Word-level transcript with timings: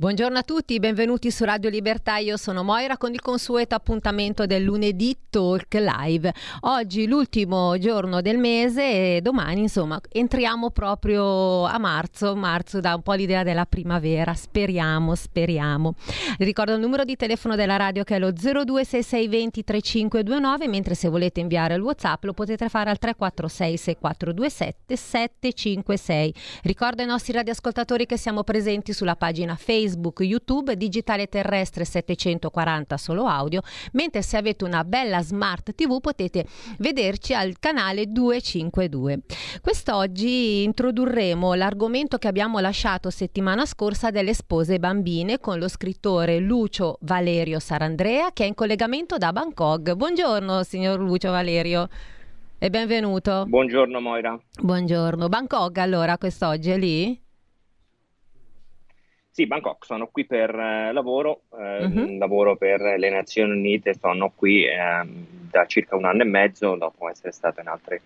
Buongiorno 0.00 0.38
a 0.38 0.42
tutti, 0.42 0.78
benvenuti 0.78 1.30
su 1.30 1.44
Radio 1.44 1.68
Libertà. 1.68 2.16
Io 2.16 2.38
sono 2.38 2.62
Moira 2.62 2.96
con 2.96 3.12
il 3.12 3.20
consueto 3.20 3.74
appuntamento 3.74 4.46
del 4.46 4.62
lunedì 4.62 5.14
Talk 5.28 5.74
Live. 5.74 6.32
Oggi 6.60 7.06
l'ultimo 7.06 7.76
giorno 7.76 8.22
del 8.22 8.38
mese 8.38 9.16
e 9.16 9.20
domani, 9.20 9.60
insomma, 9.60 10.00
entriamo 10.10 10.70
proprio 10.70 11.64
a 11.66 11.76
marzo. 11.76 12.34
Marzo 12.34 12.80
dà 12.80 12.94
un 12.94 13.02
po' 13.02 13.12
l'idea 13.12 13.42
della 13.42 13.66
primavera. 13.66 14.32
Speriamo, 14.32 15.14
speriamo. 15.14 15.92
Ricordo 16.38 16.72
il 16.72 16.80
numero 16.80 17.04
di 17.04 17.16
telefono 17.16 17.54
della 17.54 17.76
radio 17.76 18.02
che 18.02 18.16
è 18.16 18.18
lo 18.18 18.32
026620 18.32 19.64
3529, 19.64 20.66
mentre 20.66 20.94
se 20.94 21.10
volete 21.10 21.40
inviare 21.40 21.74
il 21.74 21.82
WhatsApp 21.82 22.24
lo 22.24 22.32
potete 22.32 22.70
fare 22.70 22.88
al 22.88 22.98
346 22.98 23.76
6427 23.76 24.96
756. 24.96 26.34
Ricordo 26.62 27.02
ai 27.02 27.08
nostri 27.08 27.34
radioascoltatori 27.34 28.06
che 28.06 28.16
siamo 28.16 28.44
presenti 28.44 28.94
sulla 28.94 29.14
pagina 29.14 29.56
Facebook 29.56 29.88
Facebook, 29.90 30.20
YouTube, 30.20 30.76
digitale 30.76 31.26
terrestre 31.26 31.84
740 31.84 32.96
solo 32.96 33.24
audio, 33.26 33.60
mentre 33.92 34.22
se 34.22 34.36
avete 34.36 34.64
una 34.64 34.84
bella 34.84 35.20
smart 35.20 35.74
TV 35.74 36.00
potete 36.00 36.46
vederci 36.78 37.34
al 37.34 37.58
canale 37.58 38.06
252. 38.06 39.20
Quest'oggi 39.60 40.62
introdurremo 40.62 41.54
l'argomento 41.54 42.18
che 42.18 42.28
abbiamo 42.28 42.60
lasciato 42.60 43.10
settimana 43.10 43.66
scorsa 43.66 44.10
delle 44.10 44.34
spose 44.34 44.78
bambine 44.78 45.40
con 45.40 45.58
lo 45.58 45.68
scrittore 45.68 46.38
Lucio 46.38 46.98
Valerio 47.00 47.58
Sarandrea 47.58 48.30
che 48.32 48.44
è 48.44 48.46
in 48.46 48.54
collegamento 48.54 49.16
da 49.16 49.32
Bangkok. 49.32 49.94
Buongiorno 49.94 50.62
signor 50.62 51.00
Lucio 51.00 51.30
Valerio. 51.30 51.88
E 52.62 52.68
benvenuto. 52.68 53.46
Buongiorno 53.48 54.00
Moira. 54.00 54.38
Buongiorno. 54.60 55.28
Bangkok 55.28 55.78
allora 55.78 56.18
quest'oggi 56.18 56.70
è 56.70 56.78
lì? 56.78 57.28
Sì, 59.32 59.46
Bangkok, 59.46 59.84
sono 59.84 60.08
qui 60.08 60.26
per 60.26 60.52
eh, 60.52 60.92
lavoro, 60.92 61.42
eh, 61.56 61.84
uh-huh. 61.84 62.18
lavoro 62.18 62.56
per 62.56 62.80
le 62.80 63.10
Nazioni 63.10 63.52
Unite, 63.52 63.94
sono 63.94 64.32
qui 64.34 64.64
eh, 64.64 65.06
da 65.50 65.66
circa 65.66 65.96
un 65.96 66.04
anno 66.04 66.22
e 66.22 66.26
mezzo 66.26 66.74
dopo 66.74 67.08
essere 67.08 67.32
stato 67.32 67.60
in 67.60 67.68
altri 67.68 68.00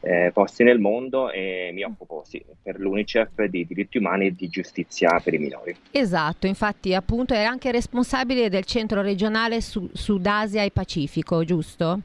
eh, 0.00 0.30
posti 0.32 0.64
nel 0.64 0.78
mondo 0.78 1.30
e 1.30 1.70
mi 1.72 1.82
occupo 1.82 2.22
sì, 2.26 2.44
per 2.62 2.78
l'UNICEF 2.78 3.44
di 3.44 3.66
diritti 3.66 3.98
umani 3.98 4.26
e 4.26 4.34
di 4.34 4.48
giustizia 4.48 5.18
per 5.22 5.34
i 5.34 5.38
minori. 5.38 5.76
Esatto, 5.90 6.46
infatti 6.46 6.94
appunto 6.94 7.34
è 7.34 7.42
anche 7.42 7.70
responsabile 7.70 8.48
del 8.48 8.64
centro 8.64 9.00
regionale 9.00 9.60
su- 9.60 9.88
Sud 9.92 10.26
Asia 10.26 10.62
e 10.62 10.70
Pacifico, 10.70 11.42
giusto? 11.44 12.00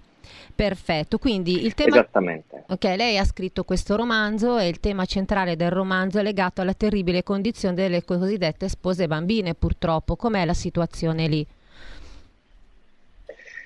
Perfetto, 0.53 1.17
quindi 1.17 1.65
il 1.65 1.73
tema... 1.73 1.97
Esattamente. 1.97 2.63
Ok, 2.67 2.83
lei 2.83 3.17
ha 3.17 3.23
scritto 3.23 3.63
questo 3.63 3.95
romanzo 3.95 4.57
e 4.57 4.67
il 4.67 4.79
tema 4.79 5.05
centrale 5.05 5.55
del 5.55 5.71
romanzo 5.71 6.19
è 6.19 6.23
legato 6.23 6.61
alla 6.61 6.73
terribile 6.73 7.23
condizione 7.23 7.75
delle 7.75 8.03
cosiddette 8.03 8.67
spose 8.67 9.07
bambine, 9.07 9.53
purtroppo. 9.53 10.15
Com'è 10.15 10.45
la 10.45 10.53
situazione 10.53 11.27
lì? 11.27 11.45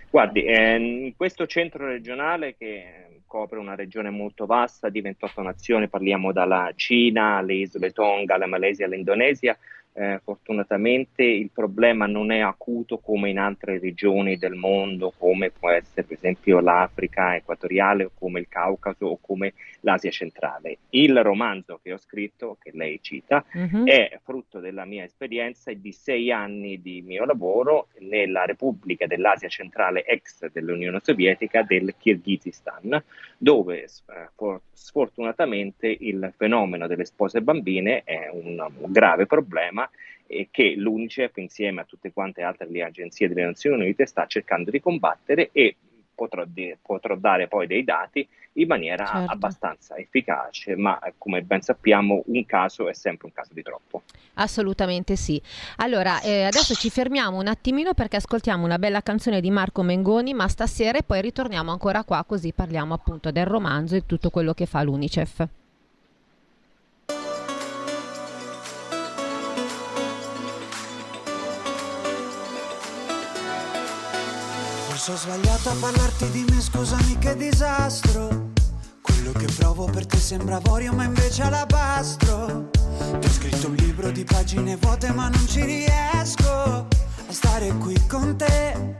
Guardi, 0.09 0.43
eh, 0.43 0.75
in 0.75 1.15
questo 1.15 1.47
centro 1.47 1.87
regionale 1.87 2.55
che 2.55 3.03
copre 3.25 3.57
una 3.57 3.73
regione 3.73 4.11
molto 4.11 4.45
vasta 4.45 4.89
di 4.89 5.01
28 5.01 5.41
nazioni, 5.41 5.87
parliamo 5.87 6.31
dalla 6.31 6.71
Cina 6.75 7.37
alle 7.37 7.55
isole 7.55 7.89
Tonga, 7.89 8.35
alla 8.35 8.45
Malesia, 8.45 8.85
all'Indonesia, 8.85 9.57
eh, 9.93 10.19
fortunatamente 10.23 11.23
il 11.23 11.51
problema 11.53 12.05
non 12.05 12.31
è 12.31 12.39
acuto 12.39 12.97
come 12.97 13.29
in 13.29 13.37
altre 13.37 13.79
regioni 13.79 14.37
del 14.37 14.55
mondo, 14.55 15.13
come 15.17 15.51
può 15.51 15.69
essere 15.69 16.03
per 16.03 16.17
esempio 16.17 16.59
l'Africa 16.59 17.35
equatoriale 17.35 18.05
o 18.05 18.11
come 18.13 18.39
il 18.39 18.47
Caucaso 18.47 19.05
o 19.05 19.19
come 19.21 19.53
l'Asia 19.81 20.09
centrale. 20.11 20.77
Il 20.89 21.21
romanzo 21.21 21.79
che 21.81 21.93
ho 21.93 21.97
scritto, 21.97 22.57
che 22.61 22.71
lei 22.73 22.99
cita, 23.01 23.45
uh-huh. 23.53 23.85
è 23.85 24.19
frutto 24.23 24.59
della 24.59 24.85
mia 24.85 25.03
esperienza 25.03 25.69
e 25.69 25.79
di 25.79 25.91
sei 25.91 26.31
anni 26.31 26.81
di 26.81 27.01
mio 27.01 27.25
lavoro 27.25 27.87
nella 27.99 28.45
Repubblica 28.45 29.05
dell'Asia 29.05 29.49
centrale 29.49 30.05
ex 30.05 30.49
dell'Unione 30.51 30.99
Sovietica 31.01 31.63
del 31.63 31.93
Kirghizistan, 31.97 33.01
dove 33.37 33.83
eh, 33.83 34.59
sfortunatamente 34.71 35.95
il 35.99 36.33
fenomeno 36.35 36.87
delle 36.87 37.05
spose 37.05 37.41
bambine 37.41 38.03
è 38.03 38.29
un, 38.31 38.65
un 38.79 38.91
grave 38.91 39.25
problema 39.25 39.82
problema 39.83 39.89
e 40.25 40.47
che 40.49 40.73
l'UNICEF 40.75 41.37
insieme 41.37 41.81
a 41.81 41.83
tutte 41.83 42.11
quante 42.11 42.41
altre 42.41 42.67
le 42.69 42.83
agenzie 42.83 43.27
delle 43.27 43.45
Nazioni 43.45 43.83
Unite 43.83 44.05
sta 44.05 44.25
cercando 44.25 44.71
di 44.71 44.79
combattere 44.79 45.49
e 45.51 45.75
potrò, 46.15 46.43
di, 46.45 46.75
potrò 46.81 47.15
dare 47.15 47.47
poi 47.47 47.67
dei 47.67 47.83
dati 47.83 48.27
in 48.53 48.67
maniera 48.67 49.05
certo. 49.05 49.31
abbastanza 49.31 49.95
efficace, 49.95 50.75
ma 50.75 50.99
come 51.17 51.41
ben 51.41 51.61
sappiamo 51.61 52.23
un 52.27 52.45
caso 52.45 52.87
è 52.87 52.93
sempre 52.93 53.27
un 53.27 53.33
caso 53.33 53.53
di 53.53 53.63
troppo. 53.63 54.03
Assolutamente 54.35 55.15
sì. 55.15 55.41
Allora, 55.77 56.21
eh, 56.21 56.43
adesso 56.43 56.73
ci 56.75 56.89
fermiamo 56.89 57.37
un 57.37 57.47
attimino 57.47 57.93
perché 57.93 58.17
ascoltiamo 58.17 58.63
una 58.63 58.79
bella 58.79 59.01
canzone 59.01 59.41
di 59.41 59.51
Marco 59.51 59.81
Mengoni, 59.81 60.33
ma 60.33 60.47
stasera 60.47 60.99
e 60.99 61.03
poi 61.03 61.21
ritorniamo 61.21 61.71
ancora 61.71 62.03
qua 62.03 62.23
così 62.25 62.53
parliamo 62.53 62.93
appunto 62.93 63.31
del 63.31 63.45
romanzo 63.45 63.95
e 63.95 64.05
tutto 64.05 64.29
quello 64.29 64.53
che 64.53 64.65
fa 64.65 64.81
l'UNICEF. 64.83 65.47
Forse 75.03 75.27
ho 75.27 75.33
sbagliato 75.33 75.69
a 75.69 75.75
parlarti 75.81 76.29
di 76.29 76.45
me, 76.49 76.61
scusami 76.61 77.17
che 77.17 77.35
disastro. 77.35 78.51
Quello 79.01 79.33
che 79.33 79.47
provo 79.57 79.83
per 79.83 80.05
te 80.05 80.15
sembra 80.15 80.55
avorio, 80.55 80.93
ma 80.93 81.03
invece 81.03 81.41
alabastro. 81.41 82.69
Ti 83.19 83.27
ho 83.27 83.29
scritto 83.29 83.67
un 83.67 83.75
libro 83.75 84.11
di 84.11 84.23
pagine 84.23 84.77
vuote, 84.77 85.11
ma 85.11 85.27
non 85.27 85.45
ci 85.45 85.61
riesco 85.65 86.47
a 86.47 86.87
stare 87.27 87.73
qui 87.79 88.01
con 88.07 88.37
te. 88.37 88.95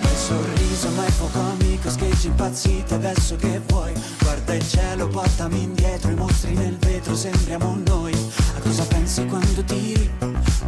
Il 0.00 0.16
sorriso, 0.16 0.88
ma 0.96 1.06
è 1.06 1.12
poco 1.12 1.38
amico, 1.38 1.88
scheggi 1.88 2.26
impazzite 2.26 2.94
adesso 2.94 3.36
che 3.36 3.60
vuoi. 3.68 3.92
Guarda 4.22 4.54
il 4.54 4.68
cielo, 4.68 5.06
portami 5.06 5.62
indietro, 5.62 6.10
i 6.10 6.16
mostri 6.16 6.52
nel 6.52 6.76
vetro, 6.78 7.14
sembriamo 7.14 7.78
noi. 7.86 8.12
A 8.56 8.60
cosa 8.60 8.82
pensi 8.86 9.24
quando 9.26 9.62
tiri? 9.62 10.10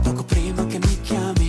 Poco 0.01 0.23
prima 0.23 0.65
che 0.67 0.79
mi 0.79 1.01
chiami 1.01 1.48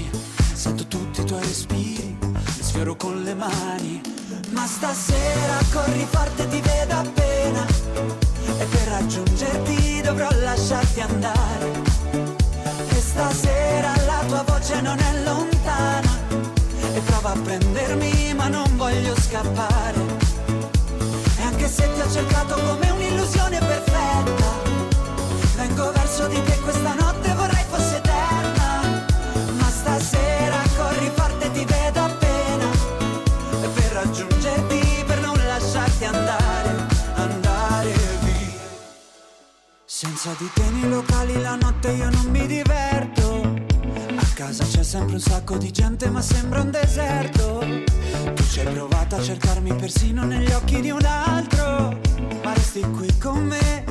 respiri, 1.49 2.15
li 2.21 2.63
sfioro 2.63 2.95
con 2.95 3.23
le 3.23 3.33
mani. 3.33 4.01
Ma 4.51 4.67
stasera 4.67 5.57
corri 5.71 6.05
forte, 6.07 6.47
ti 6.47 6.61
vedo 6.61 6.93
appena. 6.93 7.65
E 8.59 8.65
per 8.65 8.87
raggiungerti 8.87 10.01
dovrò 10.01 10.27
lasciarti 10.43 11.01
andare. 11.01 11.67
E 12.89 13.01
stasera 13.01 13.93
la 14.05 14.23
tua 14.27 14.43
voce 14.43 14.79
non 14.81 14.99
è 14.99 15.23
lontana. 15.23 16.11
E 16.93 16.99
prova 16.99 17.31
a 17.31 17.37
prendermi, 17.37 18.33
ma 18.35 18.47
non 18.47 18.69
voglio 18.77 19.15
scappare. 19.19 19.99
E 21.37 21.41
anche 21.41 21.67
se 21.67 21.89
ti 21.93 21.99
ho 21.99 22.11
cercato 22.11 22.53
come 22.61 22.89
un'illusione 22.91 23.57
perfetta, 23.57 24.49
vengo 25.55 25.91
verso 25.93 26.27
di 26.27 26.41
te 26.43 26.59
questa 26.59 26.93
notte 26.93 27.28
Senza 40.21 40.43
di 40.43 40.49
te 40.53 40.69
nei 40.71 40.89
locali 40.89 41.41
la 41.41 41.55
notte 41.55 41.91
io 41.91 42.09
non 42.09 42.25
mi 42.25 42.45
diverto. 42.45 43.55
A 44.17 44.25
casa 44.33 44.65
c'è 44.65 44.83
sempre 44.83 45.13
un 45.13 45.21
sacco 45.21 45.55
di 45.55 45.71
gente 45.71 46.09
ma 46.09 46.21
sembra 46.21 46.59
un 46.59 46.71
deserto. 46.71 47.59
Tu 48.35 48.43
ci 48.43 48.59
hai 48.59 48.73
provato 48.73 49.15
a 49.15 49.21
cercarmi 49.21 49.73
persino 49.75 50.25
negli 50.25 50.51
occhi 50.51 50.81
di 50.81 50.89
un 50.89 51.05
altro, 51.05 51.97
ma 52.43 52.53
resti 52.53 52.81
qui 52.97 53.17
con 53.17 53.45
me. 53.45 53.83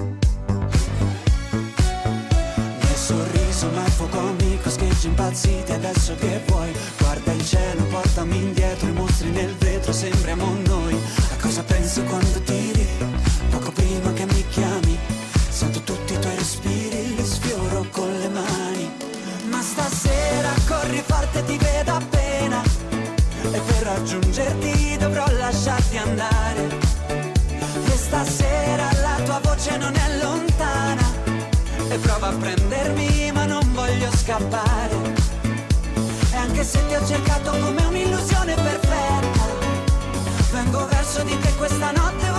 Nel 2.77 2.95
sorriso 2.95 3.71
ma 3.71 3.87
è 3.87 3.89
fuoco 3.89 4.19
amico, 4.19 4.69
scheggi 4.69 5.07
impazziti 5.07 5.73
adesso 5.73 6.15
che 6.17 6.43
vuoi. 6.49 6.71
Guarda 6.99 7.33
il 7.33 7.43
cielo, 7.47 7.85
portami 7.85 8.37
indietro, 8.37 8.87
i 8.87 8.93
mostri 8.93 9.31
nel 9.31 9.55
vetro, 9.55 9.93
sembriamo 9.93 10.59
noi. 10.67 10.95
A 11.33 11.37
cosa 11.41 11.63
pensi 11.63 12.03
quando 12.05 12.39
tiri? 12.43 12.87
Poco 13.49 13.73
prima 13.73 14.13
che 14.13 14.18
andare. 25.99 26.67
E 27.87 27.97
stasera 27.97 28.91
la 29.03 29.23
tua 29.25 29.41
voce 29.43 29.77
non 29.77 29.95
è 29.95 30.19
lontana. 30.23 31.07
E 31.89 31.97
prova 31.99 32.29
a 32.29 32.33
prendermi, 32.33 33.31
ma 33.33 33.45
non 33.45 33.73
voglio 33.73 34.11
scappare. 34.17 34.97
E 36.33 36.37
anche 36.37 36.65
se 36.65 36.87
ti 36.87 36.95
ho 36.95 37.07
cercato 37.07 37.51
come 37.51 37.85
un'illusione 37.85 38.55
perfetta, 38.55 39.45
vengo 40.53 40.87
verso 40.87 41.23
di 41.23 41.39
te 41.39 41.53
questa 41.57 41.91
notte 41.91 42.31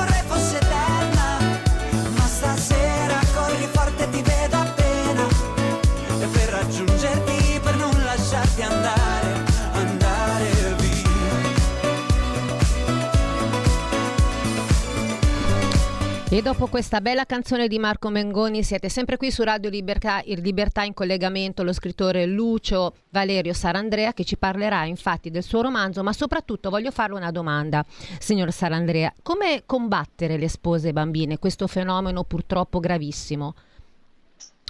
E 16.32 16.44
dopo 16.44 16.68
questa 16.68 17.02
bella 17.02 17.26
canzone 17.26 17.68
di 17.68 17.80
Marco 17.80 18.10
Mengoni 18.10 18.62
siete 18.62 18.88
sempre 18.88 19.18
qui 19.18 19.32
su 19.32 19.42
Radio 19.42 19.72
Libertà, 19.72 20.22
il 20.26 20.42
Libertà 20.42 20.84
in 20.84 20.94
collegamento 20.94 21.64
lo 21.64 21.74
scrittore 21.74 22.28
Lucio 22.28 22.98
Valerio 23.10 23.52
Sarandrea 23.52 24.14
che 24.14 24.24
ci 24.24 24.38
parlerà 24.38 24.86
infatti 24.86 25.32
del 25.32 25.42
suo 25.42 25.64
romanzo, 25.64 26.04
ma 26.04 26.14
soprattutto 26.14 26.70
voglio 26.70 26.92
farle 26.92 27.16
una 27.16 27.32
domanda, 27.32 27.84
signor 28.20 28.52
Sarandrea, 28.52 29.12
come 29.24 29.64
combattere 29.66 30.38
le 30.38 30.50
spose 30.50 30.94
bambine, 30.94 31.40
questo 31.40 31.66
fenomeno 31.66 32.24
purtroppo 32.24 32.80
gravissimo? 32.80 33.56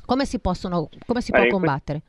Come 0.06 0.26
si, 0.26 0.40
possono, 0.40 0.88
come 1.06 1.20
si 1.20 1.32
può 1.32 1.46
combattere? 1.48 2.04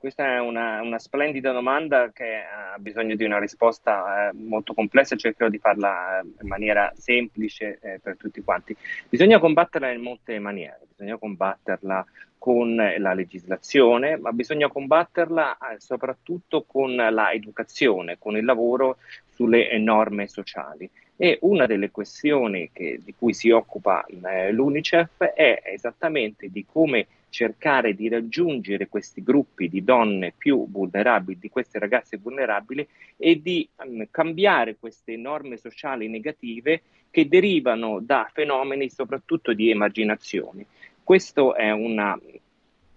Questa 0.00 0.24
è 0.24 0.40
una, 0.40 0.80
una 0.80 0.98
splendida 0.98 1.52
domanda 1.52 2.10
che 2.10 2.36
ha 2.36 2.78
bisogno 2.78 3.16
di 3.16 3.24
una 3.24 3.38
risposta 3.38 4.30
eh, 4.30 4.32
molto 4.32 4.72
complessa 4.72 5.14
cercherò 5.14 5.50
di 5.50 5.58
farla 5.58 6.20
eh, 6.20 6.26
in 6.40 6.48
maniera 6.48 6.90
semplice 6.96 7.78
eh, 7.82 8.00
per 8.02 8.16
tutti 8.16 8.40
quanti. 8.42 8.74
Bisogna 9.10 9.38
combatterla 9.38 9.90
in 9.90 10.00
molte 10.00 10.38
maniere, 10.38 10.86
bisogna 10.88 11.18
combatterla 11.18 12.06
con 12.38 12.74
la 12.76 13.12
legislazione, 13.12 14.16
ma 14.16 14.32
bisogna 14.32 14.68
combatterla 14.68 15.58
eh, 15.58 15.80
soprattutto 15.80 16.64
con 16.66 16.94
la 16.94 17.32
educazione, 17.32 18.16
con 18.18 18.38
il 18.38 18.46
lavoro 18.46 18.96
sulle 19.34 19.68
eh, 19.68 19.76
norme 19.76 20.28
sociali. 20.28 20.88
E 21.14 21.36
una 21.42 21.66
delle 21.66 21.90
questioni 21.90 22.70
che- 22.72 23.02
di 23.04 23.14
cui 23.14 23.34
si 23.34 23.50
occupa 23.50 24.06
eh, 24.06 24.50
l'UNICEF 24.50 25.24
è 25.24 25.60
esattamente 25.66 26.48
di 26.50 26.64
come 26.64 27.06
cercare 27.30 27.94
di 27.94 28.08
raggiungere 28.08 28.88
questi 28.88 29.22
gruppi 29.22 29.68
di 29.68 29.82
donne 29.82 30.34
più 30.36 30.68
vulnerabili, 30.68 31.38
di 31.38 31.48
queste 31.48 31.78
ragazze 31.78 32.18
vulnerabili 32.18 32.86
e 33.16 33.40
di 33.40 33.66
ehm, 33.82 34.08
cambiare 34.10 34.76
queste 34.78 35.16
norme 35.16 35.56
sociali 35.56 36.08
negative 36.08 36.82
che 37.10 37.26
derivano 37.28 38.00
da 38.00 38.28
fenomeni 38.32 38.90
soprattutto 38.90 39.52
di 39.52 39.70
emarginazione. 39.70 40.66
Questo 41.02 41.54
è 41.54 41.70
un 41.70 41.98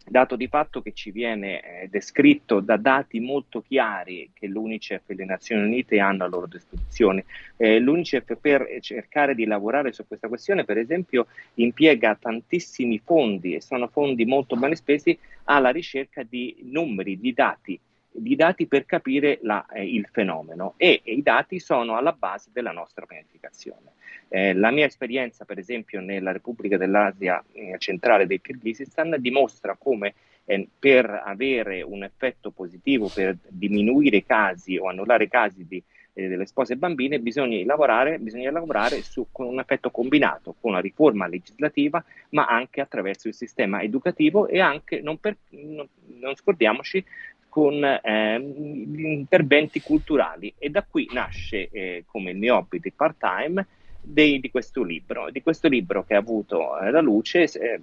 dato 0.06 0.36
di 0.36 0.48
fatto 0.48 0.82
che 0.82 0.92
ci 0.94 1.12
viene 1.12 1.62
eh, 1.62 1.88
descritto 1.90 2.60
da 2.60 2.78
dati 2.78 3.20
molto 3.20 3.62
chiari 3.62 4.30
che 4.34 4.48
l'UNICEF 4.48 5.10
e 5.10 5.16
le 5.16 5.26
Nazioni 5.26 5.64
Unite 5.64 6.00
hanno 6.00 6.24
a 6.24 6.28
loro 6.28 6.48
disposizione. 6.48 7.26
Eh, 7.58 7.80
L'UNICEF 7.80 8.38
per 8.40 8.68
cercare 8.82 9.36
di 9.36 9.46
lavorare 9.46 9.94
su 9.94 10.06
questa 10.06 10.28
questione, 10.28 10.66
per 10.66 10.78
esempio, 10.78 11.28
impiega 11.56 12.16
tantissimi 12.16 13.00
fondi 13.04 13.56
e 13.56 13.62
sono 13.62 13.88
fondi 13.88 14.26
molto 14.26 14.56
ben 14.56 14.76
spesi 14.76 15.18
alla 15.46 15.70
ricerca 15.70 16.24
di 16.24 16.56
numeri, 16.64 17.20
di 17.20 17.34
dati 17.34 17.80
di 18.14 18.36
dati 18.36 18.68
per 18.68 18.86
capire 18.86 19.40
la, 19.42 19.66
eh, 19.74 19.86
il 19.86 20.08
fenomeno 20.12 20.76
e, 20.78 21.02
e, 21.04 21.14
i 21.14 21.24
dati 21.24 21.60
sono 21.60 21.98
alla 21.98 22.14
base 22.14 22.50
della 22.54 22.72
nostra 22.72 23.06
pianificazione. 23.06 23.94
Eh, 24.28 24.54
la 24.54 24.72
mia 24.72 24.86
esperienza, 24.86 25.46
per 25.46 25.58
esempio, 25.58 26.00
nella 26.00 26.32
Repubblica 26.32 26.78
dell'Asia 26.78 27.44
eh, 27.52 27.76
centrale 27.78 28.26
del 28.26 28.42
Kirghizistan 28.42 29.16
dimostra 29.20 29.76
come 29.78 30.14
eh, 30.46 30.68
per 30.78 31.22
avere 31.26 31.82
un 31.82 32.04
effetto 32.04 32.52
positivo, 32.52 33.10
per 33.14 33.38
diminuire 33.48 34.18
i 34.18 34.26
casi 34.26 34.78
o 34.78 34.88
annullare 34.88 35.26
i 35.26 35.30
casi 35.30 35.66
di, 35.68 35.82
eh, 36.14 36.28
delle 36.28 36.46
spose 36.46 36.76
bambine, 36.76 37.20
bisogna 37.20 37.64
lavorare, 37.66 38.20
bisogna 38.20 38.52
lavorare 38.52 39.02
su, 39.02 39.28
con 39.32 39.48
un 39.48 39.60
effetto 39.60 39.90
combinato, 39.90 40.56
con 40.60 40.72
una 40.72 40.80
riforma 40.80 41.28
legislativa, 41.28 42.04
ma 42.30 42.46
anche 42.46 42.82
attraverso 42.82 43.28
il 43.28 43.34
sistema 43.34 43.82
educativo 43.82 44.48
e 44.48 44.60
anche, 44.60 45.02
non, 45.02 45.18
per, 45.20 45.38
non, 45.50 45.88
non 46.20 46.36
scordiamoci, 46.36 47.04
con 47.54 47.86
eh, 47.86 48.36
interventi 48.40 49.80
culturali. 49.80 50.52
E 50.58 50.72
da 50.72 50.82
qui 50.82 51.08
nasce 51.14 51.70
eh, 51.70 52.04
come 52.08 52.32
il 52.32 52.38
mio 52.38 52.56
hobby 52.56 52.80
di 52.80 52.92
part 52.92 53.16
time 53.20 53.68
dei, 54.02 54.40
di 54.40 54.50
questo 54.50 54.82
libro, 54.82 55.30
di 55.30 55.44
questo 55.44 55.68
libro 55.68 56.04
che 56.04 56.16
ha 56.16 56.18
avuto 56.18 56.80
eh, 56.80 56.90
la 56.90 57.00
luce 57.00 57.44
eh, 57.44 57.80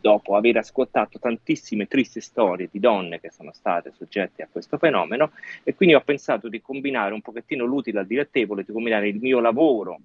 dopo 0.00 0.36
aver 0.36 0.56
ascoltato 0.56 1.18
tantissime 1.18 1.86
tristi 1.86 2.22
storie 2.22 2.70
di 2.72 2.80
donne 2.80 3.20
che 3.20 3.30
sono 3.30 3.52
state 3.52 3.92
soggette 3.94 4.42
a 4.42 4.48
questo 4.50 4.78
fenomeno 4.78 5.32
e 5.64 5.74
quindi 5.74 5.94
ho 5.94 6.00
pensato 6.00 6.48
di 6.48 6.62
combinare 6.62 7.12
un 7.12 7.20
pochettino 7.20 7.66
l'utile 7.66 7.98
al 7.98 8.06
dilettevole, 8.06 8.64
di 8.64 8.72
combinare 8.72 9.08
il 9.08 9.16
mio 9.16 9.38
lavoro 9.40 10.00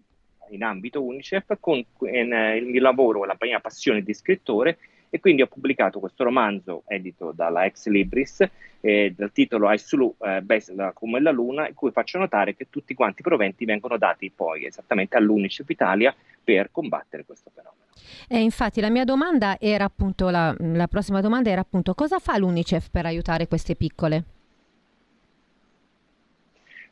in 0.50 0.62
ambito 0.64 1.02
UNICEF 1.02 1.56
con 1.62 1.82
eh, 2.02 2.58
il 2.58 2.66
mio 2.66 2.82
lavoro, 2.82 3.24
la 3.24 3.38
mia 3.40 3.62
passione 3.62 4.04
di 4.04 4.14
scrittore 4.14 4.78
e 5.10 5.20
quindi 5.20 5.42
ho 5.42 5.48
pubblicato 5.48 6.00
questo 6.00 6.24
romanzo 6.24 6.84
edito 6.88 7.32
dalla 7.32 7.66
Ex 7.66 7.88
Libris 7.88 8.48
eh, 8.82 9.14
dal 9.16 9.32
titolo 9.32 9.68
Aisulu 9.68 10.16
eh, 10.22 10.42
Besla 10.42 10.92
come 10.94 11.20
la 11.20 11.32
luna 11.32 11.68
in 11.68 11.74
cui 11.74 11.92
faccio 11.92 12.18
notare 12.18 12.56
che 12.56 12.68
tutti 12.70 12.94
quanti 12.94 13.22
i 13.22 13.24
proventi 13.24 13.66
vengono 13.66 13.98
dati 13.98 14.32
poi 14.34 14.66
esattamente 14.66 15.18
all'Unicef 15.18 15.70
Italia 15.70 16.16
per 16.44 16.70
combattere 16.72 17.26
questo 17.26 17.52
fenomeno. 17.54 17.78
E 18.28 18.40
infatti 18.40 18.80
la 18.80 18.90
mia 18.90 19.04
domanda 19.04 19.58
era 19.60 19.86
appunto 19.86 20.30
la, 20.30 20.56
la 20.58 20.88
prossima 20.88 21.22
domanda 21.22 21.50
era 21.50 21.62
appunto 21.62 21.94
cosa 21.94 22.20
fa 22.20 22.38
l'Unicef 22.38 22.90
per 22.90 23.06
aiutare 23.06 23.48
queste 23.48 23.76
piccole? 23.76 24.24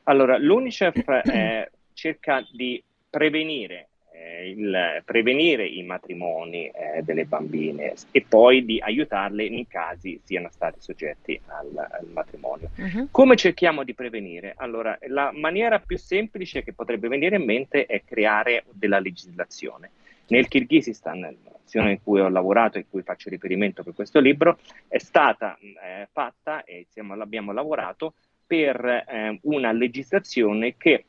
Allora, 0.03 0.37
l'UNICEF 0.37 1.05
eh, 1.25 1.71
cerca 1.93 2.45
di 2.51 2.81
prevenire 3.09 3.89
eh, 4.17 4.49
il 4.49 5.01
prevenire 5.05 5.65
i 5.65 5.83
matrimoni 5.83 6.67
eh, 6.67 7.01
delle 7.03 7.25
bambine 7.25 7.93
e 8.11 8.25
poi 8.27 8.65
di 8.65 8.79
aiutarle 8.79 9.43
in 9.43 9.67
casi 9.67 10.19
siano 10.23 10.49
stati 10.51 10.79
soggetti 10.79 11.39
al, 11.47 11.77
al 11.77 12.07
matrimonio. 12.07 12.69
Uh-huh. 12.75 13.07
Come 13.11 13.35
cerchiamo 13.35 13.83
di 13.83 13.93
prevenire? 13.93 14.53
Allora, 14.57 14.97
la 15.07 15.31
maniera 15.33 15.79
più 15.79 15.97
semplice 15.97 16.63
che 16.63 16.73
potrebbe 16.73 17.07
venire 17.07 17.35
in 17.35 17.43
mente 17.43 17.85
è 17.85 18.01
creare 18.03 18.63
della 18.71 18.99
legislazione. 18.99 19.91
Nel 20.27 20.47
Kirghizistan, 20.47 21.19
nazione 21.67 21.91
in 21.91 22.03
cui 22.03 22.19
ho 22.19 22.29
lavorato 22.29 22.77
e 22.77 22.81
in 22.81 22.89
cui 22.89 23.01
faccio 23.01 23.29
riferimento 23.29 23.83
per 23.83 23.93
questo 23.93 24.19
libro, 24.19 24.57
è 24.87 24.97
stata 24.97 25.57
eh, 25.59 26.07
fatta 26.11 26.63
e 26.63 26.79
insieme 26.79 27.15
l'abbiamo 27.15 27.51
lavorato 27.51 28.13
per 28.45 28.83
eh, 28.85 29.39
una 29.43 29.71
legislazione 29.71 30.75
che 30.77 31.03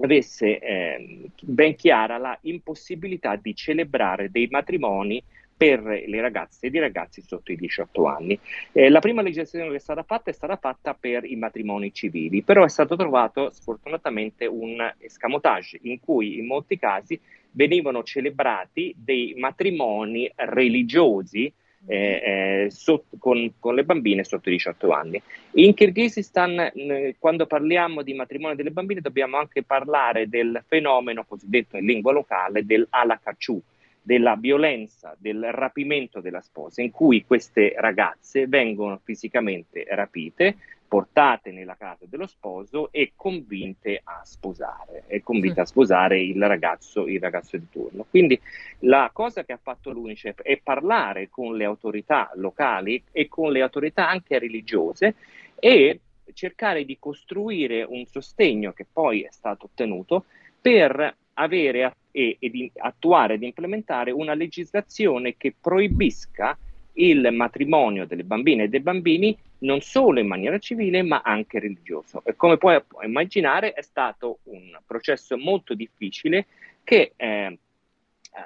avesse 0.00 0.58
eh, 0.58 1.30
ben 1.42 1.74
chiara 1.74 2.18
la 2.18 2.38
impossibilità 2.42 3.36
di 3.36 3.54
celebrare 3.54 4.30
dei 4.30 4.48
matrimoni 4.50 5.22
per 5.58 5.82
le 5.82 6.20
ragazze 6.20 6.66
ed 6.66 6.76
i 6.76 6.78
ragazzi 6.78 7.20
sotto 7.20 7.50
i 7.50 7.56
18 7.56 8.06
anni. 8.06 8.38
Eh, 8.70 8.88
la 8.88 9.00
prima 9.00 9.22
legislazione 9.22 9.68
che 9.68 9.76
è 9.76 9.80
stata 9.80 10.04
fatta 10.04 10.30
è 10.30 10.32
stata 10.32 10.56
fatta 10.56 10.94
per 10.94 11.24
i 11.24 11.34
matrimoni 11.34 11.92
civili, 11.92 12.42
però 12.42 12.64
è 12.64 12.68
stato 12.68 12.94
trovato 12.94 13.50
sfortunatamente 13.50 14.46
un 14.46 14.78
escamotage 14.98 15.80
in 15.82 15.98
cui 15.98 16.38
in 16.38 16.46
molti 16.46 16.78
casi 16.78 17.20
venivano 17.50 18.04
celebrati 18.04 18.94
dei 18.96 19.34
matrimoni 19.36 20.30
religiosi 20.36 21.52
eh, 21.86 22.64
eh, 22.64 22.70
sotto, 22.70 23.16
con, 23.18 23.52
con, 23.58 23.74
le 23.74 23.84
bambine 23.84 24.24
sotto 24.24 24.48
i 24.48 24.52
18 24.52 24.90
anni. 24.90 25.22
In 25.52 25.74
Kirghizistan, 25.74 26.72
quando 27.18 27.46
parliamo 27.46 28.02
di 28.02 28.14
matrimonio 28.14 28.56
delle 28.56 28.70
bambine, 28.70 29.00
dobbiamo 29.00 29.36
anche 29.38 29.62
parlare 29.62 30.28
del 30.28 30.62
fenomeno 30.66 31.24
cosiddetto 31.24 31.76
in 31.76 31.86
lingua 31.86 32.12
locale 32.12 32.64
del 32.66 32.86
alakachu, 32.88 33.62
della 34.02 34.36
violenza, 34.36 35.14
del 35.18 35.48
rapimento 35.52 36.20
della 36.20 36.40
sposa, 36.40 36.82
in 36.82 36.90
cui 36.90 37.24
queste 37.26 37.74
ragazze 37.76 38.46
vengono 38.46 39.00
fisicamente 39.02 39.84
rapite, 39.88 40.56
portate 40.88 41.52
nella 41.52 41.76
casa 41.76 42.06
dello 42.08 42.26
sposo 42.26 42.90
e 42.90 43.12
convinte 43.14 44.00
a 44.02 44.22
sposare, 44.24 45.04
e 45.06 45.22
convinte 45.22 45.60
a 45.60 45.66
sposare 45.66 46.20
il 46.20 46.42
ragazzo, 46.44 47.06
il 47.06 47.20
ragazzo 47.20 47.58
di 47.58 47.68
turno. 47.70 48.06
Quindi 48.08 48.40
la 48.80 49.10
cosa 49.12 49.44
che 49.44 49.52
ha 49.52 49.60
fatto 49.62 49.90
l'UNICEF 49.90 50.40
è 50.40 50.58
parlare 50.62 51.28
con 51.28 51.56
le 51.56 51.64
autorità 51.64 52.30
locali 52.36 53.02
e 53.12 53.28
con 53.28 53.52
le 53.52 53.60
autorità 53.60 54.08
anche 54.08 54.38
religiose 54.38 55.14
e 55.60 56.00
cercare 56.32 56.84
di 56.84 56.96
costruire 56.98 57.82
un 57.82 58.06
sostegno 58.06 58.72
che 58.72 58.86
poi 58.90 59.22
è 59.22 59.28
stato 59.30 59.66
ottenuto 59.66 60.24
per 60.60 61.16
avere 61.34 61.96
e, 62.10 62.36
e 62.38 62.50
di 62.50 62.70
attuare 62.76 63.34
ed 63.34 63.42
implementare 63.42 64.10
una 64.10 64.34
legislazione 64.34 65.36
che 65.36 65.54
proibisca 65.60 66.56
il 66.98 67.28
matrimonio 67.32 68.06
delle 68.06 68.24
bambine 68.24 68.64
e 68.64 68.68
dei 68.68 68.80
bambini 68.80 69.36
non 69.60 69.80
solo 69.80 70.20
in 70.20 70.26
maniera 70.26 70.58
civile 70.58 71.02
ma 71.02 71.22
anche 71.22 71.58
religioso. 71.58 72.22
E 72.24 72.36
come 72.36 72.56
puoi 72.56 72.80
immaginare 73.02 73.72
è 73.72 73.82
stato 73.82 74.38
un 74.44 74.78
processo 74.86 75.36
molto 75.36 75.74
difficile 75.74 76.46
che 76.84 77.12
eh, 77.16 77.58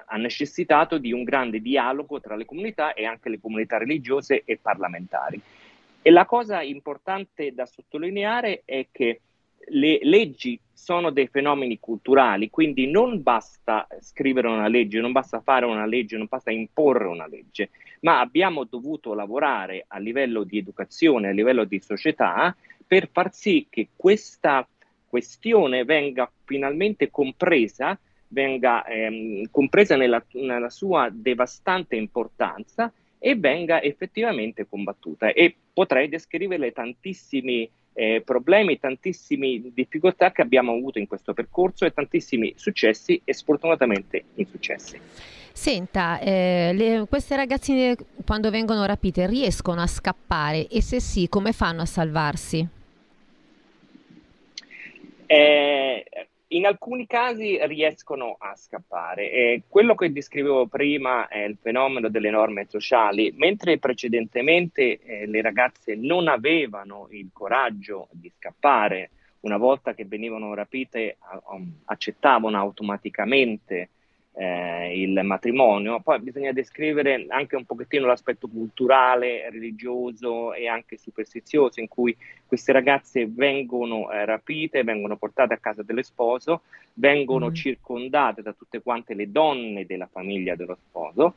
ha 0.07 0.17
necessitato 0.17 0.99
di 0.99 1.13
un 1.13 1.23
grande 1.23 1.61
dialogo 1.61 2.21
tra 2.21 2.37
le 2.37 2.45
comunità 2.45 2.95
e 2.95 3.05
anche 3.05 3.29
le 3.29 3.41
comunità 3.41 3.79
religiose 3.79 4.43
e 4.45 4.59
parlamentari. 4.61 5.41
E 6.01 6.11
la 6.11 6.25
cosa 6.25 6.63
importante 6.63 7.55
da 7.55 7.67
sottolineare 7.67 8.63
è 8.65 8.87
che 8.91 9.21
le 9.69 10.01
leggi 10.03 10.59
sono 10.73 11.11
dei 11.11 11.29
fenomeni 11.29 11.79
culturali, 11.79 12.51
quindi 12.51 12.91
non 12.91 13.23
basta 13.23 13.87
scrivere 14.01 14.49
una 14.49 14.67
legge, 14.67 15.01
non 15.01 15.13
basta 15.13 15.41
fare 15.41 15.65
una 15.65 15.87
legge, 15.87 16.17
non 16.17 16.27
basta 16.29 16.51
imporre 16.51 17.07
una 17.07 17.29
legge, 17.29 17.71
ma 18.03 18.21
abbiamo 18.21 18.65
dovuto 18.65 19.15
lavorare 19.15 19.85
a 19.89 19.99
livello 19.99 20.45
di 20.45 20.59
educazione, 20.59 21.29
a 21.29 21.33
livello 21.33 21.65
di 21.65 21.81
società, 21.81 22.55
per 22.87 23.09
far 23.11 23.33
sì 23.33 23.67
che 23.69 23.89
questa 23.95 24.67
questione 25.07 25.85
venga 25.85 26.31
finalmente 26.45 27.11
compresa, 27.11 27.99
venga 28.29 28.85
ehm, 28.85 29.49
compresa 29.51 29.97
nella, 29.97 30.25
nella 30.33 30.71
sua 30.71 31.11
devastante 31.13 31.97
importanza 31.97 32.93
e 33.19 33.37
venga 33.37 33.81
effettivamente 33.81 34.67
combattuta. 34.67 35.33
E 35.33 35.55
potrei 35.73 36.09
descriverle 36.09 36.73
tantissimi 36.73 37.71
eh, 37.95 38.23
problemi, 38.25 38.79
tantissime 38.79 39.61
difficoltà 39.73 40.33
che 40.33 40.43
abbiamo 40.43 40.73
avuto 40.73 40.99
in 40.99 41.07
questo 41.07 41.35
percorso 41.35 41.85
e 41.85 41.93
tantissimi 41.93 42.55
successi 42.57 43.21
e 43.25 43.33
sfortunatamente 43.33 44.25
insuccessi. 44.35 44.99
Senta, 45.53 46.19
eh, 46.19 46.73
le, 46.75 47.07
queste 47.09 47.37
ragazzine 47.37 47.97
quando 48.25 48.51
vengono 48.51 48.85
rapite 48.87 49.27
riescono 49.27 49.81
a 49.81 49.87
scappare 49.87 50.67
e 50.67 50.81
se 50.83 51.01
sì, 51.01 51.29
come 51.29 51.53
fanno 51.53 51.83
a 51.83 51.87
salvarsi? 51.87 52.67
Eh, 55.27 56.05
in 56.49 56.67
alcuni 56.67 57.07
casi 57.07 57.59
riescono 57.67 58.37
a 58.39 58.55
scappare. 58.57 59.31
Eh, 59.31 59.63
quello 59.69 59.95
che 59.95 60.13
descrivevo 60.13 60.67
prima 60.67 61.29
è 61.29 61.45
il 61.45 61.57
fenomeno 61.61 62.09
delle 62.09 62.31
norme 62.31 62.67
sociali, 62.69 63.33
mentre 63.37 63.79
precedentemente 63.79 65.01
eh, 65.01 65.27
le 65.27 65.43
ragazze 65.43 65.95
non 65.95 66.29
avevano 66.29 67.09
il 67.11 67.31
coraggio 67.33 68.09
di 68.11 68.31
scappare, 68.37 69.11
una 69.41 69.57
volta 69.57 69.93
che 69.93 70.05
venivano 70.05 70.55
rapite 70.55 71.17
accettavano 71.87 72.57
automaticamente 72.59 73.89
eh, 74.35 75.01
il 75.01 75.21
matrimonio. 75.23 76.01
Poi 76.01 76.21
bisogna 76.21 76.53
descrivere 76.53 77.27
anche 77.29 77.57
un 77.57 77.65
pochettino 77.65 78.07
l'aspetto 78.07 78.49
culturale, 78.49 79.51
religioso 79.51 80.55
e 80.55 80.69
anche 80.69 80.97
superstizioso 80.97 81.81
in 81.81 81.89
cui 81.89 82.17
queste 82.47 82.73
ragazze 82.73 83.27
vengono 83.27 84.11
eh, 84.11 84.25
rapite, 84.25 84.85
vengono 84.85 85.17
portate 85.17 85.55
a 85.55 85.59
casa 85.59 85.83
dello 85.83 86.03
sposo, 86.03 86.63
vengono 86.95 87.49
mm. 87.49 87.55
circondate 87.55 88.43
da 88.43 88.53
tutte 88.53 88.83
quante 88.83 89.15
le 89.15 89.31
donne 89.31 89.87
della 89.87 90.09
famiglia 90.11 90.55
dello 90.55 90.77
sposo 90.77 91.35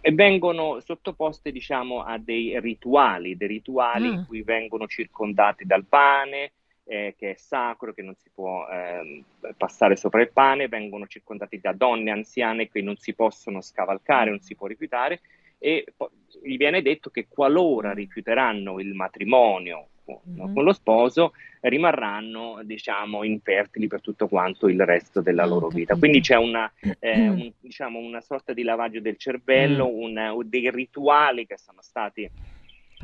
e 0.00 0.12
vengono 0.12 0.78
sottoposte 0.80 1.50
diciamo 1.50 2.02
a 2.02 2.18
dei 2.18 2.60
rituali, 2.60 3.36
dei 3.36 3.48
rituali 3.48 4.06
ah. 4.06 4.12
in 4.12 4.24
cui 4.26 4.42
vengono 4.42 4.86
circondate 4.86 5.64
dal 5.64 5.84
pane, 5.84 6.52
eh, 6.86 7.14
che 7.18 7.32
è 7.32 7.34
sacro, 7.36 7.92
che 7.92 8.02
non 8.02 8.14
si 8.14 8.30
può 8.32 8.66
eh, 8.68 9.22
passare 9.56 9.96
sopra 9.96 10.22
il 10.22 10.30
pane, 10.32 10.68
vengono 10.68 11.06
circondati 11.06 11.58
da 11.60 11.72
donne 11.72 12.10
anziane 12.10 12.68
che 12.68 12.80
non 12.80 12.96
si 12.96 13.14
possono 13.14 13.60
scavalcare, 13.60 14.30
non 14.30 14.40
si 14.40 14.54
può 14.54 14.66
rifiutare 14.66 15.20
e 15.58 15.86
poi 15.96 16.08
gli 16.42 16.56
viene 16.56 16.82
detto 16.82 17.10
che 17.10 17.26
qualora 17.28 17.92
rifiuteranno 17.92 18.78
il 18.78 18.94
matrimonio 18.94 19.88
con, 20.04 20.18
mm-hmm. 20.28 20.54
con 20.54 20.64
lo 20.64 20.72
sposo 20.72 21.32
rimarranno 21.60 22.60
diciamo 22.62 23.24
infertili 23.24 23.86
per 23.88 24.00
tutto 24.00 24.28
quanto 24.28 24.68
il 24.68 24.84
resto 24.84 25.22
della 25.22 25.44
oh, 25.44 25.48
loro 25.48 25.68
vita 25.68 25.96
quindi 25.96 26.20
c'è 26.20 26.36
una, 26.36 26.70
eh, 27.00 27.28
un, 27.28 27.50
diciamo, 27.58 27.98
una 27.98 28.20
sorta 28.20 28.52
di 28.52 28.62
lavaggio 28.62 29.00
del 29.00 29.16
cervello 29.16 29.88
mm. 29.88 30.02
un, 30.02 30.42
dei 30.44 30.70
rituali 30.70 31.46
che 31.46 31.56
sono 31.56 31.80
stati 31.80 32.30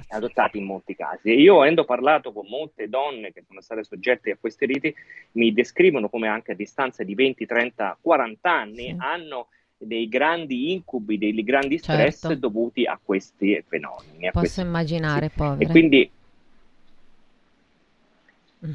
adottati 0.11 0.59
in 0.59 0.64
molti 0.64 0.94
casi. 0.94 1.30
E 1.30 1.35
io, 1.35 1.61
avendo 1.61 1.85
parlato 1.85 2.32
con 2.32 2.47
molte 2.49 2.88
donne 2.88 3.32
che 3.32 3.42
sono 3.47 3.61
state 3.61 3.85
soggette 3.85 4.32
a 4.32 4.37
questi 4.38 4.66
riti, 4.66 4.94
mi 5.32 5.52
descrivono 5.52 6.09
come 6.09 6.28
anche 6.28 6.52
a 6.52 6.54
distanza 6.54 7.02
di 7.02 7.14
20, 7.14 7.47
30, 7.47 7.99
40 8.00 8.50
anni 8.50 8.87
sì. 8.87 8.97
hanno 8.99 9.49
dei 9.85 10.09
grandi 10.09 10.73
incubi, 10.73 11.18
dei 11.18 11.35
grandi 11.42 11.78
stress 11.78 12.21
certo. 12.21 12.37
dovuti 12.37 12.85
a 12.85 12.99
questi 13.02 13.62
fenomeni. 13.66 14.30
Posso 14.30 14.38
questi, 14.38 14.61
immaginare, 14.61 15.28
sì. 15.28 15.37
povere. 15.37 15.64
E 15.64 15.66
quindi 15.68 16.11
mm. 18.66 18.73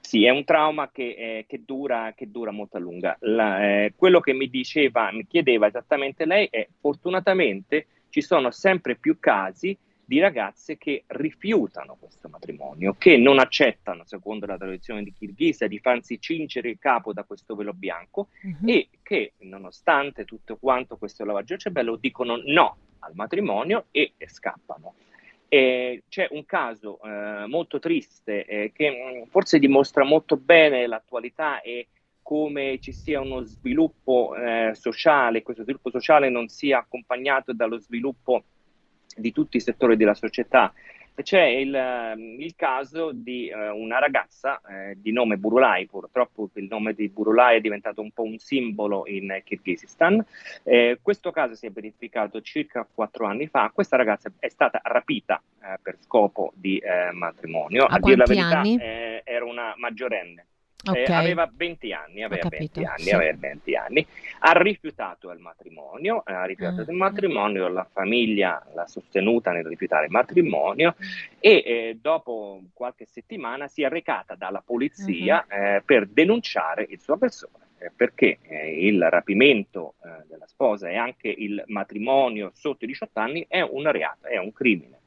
sì, 0.00 0.24
è 0.24 0.30
un 0.30 0.44
trauma 0.44 0.90
che, 0.92 1.14
eh, 1.18 1.44
che, 1.48 1.62
dura, 1.64 2.12
che 2.14 2.30
dura, 2.30 2.50
molto 2.50 2.76
a 2.76 2.80
lunga. 2.80 3.16
La, 3.20 3.64
eh, 3.64 3.92
quello 3.96 4.20
che 4.20 4.32
mi 4.32 4.48
diceva, 4.50 5.10
mi 5.12 5.26
chiedeva 5.26 5.66
esattamente 5.66 6.26
lei 6.26 6.46
è 6.50 6.66
fortunatamente 6.78 7.86
ci 8.10 8.22
sono 8.22 8.50
sempre 8.50 8.96
più 8.96 9.18
casi 9.20 9.76
di 10.08 10.20
ragazze 10.20 10.78
che 10.78 11.04
rifiutano 11.08 11.98
questo 12.00 12.30
matrimonio, 12.30 12.94
che 12.96 13.18
non 13.18 13.38
accettano, 13.38 14.04
secondo 14.06 14.46
la 14.46 14.56
tradizione 14.56 15.02
di 15.02 15.12
Kirghisa, 15.12 15.66
di 15.66 15.78
farsi 15.80 16.18
cincere 16.18 16.70
il 16.70 16.78
capo 16.78 17.12
da 17.12 17.24
questo 17.24 17.54
velo 17.54 17.74
bianco 17.74 18.28
uh-huh. 18.42 18.66
e 18.66 18.88
che, 19.02 19.34
nonostante 19.40 20.24
tutto 20.24 20.56
quanto 20.56 20.96
questo 20.96 21.26
lavaggio 21.26 21.48
del 21.52 21.58
cervello, 21.58 21.96
dicono 21.96 22.40
no 22.46 22.76
al 23.00 23.12
matrimonio 23.16 23.88
e, 23.90 24.14
e 24.16 24.28
scappano. 24.30 24.94
E 25.46 26.04
c'è 26.08 26.26
un 26.30 26.46
caso 26.46 26.98
eh, 27.02 27.44
molto 27.46 27.78
triste 27.78 28.46
eh, 28.46 28.72
che 28.72 28.88
mh, 28.88 29.18
mm, 29.18 29.22
forse 29.24 29.58
dimostra 29.58 30.04
molto 30.04 30.38
bene 30.38 30.86
l'attualità 30.86 31.60
e 31.60 31.88
come 32.22 32.78
ci 32.80 32.92
sia 32.92 33.20
uno 33.20 33.42
sviluppo 33.42 34.34
eh, 34.36 34.70
sociale, 34.74 35.42
questo 35.42 35.64
sviluppo 35.64 35.90
sociale 35.90 36.30
non 36.30 36.48
sia 36.48 36.78
accompagnato 36.78 37.52
dallo 37.52 37.78
sviluppo 37.78 38.44
di 39.18 39.32
tutti 39.32 39.56
i 39.56 39.60
settori 39.60 39.96
della 39.96 40.14
società. 40.14 40.72
C'è 41.22 41.42
il, 41.42 41.74
ehm, 41.74 42.40
il 42.40 42.54
caso 42.54 43.10
di 43.12 43.50
uh, 43.52 43.76
una 43.76 43.98
ragazza 43.98 44.60
eh, 44.60 44.96
di 45.00 45.10
nome 45.10 45.36
Burulai, 45.36 45.86
purtroppo 45.86 46.48
il 46.54 46.68
nome 46.70 46.92
di 46.92 47.08
Burulai 47.08 47.56
è 47.56 47.60
diventato 47.60 48.00
un 48.00 48.12
po' 48.12 48.22
un 48.22 48.38
simbolo 48.38 49.02
in 49.08 49.40
Kirghizistan. 49.42 50.24
Eh, 50.62 51.00
questo 51.02 51.32
caso 51.32 51.56
si 51.56 51.66
è 51.66 51.70
verificato 51.70 52.40
circa 52.40 52.86
quattro 52.92 53.26
anni 53.26 53.48
fa. 53.48 53.70
Questa 53.74 53.96
ragazza 53.96 54.30
è 54.38 54.48
stata 54.48 54.80
rapita 54.84 55.42
eh, 55.60 55.78
per 55.82 55.96
scopo 55.98 56.52
di 56.54 56.78
eh, 56.78 57.10
matrimonio. 57.10 57.84
A, 57.86 57.96
A 57.96 57.98
dire 57.98 58.16
la 58.16 58.24
verità, 58.24 58.62
eh, 58.62 59.22
era 59.24 59.44
una 59.44 59.74
maggiorenne. 59.76 60.46
Okay. 60.90 61.04
Eh, 61.04 61.12
aveva 61.12 61.50
20 61.52 61.92
anni, 61.92 62.22
aveva 62.22 62.48
20 62.48 62.84
anni, 62.84 63.02
sì. 63.02 63.10
aveva 63.10 63.36
20 63.38 63.76
anni, 63.76 64.06
ha 64.40 64.52
rifiutato 64.52 65.30
il 65.30 65.38
matrimonio, 65.40 66.22
ha 66.24 66.44
rifiutato 66.44 66.82
mm. 66.82 66.90
il 66.90 66.96
matrimonio, 66.96 67.68
la 67.68 67.86
famiglia 67.90 68.64
l'ha 68.74 68.86
sostenuta 68.86 69.50
nel 69.52 69.64
rifiutare 69.64 70.06
il 70.06 70.10
matrimonio 70.10 70.94
mm. 70.96 71.08
e 71.38 71.50
eh, 71.50 71.98
dopo 72.00 72.60
qualche 72.72 73.06
settimana 73.06 73.68
si 73.68 73.82
è 73.82 73.88
recata 73.88 74.34
dalla 74.34 74.62
polizia 74.64 75.44
mm-hmm. 75.52 75.76
eh, 75.76 75.82
per 75.84 76.06
denunciare 76.06 76.86
il 76.88 77.00
suo 77.00 77.16
persona 77.16 77.66
eh, 77.78 77.90
perché 77.94 78.38
eh, 78.42 78.86
il 78.86 79.04
rapimento 79.08 79.94
eh, 80.04 80.24
della 80.28 80.46
sposa 80.46 80.88
e 80.88 80.96
anche 80.96 81.28
il 81.28 81.62
matrimonio 81.66 82.50
sotto 82.54 82.84
i 82.84 82.88
18 82.88 83.20
anni 83.20 83.46
è 83.48 83.60
un 83.60 83.90
reato, 83.90 84.26
è 84.26 84.36
un 84.36 84.52
crimine 84.52 84.97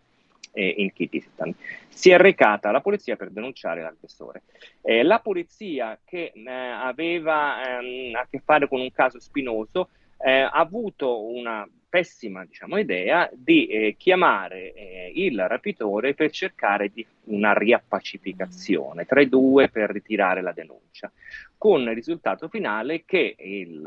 eh, 0.52 0.76
in 0.78 0.92
Kirghizistan. 0.94 1.54
Si 1.90 2.10
è 2.10 2.18
recata 2.18 2.72
la 2.72 2.82
polizia 2.82 3.16
per 3.16 3.30
denunciare 3.30 3.82
l'aggressore. 3.82 4.44
Eh, 4.82 5.04
la 5.04 5.20
polizia 5.20 6.00
che 6.04 6.32
eh, 6.34 6.50
aveva 6.50 7.80
ehm, 7.80 8.16
a 8.16 8.28
che 8.30 8.42
fare 8.44 8.68
con 8.68 8.80
un 8.80 8.92
caso 8.92 9.20
spinoso 9.20 9.90
eh, 10.18 10.42
ha 10.42 10.50
avuto 10.52 11.24
una 11.24 11.68
pessima 11.90 12.46
diciamo, 12.46 12.78
idea 12.78 13.30
di 13.34 13.68
eh, 13.68 13.96
chiamare 13.98 14.72
eh, 14.72 15.12
il 15.14 15.46
rapitore 15.46 16.14
per 16.14 16.32
cercare 16.32 16.90
di 16.90 17.06
una 17.26 17.54
riappacificazione 17.54 19.06
tra 19.06 19.20
i 19.20 19.28
due 19.28 19.68
per 19.68 19.90
ritirare 19.90 20.42
la 20.42 20.54
denuncia, 20.54 21.12
con 21.58 21.82
il 21.82 21.94
risultato 21.94 22.48
finale 22.48 23.04
che 23.04 23.36
il 23.38 23.84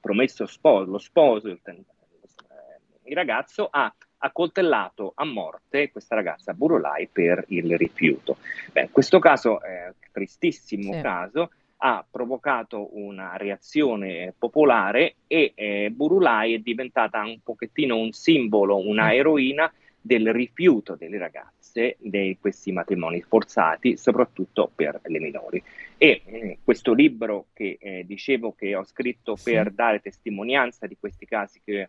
promesso 0.00 0.46
sposo, 0.46 0.90
lo 0.90 0.98
sposo, 0.98 1.48
il, 1.48 1.60
il 3.04 3.14
ragazzo 3.14 3.68
ha 3.70 3.94
accoltellato 4.18 5.12
a 5.14 5.24
morte 5.24 5.90
questa 5.90 6.14
ragazza 6.14 6.52
Burolai 6.52 7.08
per 7.10 7.44
il 7.48 7.76
rifiuto. 7.76 8.38
Beh, 8.72 8.88
questo 8.90 9.18
caso, 9.18 9.62
eh, 9.62 9.94
tristissimo 10.12 10.92
sì. 10.92 11.00
caso, 11.00 11.50
ha 11.80 12.04
provocato 12.08 12.96
una 12.98 13.36
reazione 13.36 14.34
popolare 14.36 15.16
e 15.26 15.52
eh, 15.54 15.90
Burulai 15.90 16.54
è 16.54 16.58
diventata 16.58 17.22
un 17.22 17.38
pochettino 17.42 17.96
un 17.96 18.12
simbolo, 18.12 18.76
una 18.78 19.06
mm. 19.06 19.10
eroina 19.10 19.72
del 20.00 20.32
rifiuto 20.32 20.96
delle 20.96 21.18
ragazze 21.18 21.96
di 22.00 22.36
questi 22.40 22.72
matrimoni 22.72 23.20
forzati, 23.20 23.96
soprattutto 23.96 24.70
per 24.74 25.00
le 25.04 25.20
minori. 25.20 25.62
E 25.96 26.22
eh, 26.24 26.58
questo 26.64 26.92
libro 26.94 27.46
che 27.52 27.76
eh, 27.80 28.04
dicevo 28.06 28.54
che 28.54 28.74
ho 28.74 28.84
scritto 28.84 29.36
sì. 29.36 29.52
per 29.52 29.70
dare 29.70 30.00
testimonianza 30.00 30.86
di 30.86 30.96
questi 30.98 31.26
casi 31.26 31.60
che 31.62 31.88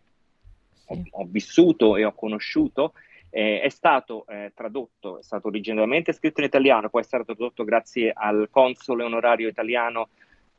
ho, 0.90 1.02
ho 1.10 1.26
vissuto 1.28 1.96
e 1.96 2.04
ho 2.04 2.12
conosciuto, 2.12 2.94
eh, 3.30 3.60
è 3.60 3.68
stato 3.68 4.26
eh, 4.26 4.52
tradotto, 4.54 5.18
è 5.18 5.22
stato 5.22 5.48
originariamente 5.48 6.12
scritto 6.12 6.40
in 6.40 6.46
italiano, 6.46 6.88
poi 6.88 7.02
è 7.02 7.04
stato 7.04 7.24
tradotto 7.24 7.64
grazie 7.64 8.12
al 8.14 8.48
console 8.50 9.04
onorario 9.04 9.48
italiano 9.48 10.08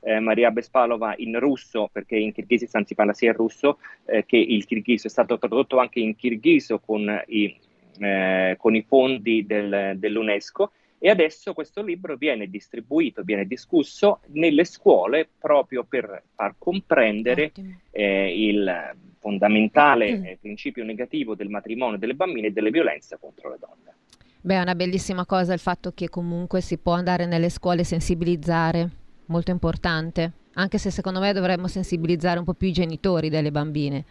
eh, 0.02 0.20
Maria 0.20 0.52
Bespalova 0.52 1.14
in 1.18 1.38
russo, 1.40 1.90
perché 1.92 2.16
in 2.18 2.32
Kirghizistan 2.32 2.86
si 2.86 2.96
parla 2.96 3.14
sia 3.14 3.30
il 3.30 3.36
russo 3.36 3.78
eh, 4.06 4.26
che 4.26 4.38
il 4.38 4.66
kirghiso, 4.66 5.08
è 5.08 5.10
stato 5.10 5.38
tradotto 5.38 5.78
anche 5.80 6.00
in 6.00 6.16
kirghiso 6.16 6.80
con 6.80 7.24
i, 7.28 7.56
eh, 8.00 8.56
con 8.58 8.76
i 8.76 8.82
fondi 8.82 9.46
del, 9.46 9.94
dell'UNESCO 9.98 10.72
e 11.04 11.10
adesso 11.10 11.54
questo 11.54 11.82
libro 11.82 12.16
viene 12.16 12.48
distribuito, 12.48 13.24
viene 13.24 13.48
discusso 13.48 14.20
nelle 14.34 14.66
scuole 14.66 15.28
proprio 15.40 15.84
per 15.84 16.26
far 16.36 16.54
comprendere 16.60 17.52
eh, 17.90 18.48
il 18.48 18.96
fondamentale 19.18 20.16
mm. 20.16 20.26
eh, 20.26 20.38
principio 20.40 20.84
negativo 20.84 21.34
del 21.34 21.50
matrimonio 21.50 21.98
delle 21.98 22.14
bambine 22.14 22.48
e 22.48 22.52
delle 22.52 22.70
violenze 22.70 23.18
contro 23.20 23.50
le 23.50 23.58
donne. 23.60 23.96
Beh, 24.42 24.58
è 24.58 24.62
una 24.62 24.76
bellissima 24.76 25.26
cosa 25.26 25.54
il 25.54 25.60
fatto 25.60 25.92
che 25.96 26.08
comunque 26.08 26.62
si 26.62 26.78
può 26.78 26.94
andare 26.94 27.26
nelle 27.26 27.50
scuole 27.50 27.82
e 27.82 27.86
sensibilizzare, 27.86 28.88
molto 29.26 29.50
importante, 29.50 30.32
anche 30.54 30.78
se 30.78 30.92
secondo 30.92 31.20
me 31.20 31.34
dovremmo 31.34 31.68
sensibilizzare 31.68 32.38
un 32.38 32.46
po' 32.46 32.54
più 32.54 32.68
i 32.68 32.74
genitori 32.74 33.30
delle 33.30 33.50
bambine. 33.50 34.06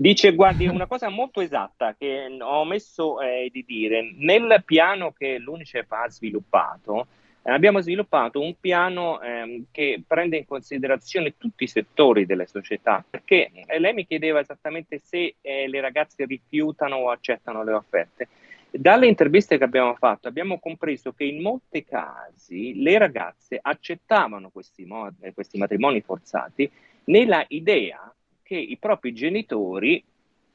Dice, 0.00 0.32
guardi, 0.32 0.68
una 0.68 0.86
cosa 0.86 1.08
molto 1.08 1.40
esatta 1.40 1.96
che 1.98 2.28
ho 2.38 2.58
omesso 2.58 3.20
eh, 3.20 3.48
di 3.52 3.64
dire. 3.66 4.12
Nel 4.18 4.62
piano 4.64 5.10
che 5.10 5.38
l'UNICEF 5.38 5.90
ha 5.90 6.08
sviluppato, 6.08 7.08
eh, 7.42 7.50
abbiamo 7.50 7.80
sviluppato 7.80 8.40
un 8.40 8.54
piano 8.60 9.20
eh, 9.20 9.64
che 9.72 10.00
prende 10.06 10.36
in 10.36 10.46
considerazione 10.46 11.36
tutti 11.36 11.64
i 11.64 11.66
settori 11.66 12.26
delle 12.26 12.46
società, 12.46 13.04
perché 13.10 13.50
eh, 13.66 13.80
lei 13.80 13.92
mi 13.92 14.06
chiedeva 14.06 14.38
esattamente 14.38 15.00
se 15.00 15.34
eh, 15.40 15.66
le 15.66 15.80
ragazze 15.80 16.26
rifiutano 16.26 16.94
o 16.94 17.10
accettano 17.10 17.64
le 17.64 17.72
offerte. 17.72 18.28
Dalle 18.70 19.08
interviste 19.08 19.58
che 19.58 19.64
abbiamo 19.64 19.96
fatto 19.96 20.28
abbiamo 20.28 20.60
compreso 20.60 21.12
che 21.12 21.24
in 21.24 21.42
molti 21.42 21.84
casi 21.84 22.80
le 22.80 22.98
ragazze 22.98 23.58
accettavano 23.60 24.50
questi, 24.50 24.84
mod- 24.84 25.32
questi 25.34 25.58
matrimoni 25.58 26.00
forzati 26.02 26.70
nella 27.06 27.44
idea 27.48 28.12
che 28.48 28.56
i 28.56 28.78
propri 28.78 29.12
genitori 29.12 30.02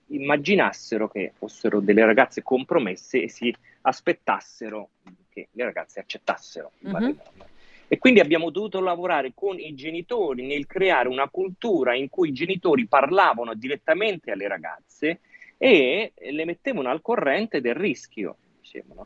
immaginassero 0.08 1.08
che 1.08 1.32
fossero 1.36 1.80
delle 1.80 2.04
ragazze 2.04 2.42
compromesse 2.42 3.22
e 3.22 3.30
si 3.30 3.56
aspettassero 3.82 4.90
che 5.30 5.50
le 5.52 5.64
ragazze 5.64 6.00
accettassero 6.00 6.72
il 6.80 6.88
uh-huh. 6.88 6.92
matrimonio. 6.92 7.46
E 7.88 8.00
quindi 8.00 8.20
abbiamo 8.20 8.50
dovuto 8.50 8.80
lavorare 8.80 9.34
con 9.36 9.60
i 9.60 9.76
genitori 9.76 10.44
nel 10.44 10.66
creare 10.66 11.08
una 11.08 11.30
cultura 11.30 11.94
in 11.94 12.10
cui 12.10 12.30
i 12.30 12.34
genitori 12.34 12.88
parlavano 12.88 13.54
direttamente 13.54 14.32
alle 14.32 14.48
ragazze 14.48 15.20
e 15.60 16.14
le 16.16 16.46
mettevano 16.46 16.90
al 16.90 17.04
corrente 17.04 17.62
del 17.62 17.76
rischio. 17.76 18.38
Dicevano, 18.60 19.06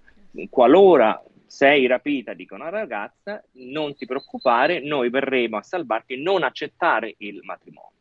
qualora 0.49 1.21
sei 1.45 1.87
rapita, 1.87 2.33
dico 2.33 2.55
una 2.55 2.69
ragazza, 2.69 3.43
non 3.53 3.97
ti 3.97 4.05
preoccupare, 4.05 4.79
noi 4.79 5.09
verremo 5.09 5.57
a 5.57 5.61
salvarti 5.61 6.21
non 6.21 6.43
accettare 6.43 7.15
il 7.17 7.41
matrimonio. 7.43 7.95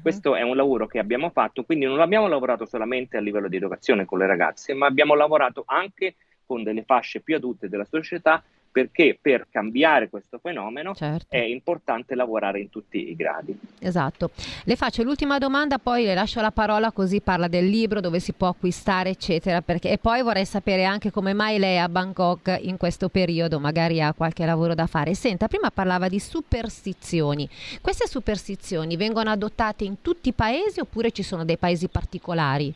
Questo 0.00 0.36
è 0.36 0.42
un 0.42 0.54
lavoro 0.54 0.86
che 0.86 1.00
abbiamo 1.00 1.30
fatto, 1.30 1.64
quindi 1.64 1.84
non 1.84 2.00
abbiamo 2.00 2.28
lavorato 2.28 2.64
solamente 2.64 3.16
a 3.16 3.20
livello 3.20 3.48
di 3.48 3.56
educazione 3.56 4.04
con 4.04 4.18
le 4.18 4.26
ragazze, 4.26 4.72
ma 4.72 4.86
abbiamo 4.86 5.14
lavorato 5.14 5.64
anche 5.66 6.14
con 6.46 6.62
delle 6.62 6.84
fasce 6.84 7.20
più 7.20 7.34
adulte 7.34 7.68
della 7.68 7.84
società 7.84 8.42
perché 8.70 9.18
per 9.20 9.46
cambiare 9.50 10.08
questo 10.08 10.38
fenomeno 10.38 10.94
certo. 10.94 11.34
è 11.34 11.40
importante 11.40 12.14
lavorare 12.14 12.60
in 12.60 12.70
tutti 12.70 13.10
i 13.10 13.16
gradi. 13.16 13.58
Esatto. 13.80 14.30
Le 14.64 14.76
faccio 14.76 15.02
l'ultima 15.02 15.38
domanda, 15.38 15.78
poi 15.78 16.04
le 16.04 16.14
lascio 16.14 16.40
la 16.40 16.50
parola 16.50 16.92
così 16.92 17.20
parla 17.20 17.48
del 17.48 17.68
libro, 17.68 18.00
dove 18.00 18.20
si 18.20 18.32
può 18.32 18.48
acquistare, 18.48 19.10
eccetera, 19.10 19.60
perché... 19.62 19.90
e 19.90 19.98
poi 19.98 20.22
vorrei 20.22 20.44
sapere 20.44 20.84
anche 20.84 21.10
come 21.10 21.32
mai 21.32 21.58
lei 21.58 21.76
è 21.76 21.78
a 21.78 21.88
Bangkok 21.88 22.58
in 22.62 22.76
questo 22.76 23.08
periodo, 23.08 23.58
magari 23.58 24.00
ha 24.00 24.12
qualche 24.12 24.44
lavoro 24.44 24.74
da 24.74 24.86
fare. 24.86 25.14
Senta, 25.14 25.48
prima 25.48 25.70
parlava 25.70 26.08
di 26.08 26.20
superstizioni. 26.20 27.48
Queste 27.80 28.06
superstizioni 28.06 28.96
vengono 28.96 29.30
adottate 29.30 29.84
in 29.84 30.00
tutti 30.02 30.28
i 30.28 30.32
paesi 30.32 30.80
oppure 30.80 31.10
ci 31.10 31.22
sono 31.22 31.44
dei 31.44 31.56
paesi 31.56 31.88
particolari? 31.88 32.74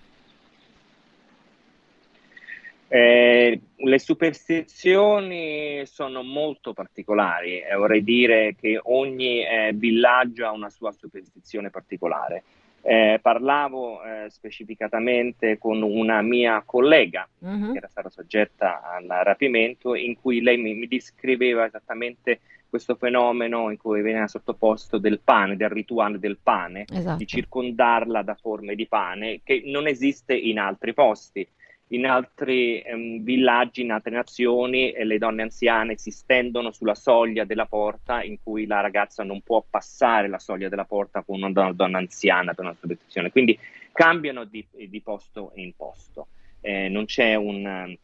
Eh, 2.89 3.61
le 3.77 3.99
superstizioni 3.99 5.83
sono 5.87 6.23
molto 6.23 6.73
particolari, 6.73 7.61
eh, 7.61 7.75
vorrei 7.75 8.05
dire 8.05 8.55
che 8.61 8.79
ogni 8.83 9.45
eh, 9.45 9.73
villaggio 9.75 10.47
ha 10.47 10.53
una 10.53 10.71
sua 10.71 10.93
superstizione 10.93 11.71
particolare. 11.71 12.43
Eh, 12.87 13.19
parlavo 13.23 14.05
eh, 14.05 14.29
specificatamente 14.29 15.57
con 15.57 15.81
una 15.81 16.21
mia 16.21 16.63
collega 16.67 17.27
uh-huh. 17.39 17.73
che 17.73 17.79
era 17.79 17.89
stata 17.89 18.11
soggetta 18.11 18.83
al 18.83 19.07
rapimento, 19.25 19.95
in 19.95 20.21
cui 20.21 20.43
lei 20.43 20.59
mi, 20.59 20.75
mi 20.75 20.87
descriveva 20.87 21.65
esattamente 21.65 22.41
questo 22.69 22.97
fenomeno 22.97 23.71
in 23.71 23.79
cui 23.79 24.03
veniva 24.03 24.27
sottoposto 24.27 24.99
del 24.99 25.21
pane, 25.23 25.57
del 25.57 25.71
rituale 25.71 26.19
del 26.19 26.39
pane, 26.43 26.85
esatto. 26.93 27.17
di 27.17 27.27
circondarla 27.27 28.23
da 28.23 28.35
forme 28.35 28.75
di 28.75 28.87
pane, 28.87 29.41
che 29.43 29.63
non 29.65 29.87
esiste 29.87 30.35
in 30.35 30.59
altri 30.59 30.93
posti 30.93 31.49
in 31.89 32.07
altri 32.07 32.81
ehm, 32.81 33.23
villaggi, 33.23 33.83
in 33.83 33.93
altre 33.93 34.13
nazioni, 34.13 34.91
eh, 34.91 35.05
le 35.05 35.19
donne 35.19 35.43
anziane 35.43 35.97
si 35.97 36.11
stendono 36.11 36.71
sulla 36.71 36.95
soglia 36.95 37.45
della 37.45 37.67
porta 37.67 38.23
in 38.23 38.39
cui 38.43 38.67
la 38.67 38.81
ragazza 38.81 39.23
non 39.23 39.43
può 39.43 39.65
passare 39.69 40.29
la 40.29 40.39
soglia 40.39 40.69
della 40.69 40.85
porta 40.85 41.23
con 41.23 41.37
una 41.37 41.51
donna, 41.51 41.73
donna 41.73 41.99
anziana 41.99 42.55
per 42.55 42.65
una 42.65 42.77
protezione. 42.79 43.31
Quindi 43.31 43.59
cambiano 43.93 44.45
di, 44.45 44.65
di 44.71 45.01
posto 45.01 45.53
in 45.57 45.73
posto. 45.77 46.29
Eh, 46.61 46.89
non 46.89 47.05
c'è 47.05 47.35
un, 47.35 47.95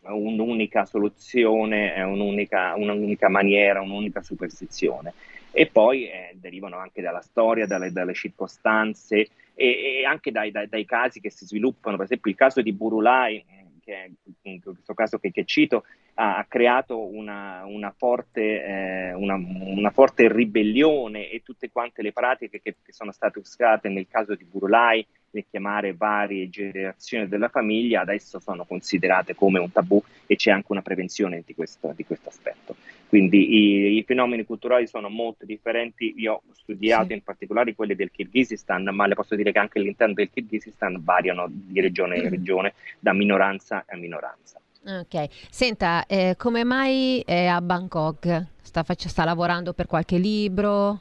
un'unica 0.00 0.86
soluzione, 0.86 2.00
un'unica, 2.02 2.74
un'unica 2.76 3.28
maniera, 3.28 3.82
un'unica 3.82 4.22
superstizione 4.22 5.12
e 5.52 5.66
poi 5.66 6.08
eh, 6.08 6.30
derivano 6.34 6.76
anche 6.78 7.02
dalla 7.02 7.20
storia, 7.20 7.66
dalle, 7.66 7.92
dalle 7.92 8.14
circostanze 8.14 9.28
e, 9.60 9.98
e 9.98 10.04
anche 10.06 10.30
dai, 10.30 10.50
dai, 10.50 10.68
dai, 10.68 10.86
casi 10.86 11.20
che 11.20 11.30
si 11.30 11.44
sviluppano. 11.44 11.96
Per 11.96 12.06
esempio 12.06 12.30
il 12.30 12.36
caso 12.36 12.62
di 12.62 12.72
Burulai, 12.72 13.36
eh, 13.36 13.66
che 13.84 14.12
in 14.42 14.62
questo 14.62 14.94
caso 14.94 15.18
che, 15.18 15.30
che 15.30 15.44
cito, 15.44 15.84
ha, 16.14 16.38
ha, 16.38 16.46
creato 16.46 16.98
una, 16.98 17.66
una, 17.66 17.92
forte, 17.94 18.64
eh, 18.64 19.12
una, 19.12 19.34
una, 19.34 19.90
forte, 19.90 20.32
ribellione 20.32 21.28
e 21.28 21.42
tutte 21.44 21.70
quante 21.70 22.00
le 22.00 22.12
pratiche 22.12 22.62
che, 22.62 22.76
che 22.82 22.92
sono 22.92 23.12
state 23.12 23.38
usate 23.38 23.90
nel 23.90 24.08
caso 24.08 24.34
di 24.34 24.44
Burulai 24.44 25.06
nel 25.30 25.44
chiamare 25.48 25.94
varie 25.94 26.48
generazioni 26.48 27.28
della 27.28 27.48
famiglia 27.48 28.00
adesso 28.00 28.40
sono 28.40 28.64
considerate 28.64 29.34
come 29.34 29.58
un 29.58 29.70
tabù 29.70 30.02
e 30.26 30.36
c'è 30.36 30.50
anche 30.50 30.72
una 30.72 30.82
prevenzione 30.82 31.42
di 31.44 31.54
questo, 31.54 31.92
di 31.94 32.04
questo 32.04 32.28
aspetto. 32.28 32.76
Quindi 33.08 33.56
i, 33.56 33.96
i, 33.98 34.04
fenomeni 34.04 34.44
culturali 34.44 34.86
sono 34.86 35.08
molto 35.08 35.44
differenti. 35.44 36.14
Io 36.18 36.34
ho 36.34 36.42
studiato 36.52 37.08
sì. 37.08 37.14
in 37.14 37.22
particolare 37.22 37.74
quelli 37.74 37.96
del 37.96 38.12
Kirghizistan, 38.12 38.84
ma 38.92 39.08
le 39.08 39.16
posso 39.16 39.34
dire 39.34 39.50
che 39.50 39.58
anche 39.58 39.80
all'interno 39.80 40.14
del 40.14 40.30
Kirghizistan 40.30 41.02
variano 41.02 41.48
di 41.50 41.80
regione 41.80 42.18
in 42.18 42.30
regione, 42.30 42.74
da 43.00 43.12
minoranza 43.12 43.84
a 43.88 43.96
minoranza. 43.96 44.60
Ok, 44.86 45.26
senta, 45.50 46.06
eh, 46.06 46.36
come 46.38 46.62
mai 46.62 47.20
è 47.26 47.46
a 47.46 47.60
Bangkok? 47.60 48.46
Sta, 48.62 48.84
faccia, 48.84 49.08
sta 49.08 49.24
lavorando 49.24 49.72
per 49.72 49.86
qualche 49.86 50.16
libro? 50.16 51.00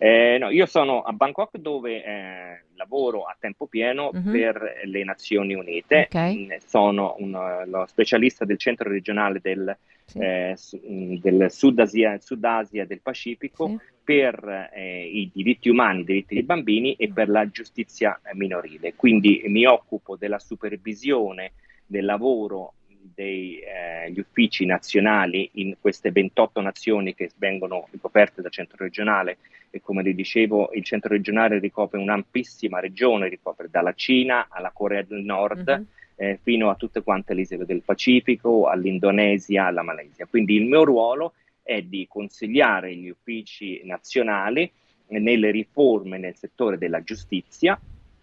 Eh, 0.00 0.38
no, 0.38 0.50
io 0.50 0.66
sono 0.66 1.02
a 1.02 1.12
Bangkok 1.12 1.58
dove 1.58 2.04
eh, 2.04 2.62
lavoro 2.74 3.24
a 3.24 3.36
tempo 3.38 3.66
pieno 3.66 4.10
uh-huh. 4.12 4.30
per 4.30 4.80
le 4.84 5.02
Nazioni 5.02 5.54
Unite. 5.54 6.06
Okay. 6.06 6.58
Sono 6.64 7.16
un, 7.18 7.64
lo 7.66 7.84
specialista 7.86 8.44
del 8.44 8.58
centro 8.58 8.88
regionale 8.88 9.40
del, 9.42 9.76
sì. 10.04 10.18
eh, 10.20 10.56
mm, 10.88 11.16
del 11.16 11.50
Sud, 11.50 11.80
Asia, 11.80 12.16
Sud 12.20 12.44
Asia 12.44 12.86
del 12.86 13.00
Pacifico 13.00 13.66
sì. 13.66 13.78
per 14.04 14.70
eh, 14.72 15.04
i 15.04 15.30
diritti 15.34 15.68
umani, 15.68 16.02
i 16.02 16.04
diritti 16.04 16.34
dei 16.34 16.44
bambini 16.44 16.94
e 16.94 17.10
per 17.12 17.28
la 17.28 17.48
giustizia 17.50 18.20
minorile. 18.34 18.94
Quindi 18.94 19.42
mi 19.46 19.66
occupo 19.66 20.16
della 20.16 20.38
supervisione 20.38 21.52
del 21.84 22.04
lavoro 22.04 22.74
degli 23.00 23.60
eh, 23.60 24.12
uffici 24.16 24.64
nazionali 24.64 25.50
in 25.54 25.76
queste 25.80 26.10
28 26.10 26.60
nazioni 26.60 27.14
che 27.14 27.30
vengono 27.36 27.88
ricoperte 27.90 28.42
dal 28.42 28.50
centro 28.50 28.76
regionale 28.78 29.38
e 29.70 29.80
come 29.80 30.02
vi 30.02 30.14
dicevo 30.14 30.70
il 30.72 30.84
centro 30.84 31.10
regionale 31.10 31.58
ricopre 31.58 31.98
un'ampissima 31.98 32.80
regione, 32.80 33.28
ricopre 33.28 33.68
dalla 33.70 33.92
Cina 33.92 34.46
alla 34.48 34.70
Corea 34.72 35.02
del 35.02 35.22
Nord 35.22 35.66
uh-huh. 35.68 36.24
eh, 36.24 36.38
fino 36.42 36.70
a 36.70 36.74
tutte 36.74 37.02
quante 37.02 37.34
le 37.34 37.42
isole 37.42 37.66
del 37.66 37.82
Pacifico, 37.82 38.66
all'Indonesia, 38.66 39.66
alla 39.66 39.82
Malesia. 39.82 40.26
Quindi 40.26 40.54
il 40.54 40.64
mio 40.64 40.84
ruolo 40.84 41.34
è 41.62 41.82
di 41.82 42.06
consigliare 42.08 42.94
gli 42.94 43.08
uffici 43.08 43.82
nazionali 43.84 44.70
nelle 45.08 45.50
riforme 45.50 46.18
nel 46.18 46.36
settore 46.36 46.78
della 46.78 47.02
giustizia 47.02 47.78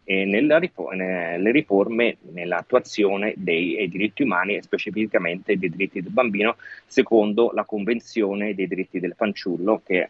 e 0.06 0.24
nelle 0.24 1.52
riforme 1.52 2.18
nell'attuazione 2.32 3.34
dei 3.36 3.89
diritti 3.89 4.22
umani 4.22 4.56
e 4.56 4.62
specificamente 4.62 5.58
dei 5.58 5.70
diritti 5.70 6.02
del 6.02 6.12
bambino 6.12 6.58
secondo 6.86 7.52
la 7.54 7.63
Convenzione 7.63 8.54
dei 8.54 8.68
diritti 8.68 9.00
del 9.00 9.15
fanciullo 9.18 9.82
che 9.84 10.08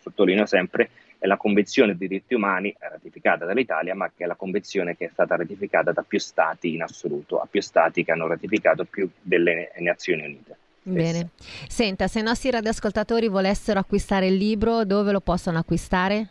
sottolineo 0.00 0.44
sempre 0.44 0.90
è 1.18 1.26
la 1.26 1.38
Convenzione 1.38 1.96
dei 1.96 2.08
diritti 2.08 2.34
umani 2.34 2.74
ratificata 2.78 3.46
dall'Italia 3.46 3.94
ma 3.94 4.12
che 4.14 4.24
è 4.24 4.26
la 4.26 4.36
convenzione 4.36 4.96
che 4.98 5.06
è 5.06 5.10
stata 5.10 5.34
ratificata 5.34 5.92
da 5.92 6.04
più 6.06 6.18
stati 6.18 6.74
in 6.74 6.82
assoluto, 6.82 7.40
a 7.40 7.48
più 7.50 7.62
stati 7.62 8.04
che 8.04 8.12
hanno 8.12 8.26
ratificato 8.26 8.84
più 8.84 9.08
delle 9.20 9.72
Nazioni 9.78 10.24
Unite. 10.24 10.56
Bene, 10.82 11.30
senta, 11.68 12.06
se 12.06 12.20
i 12.20 12.22
nostri 12.22 12.50
radioascoltatori 12.50 13.28
volessero 13.28 13.80
acquistare 13.80 14.26
il 14.26 14.36
libro, 14.36 14.84
dove 14.84 15.12
lo 15.12 15.20
possono 15.20 15.58
acquistare? 15.58 16.28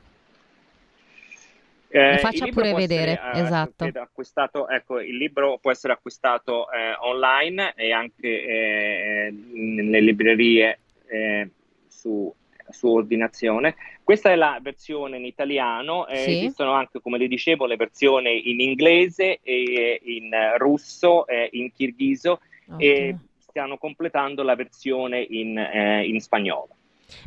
Eh, 1.98 2.18
faccia 2.20 2.46
pure 2.48 2.74
vedere, 2.74 3.12
essere, 3.14 3.44
esatto. 3.44 3.86
Acquistato, 3.86 4.70
ecco, 4.70 5.00
il 5.00 5.18
libro 5.18 5.58
può 5.60 5.72
essere 5.72 5.94
acquistato 5.94 6.72
eh, 6.72 6.96
online 7.00 7.74
e 7.76 7.92
anche 7.92 8.28
eh, 8.28 9.32
nelle 9.32 10.02
librerie 10.02 10.80
eh, 11.08 11.50
su, 11.88 12.32
su, 12.70 12.88
ordinazione. 12.88 13.76
Questa 14.04 14.32
è 14.32 14.36
la 14.36 14.60
versione 14.62 15.18
in 15.18 15.26
italiano, 15.26 16.08
eh, 16.08 16.18
sì. 16.18 16.38
esistono 16.38 16.74
anche, 16.74 17.02
come 17.02 17.18
le 17.18 17.28
dicevo, 17.28 17.66
le 17.66 17.78
versioni 17.78 18.52
in 18.52 18.60
inglese, 18.62 19.40
e 19.42 20.00
in 20.04 20.30
russo, 20.58 21.26
in 21.52 21.72
kirghiso 21.74 22.40
okay. 22.70 22.88
e 22.88 23.16
stiamo 23.40 23.78
completando 23.78 24.44
la 24.44 24.56
versione 24.56 25.20
in, 25.22 25.58
in 26.06 26.22
spagnolo. 26.22 26.70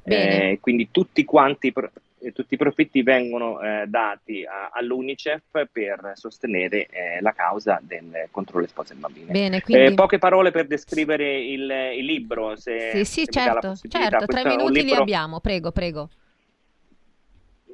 Eh, 0.04 0.59
quindi 0.61 0.90
tutti 0.90 1.24
quanti 1.24 1.72
tutti 2.33 2.54
i 2.54 2.56
profitti 2.56 3.02
vengono 3.02 3.61
eh, 3.61 3.85
dati 3.87 4.44
a, 4.44 4.70
all'UNICEF 4.72 5.68
per 5.72 6.12
sostenere 6.14 6.87
eh, 6.87 7.20
la 7.20 7.33
causa 7.33 7.80
del 7.83 8.28
contro 8.30 8.61
le 8.61 8.66
spose 8.66 8.94
bambine. 8.94 9.33
Bene, 9.33 9.56
eh, 9.56 9.61
quindi... 9.62 9.94
poche 9.94 10.18
parole 10.18 10.50
per 10.50 10.66
descrivere 10.66 11.38
il, 11.38 11.70
il 11.96 12.04
libro. 12.04 12.56
Se, 12.56 12.90
sì, 12.90 13.04
sì, 13.04 13.20
se 13.24 13.33
certo, 13.33 13.74
certo 13.88 14.26
tre 14.26 14.44
minuti 14.44 14.80
libro... 14.80 14.94
li 14.94 15.00
abbiamo, 15.00 15.40
prego, 15.40 15.72
prego. 15.72 16.11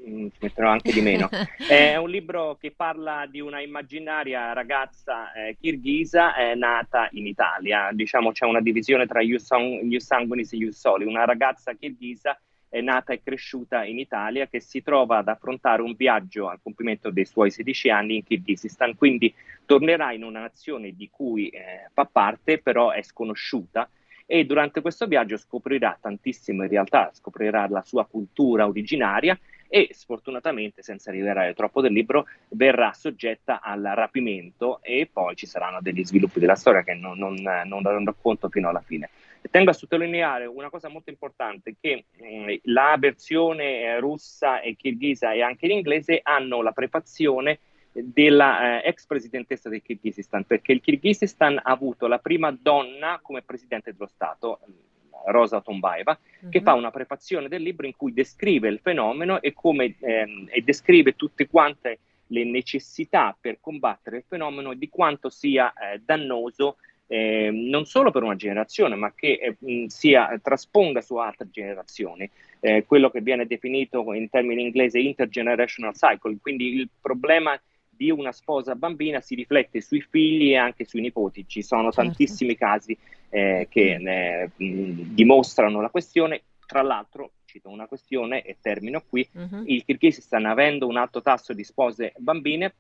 Mm, 0.09 0.29
metterò 0.39 0.71
anche 0.71 0.93
di 0.93 1.01
meno. 1.01 1.29
È 1.69 1.97
un 1.97 2.09
libro 2.09 2.57
che 2.61 2.73
parla 2.75 3.27
di 3.29 3.41
una 3.41 3.61
immaginaria 3.61 4.53
ragazza 4.53 5.33
eh, 5.33 5.57
kirghisa 5.61 6.37
eh, 6.37 6.55
nata 6.55 7.09
in 7.13 7.27
Italia. 7.27 7.91
Diciamo 7.93 8.31
c'è 8.31 8.45
una 8.45 8.61
divisione 8.61 9.07
tra 9.07 9.21
gli 9.21 9.37
sanguinis 9.37 10.53
e 10.53 10.57
gli 10.57 10.71
soli. 10.71 11.05
Una 11.05 11.25
ragazza 11.25 11.73
kirghisa 11.73 12.39
è 12.69 12.81
nata 12.81 13.13
e 13.13 13.23
cresciuta 13.23 13.85
in 13.85 13.99
Italia 13.99 14.47
che 14.47 14.61
si 14.61 14.83
trova 14.83 15.19
ad 15.19 15.29
affrontare 15.29 15.83
un 15.83 15.95
viaggio 15.95 16.49
al 16.49 16.61
compimento 16.63 17.11
dei 17.11 17.25
suoi 17.25 17.51
16 17.51 17.91
anni 17.91 18.17
in 18.17 18.25
Kirghizistan. 18.25 18.97
Quindi 18.97 19.33
tornerà 19.65 20.13
in 20.13 20.23
una 20.25 20.41
nazione 20.41 20.95
di 20.95 21.09
cui 21.11 21.49
eh, 21.49 21.89
fa 21.93 22.05
parte, 22.05 22.59
però 22.59 22.91
è 22.91 23.03
sconosciuta 23.03 23.89
e 24.27 24.45
durante 24.45 24.81
questo 24.81 25.07
viaggio 25.07 25.37
scoprirà 25.37 25.97
tantissimo 26.01 26.65
in 26.65 26.69
realtà, 26.69 27.11
scoprirà 27.13 27.69
la 27.69 27.83
sua 27.83 28.05
cultura 28.07 28.67
originaria 28.67 29.39
e 29.69 29.89
sfortunatamente, 29.93 30.83
senza 30.83 31.11
rivelare 31.11 31.55
troppo 31.55 31.81
del 31.81 31.93
libro, 31.93 32.27
verrà 32.49 32.93
soggetta 32.93 33.61
al 33.61 33.83
rapimento 33.83 34.81
e 34.83 35.09
poi 35.13 35.35
ci 35.35 35.47
saranno 35.47 35.81
degli 35.81 36.05
sviluppi 36.05 36.41
della 36.41 36.55
storia 36.55 36.83
che 36.83 36.95
non, 36.95 37.19
non, 37.19 37.35
non 37.35 38.05
racconto 38.05 38.49
fino 38.49 38.69
alla 38.69 38.81
fine. 38.81 39.11
Tengo 39.51 39.71
a 39.71 39.75
sottolineare 39.75 40.47
una 40.47 40.71
cosa 40.71 40.89
molto 40.89 41.11
importante, 41.11 41.75
che 41.81 42.05
eh, 42.17 42.61
la 42.65 42.97
versione 42.99 43.83
eh, 43.83 44.01
russa 44.01 44.61
e 44.61 44.77
kirghisa 44.77 45.33
e 45.33 45.43
anche 45.43 45.67
in 45.67 45.73
inglese 45.73 46.21
hanno 46.23 46.63
la 46.63 46.73
prefazione 46.73 47.59
della 47.93 48.83
eh, 48.83 48.89
ex 48.89 49.07
presidentessa 49.07 49.69
del 49.69 49.83
Kirghizistan, 49.83 50.45
perché 50.45 50.73
il 50.73 50.81
Kirghizistan 50.81 51.59
ha 51.59 51.71
avuto 51.71 52.07
la 52.07 52.19
prima 52.19 52.51
donna 52.51 53.19
come 53.23 53.43
presidente 53.43 53.93
dello 53.93 54.07
Stato, 54.07 54.61
Rosa 55.27 55.61
Tombaeva, 55.61 56.19
uh-huh. 56.19 56.49
che 56.49 56.59
mhm. 56.59 56.65
fa 56.65 56.75
una 56.75 56.91
prefazione 56.91 57.49
del 57.49 57.63
libro 57.63 57.87
in 57.87 57.97
cui 57.97 58.13
descrive 58.13 58.69
il 58.69 58.81
fenomeno 58.81 59.41
e, 59.41 59.53
come, 59.55 59.97
ehm, 59.99 60.49
e 60.51 60.61
descrive 60.63 61.17
tutte 61.17 61.49
quante 61.49 61.99
le 62.29 62.45
necessità 62.45 63.37
per 63.39 63.59
combattere 63.61 64.19
il 64.19 64.25
fenomeno 64.27 64.73
e 64.73 64.79
di 64.79 64.89
quanto 64.89 65.31
sia 65.31 65.73
eh, 65.73 66.01
dannoso 66.05 66.77
eh, 67.07 67.51
non 67.53 67.85
solo 67.85 68.11
per 68.11 68.23
una 68.23 68.37
generazione, 68.37 68.97
ma 68.97 69.13
che 69.15 69.57
eh, 69.59 69.85
sia, 69.89 70.39
trasponga 70.43 71.01
su 71.01 71.17
altre 71.17 71.49
generazioni. 71.51 72.29
Eh, 72.61 72.85
quello 72.87 73.11
che 73.11 73.21
viene 73.21 73.47
definito 73.47 74.13
in 74.13 74.29
termini 74.29 74.63
inglesi 74.63 75.07
intergenerational 75.07 75.95
cycle, 75.95 76.39
quindi 76.41 76.75
il 76.75 76.89
problema 77.01 77.59
di 77.89 78.11
una 78.11 78.33
sposa 78.33 78.75
bambina 78.75 79.21
si 79.21 79.35
riflette 79.35 79.81
sui 79.81 80.01
figli 80.01 80.51
e 80.51 80.57
anche 80.57 80.85
sui 80.85 81.01
nipoti. 81.01 81.47
Ci 81.47 81.63
sono 81.63 81.91
certo. 81.91 82.03
tantissimi 82.03 82.57
casi 82.57 82.97
eh, 83.31 83.67
che 83.71 83.95
eh, 83.95 84.51
dimostrano 84.57 85.81
la 85.81 85.89
questione. 85.89 86.43
Tra 86.67 86.83
l'altro, 86.83 87.31
cito 87.45 87.71
una 87.71 87.87
questione 87.87 88.43
e 88.43 88.57
termino 88.61 89.03
qui, 89.09 89.27
uh-huh. 89.33 89.63
il 89.67 89.85
Kirghizistan 89.85 90.47
avendo 90.47 90.87
un 90.87 90.97
alto 90.97 91.23
tasso 91.23 91.53
di 91.53 91.63
spose 91.63 92.13
bambine 92.19 92.75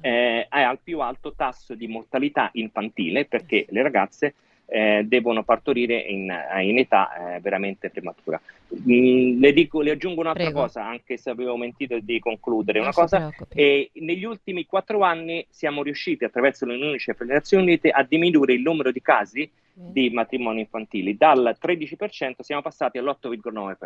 eh, 0.00 0.46
ha 0.48 0.70
il 0.70 0.78
più 0.82 1.00
alto 1.00 1.34
tasso 1.34 1.74
di 1.74 1.86
mortalità 1.86 2.50
infantile 2.54 3.24
perché 3.24 3.66
le 3.68 3.82
ragazze 3.82 4.34
eh, 4.66 5.04
devono 5.04 5.42
partorire 5.42 5.98
in, 5.98 6.32
in 6.62 6.78
età 6.78 7.34
eh, 7.34 7.40
veramente 7.40 7.90
prematura. 7.90 8.40
Mm, 8.74 9.38
le, 9.38 9.52
dico, 9.52 9.82
le, 9.82 9.90
aggiungo 9.90 10.22
un'altra 10.22 10.44
Prego. 10.44 10.60
cosa, 10.60 10.86
anche 10.86 11.18
se 11.18 11.28
avevo 11.28 11.56
mentito 11.56 11.98
di 12.00 12.18
concludere. 12.18 12.78
Non 12.78 12.88
una 12.88 12.96
cosa, 12.96 13.30
eh, 13.50 13.90
negli 13.94 14.24
ultimi 14.24 14.64
quattro 14.64 15.02
anni 15.02 15.44
siamo 15.50 15.82
riusciti 15.82 16.24
attraverso 16.24 16.64
le 16.64 16.98
Nazioni 17.26 17.64
Unite 17.64 17.90
a 17.90 18.02
diminuire 18.02 18.54
il 18.54 18.62
numero 18.62 18.90
di 18.90 19.02
casi 19.02 19.50
di 19.74 20.10
matrimoni 20.10 20.60
infantili. 20.60 21.16
Dal 21.16 21.56
13% 21.60 22.40
siamo 22.40 22.62
passati 22.62 22.98
all'8,9%. 22.98 23.76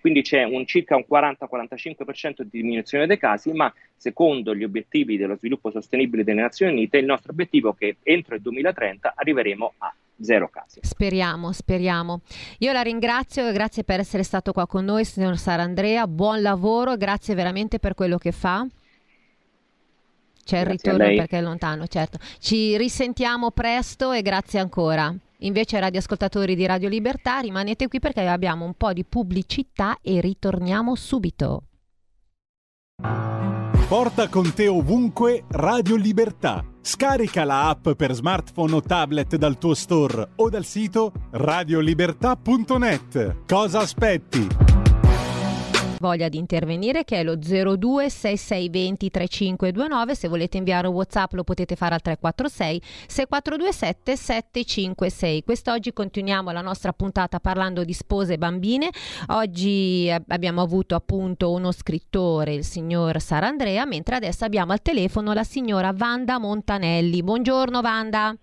Quindi 0.00 0.22
c'è 0.22 0.42
un 0.42 0.66
circa 0.66 0.96
un 0.96 1.04
40-45% 1.08 2.42
di 2.42 2.60
diminuzione 2.60 3.06
dei 3.06 3.18
casi, 3.18 3.52
ma 3.52 3.72
secondo 3.96 4.54
gli 4.54 4.64
obiettivi 4.64 5.16
dello 5.16 5.36
sviluppo 5.36 5.70
sostenibile 5.70 6.24
delle 6.24 6.42
Nazioni 6.42 6.72
Unite, 6.72 6.98
il 6.98 7.06
nostro 7.06 7.32
obiettivo 7.32 7.70
è 7.70 7.74
che 7.76 7.96
entro 8.02 8.34
il 8.34 8.42
2030 8.42 9.14
arriveremo 9.16 9.74
a 9.78 9.94
zero 10.20 10.48
casi. 10.48 10.80
Speriamo, 10.82 11.52
speriamo. 11.52 12.20
Io 12.58 12.72
la 12.72 12.82
ringrazio 12.82 13.48
e 13.48 13.52
grazie 13.52 13.84
per 13.84 14.00
essere 14.00 14.22
stato 14.22 14.52
qua 14.52 14.66
con 14.66 14.84
noi, 14.84 15.04
signor 15.04 15.38
Sarandrea. 15.38 16.06
Buon 16.06 16.42
lavoro, 16.42 16.96
grazie 16.96 17.34
veramente 17.34 17.78
per 17.78 17.94
quello 17.94 18.18
che 18.18 18.32
fa. 18.32 18.66
C'è 20.44 20.60
il 20.60 20.66
ritorno 20.66 20.98
perché 20.98 21.38
è 21.38 21.42
lontano, 21.42 21.86
certo. 21.86 22.18
Ci 22.38 22.76
risentiamo 22.76 23.50
presto 23.50 24.12
e 24.12 24.22
grazie 24.22 24.60
ancora. 24.60 25.14
Invece, 25.38 25.80
radioascoltatori 25.80 26.54
di 26.54 26.66
Radio 26.66 26.88
Libertà, 26.88 27.40
rimanete 27.40 27.88
qui 27.88 27.98
perché 27.98 28.26
abbiamo 28.26 28.64
un 28.64 28.74
po' 28.74 28.92
di 28.92 29.04
pubblicità 29.04 29.98
e 30.00 30.20
ritorniamo 30.20 30.94
subito. 30.94 31.64
Porta 33.88 34.28
con 34.28 34.54
te 34.54 34.66
ovunque 34.66 35.44
Radio 35.48 35.96
Libertà. 35.96 36.64
Scarica 36.80 37.44
la 37.44 37.68
app 37.68 37.90
per 37.90 38.12
smartphone 38.12 38.74
o 38.74 38.80
tablet 38.80 39.36
dal 39.36 39.58
tuo 39.58 39.74
store 39.74 40.30
o 40.36 40.48
dal 40.48 40.64
sito 40.64 41.12
radiolibertà.net. 41.30 43.44
Cosa 43.46 43.80
aspetti? 43.80 44.73
Voglia 46.04 46.28
di 46.28 46.36
intervenire 46.36 47.02
che 47.04 47.20
è 47.20 47.22
lo 47.24 47.36
02 47.36 48.10
6620 48.10 49.10
3529 49.10 50.14
se 50.14 50.28
volete 50.28 50.58
inviare 50.58 50.86
un 50.86 50.94
whatsapp 50.94 51.32
lo 51.32 51.44
potete 51.44 51.76
fare 51.76 51.94
al 51.94 52.02
346 52.02 52.82
6427 53.06 54.16
756 54.16 55.44
quest'oggi 55.44 55.92
continuiamo 55.94 56.50
la 56.50 56.60
nostra 56.60 56.92
puntata 56.92 57.40
parlando 57.40 57.84
di 57.84 57.94
spose 57.94 58.34
e 58.34 58.38
bambine. 58.38 58.90
Oggi 59.28 60.12
abbiamo 60.28 60.60
avuto 60.60 60.94
appunto 60.94 61.52
uno 61.52 61.72
scrittore 61.72 62.52
il 62.52 62.64
signor 62.64 63.20
Sarandrea 63.20 63.86
mentre 63.86 64.16
adesso 64.16 64.44
abbiamo 64.44 64.72
al 64.72 64.82
telefono 64.82 65.32
la 65.32 65.44
signora 65.44 65.92
Vanda 65.94 66.38
Montanelli. 66.38 67.22
Buongiorno 67.22 67.80
Vanda 67.80 68.36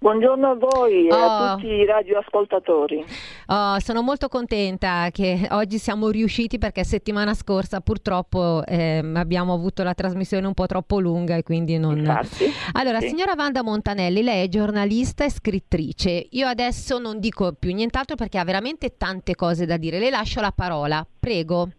Buongiorno 0.00 0.50
a 0.50 0.54
voi 0.54 1.08
e 1.08 1.12
oh. 1.12 1.16
a 1.16 1.54
tutti 1.56 1.66
i 1.66 1.84
radioascoltatori. 1.84 3.04
Oh, 3.48 3.80
sono 3.80 4.00
molto 4.00 4.28
contenta 4.28 5.08
che 5.10 5.48
oggi 5.50 5.78
siamo 5.78 6.08
riusciti 6.10 6.56
perché 6.58 6.84
settimana 6.84 7.34
scorsa 7.34 7.80
purtroppo 7.80 8.62
eh, 8.64 9.02
abbiamo 9.14 9.52
avuto 9.52 9.82
la 9.82 9.94
trasmissione 9.94 10.46
un 10.46 10.54
po' 10.54 10.66
troppo 10.66 11.00
lunga 11.00 11.34
e 11.34 11.42
quindi 11.42 11.78
non... 11.78 11.98
Infatti, 11.98 12.44
allora, 12.74 13.00
sì. 13.00 13.08
signora 13.08 13.34
Wanda 13.36 13.64
Montanelli, 13.64 14.22
lei 14.22 14.44
è 14.44 14.48
giornalista 14.48 15.24
e 15.24 15.30
scrittrice. 15.30 16.26
Io 16.30 16.46
adesso 16.46 17.00
non 17.00 17.18
dico 17.18 17.52
più 17.58 17.74
nient'altro 17.74 18.14
perché 18.14 18.38
ha 18.38 18.44
veramente 18.44 18.96
tante 18.96 19.34
cose 19.34 19.66
da 19.66 19.76
dire. 19.76 19.98
Le 19.98 20.10
lascio 20.10 20.40
la 20.40 20.52
parola. 20.54 21.04
Prego. 21.18 21.70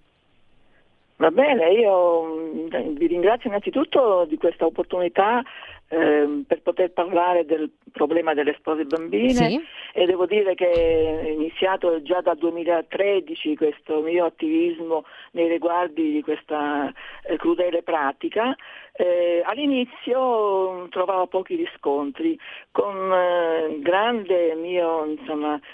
Va 1.16 1.32
bene, 1.32 1.72
io 1.72 2.24
mm, 2.24 2.96
vi 2.96 3.08
ringrazio 3.08 3.50
innanzitutto 3.50 4.26
di 4.28 4.38
questa 4.38 4.66
opportunità 4.66 5.42
eh, 5.90 6.44
per 6.48 6.62
poter 6.62 6.92
parlare 6.92 7.46
del 7.46 7.72
problema 7.92 8.34
delle 8.34 8.56
spose 8.60 8.86
bambine 8.86 9.34
sì. 9.34 9.62
e 9.94 10.06
devo 10.06 10.26
dire 10.28 10.54
che 10.54 10.72
è 10.72 11.30
iniziato 11.30 12.02
già 12.04 12.22
dal 12.22 12.38
2013 12.38 13.56
questo 13.56 14.02
mio 14.02 14.26
attivismo 14.26 15.06
nei 15.32 15.48
riguardi 15.48 16.12
di 16.12 16.22
questa 16.22 16.94
eh, 17.24 17.38
crudele 17.38 17.82
pratica. 17.82 18.56
Eh, 18.94 19.42
all'inizio 19.46 20.88
trovavo 20.90 21.28
pochi 21.28 21.56
riscontri, 21.56 22.38
con 22.72 23.12
eh, 23.12 23.80
grande 23.80 24.54
mia 24.56 24.86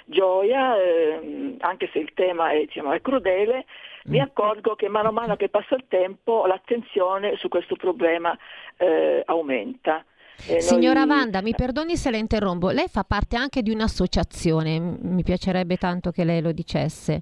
gioia, 0.06 0.78
eh, 0.82 1.56
anche 1.60 1.90
se 1.92 2.00
il 2.00 2.14
tema 2.14 2.52
è, 2.52 2.60
diciamo, 2.60 2.94
è 2.94 3.02
crudele, 3.02 3.66
mi 4.06 4.20
mm. 4.20 4.22
accorgo 4.22 4.76
che 4.76 4.88
mano 4.88 5.10
a 5.10 5.12
mano 5.12 5.36
che 5.36 5.50
passa 5.50 5.76
il 5.76 5.86
tempo 5.88 6.46
l'attenzione 6.46 7.36
su 7.38 7.48
questo 7.48 7.76
problema 7.76 8.38
eh, 8.78 9.24
aumenta. 9.26 10.04
E 10.48 10.60
Signora 10.62 11.06
noi... 11.06 11.18
Wanda, 11.18 11.42
mi 11.42 11.56
perdoni 11.56 11.96
se 11.96 12.12
la 12.12 12.18
interrompo, 12.18 12.70
lei 12.70 12.88
fa 12.88 13.04
parte 13.04 13.38
anche 13.38 13.62
di 13.62 13.72
un'associazione, 13.72 14.80
mi 14.80 15.24
piacerebbe 15.24 15.78
tanto 15.78 16.12
che 16.12 16.24
lei 16.24 16.42
lo 16.42 16.52
dicesse. 16.52 17.22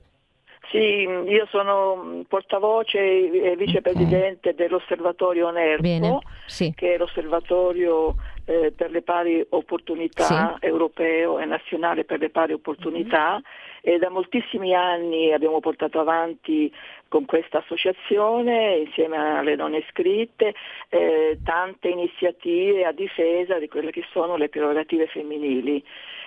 Sì, 0.71 0.77
io 0.77 1.45
sono 1.51 2.23
portavoce 2.27 2.97
e 2.97 3.55
vicepresidente 3.55 4.49
okay. 4.49 4.55
dell'osservatorio 4.55 5.51
NERPO, 5.51 6.21
sì. 6.47 6.73
che 6.75 6.95
è 6.95 6.97
l'osservatorio 6.97 8.15
eh, 8.45 8.73
per 8.75 8.89
le 8.89 9.03
pari 9.03 9.45
opportunità 9.49 10.57
sì. 10.59 10.65
europeo 10.65 11.37
e 11.37 11.45
nazionale 11.45 12.05
per 12.05 12.19
le 12.19 12.31
pari 12.31 12.53
opportunità. 12.53 13.33
Mm-hmm 13.33 13.71
e 13.85 13.97
da 13.97 14.09
moltissimi 14.09 14.73
anni 14.73 15.33
abbiamo 15.33 15.59
portato 15.59 15.99
avanti 15.99 16.73
con 17.09 17.25
questa 17.25 17.57
associazione, 17.57 18.77
insieme 18.77 19.17
alle 19.17 19.57
donne 19.57 19.79
iscritte, 19.79 20.55
eh, 20.87 21.37
tante 21.43 21.89
iniziative 21.89 22.85
a 22.85 22.93
difesa 22.93 23.59
di 23.59 23.67
quelle 23.67 23.91
che 23.91 24.05
sono 24.11 24.37
le 24.37 24.47
prerogative 24.47 25.07
femminili. 25.07 25.83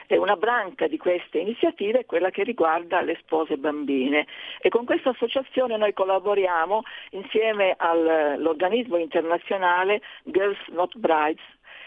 E 0.06 0.18
una 0.18 0.36
branca 0.36 0.86
di 0.86 0.98
queste 0.98 1.38
iniziative 1.38 2.00
è 2.00 2.04
quella 2.04 2.28
che 2.30 2.44
riguarda 2.44 3.00
le 3.00 3.16
spose 3.22 3.56
bambine 3.56 4.26
e 4.60 4.68
con 4.68 4.84
questa 4.84 5.10
associazione 5.10 5.78
noi 5.78 5.94
collaboriamo 5.94 6.82
insieme 7.12 7.74
all'organismo 7.76 8.98
internazionale 8.98 10.02
Girls 10.24 10.58
Not 10.68 10.96
Brides 10.98 11.42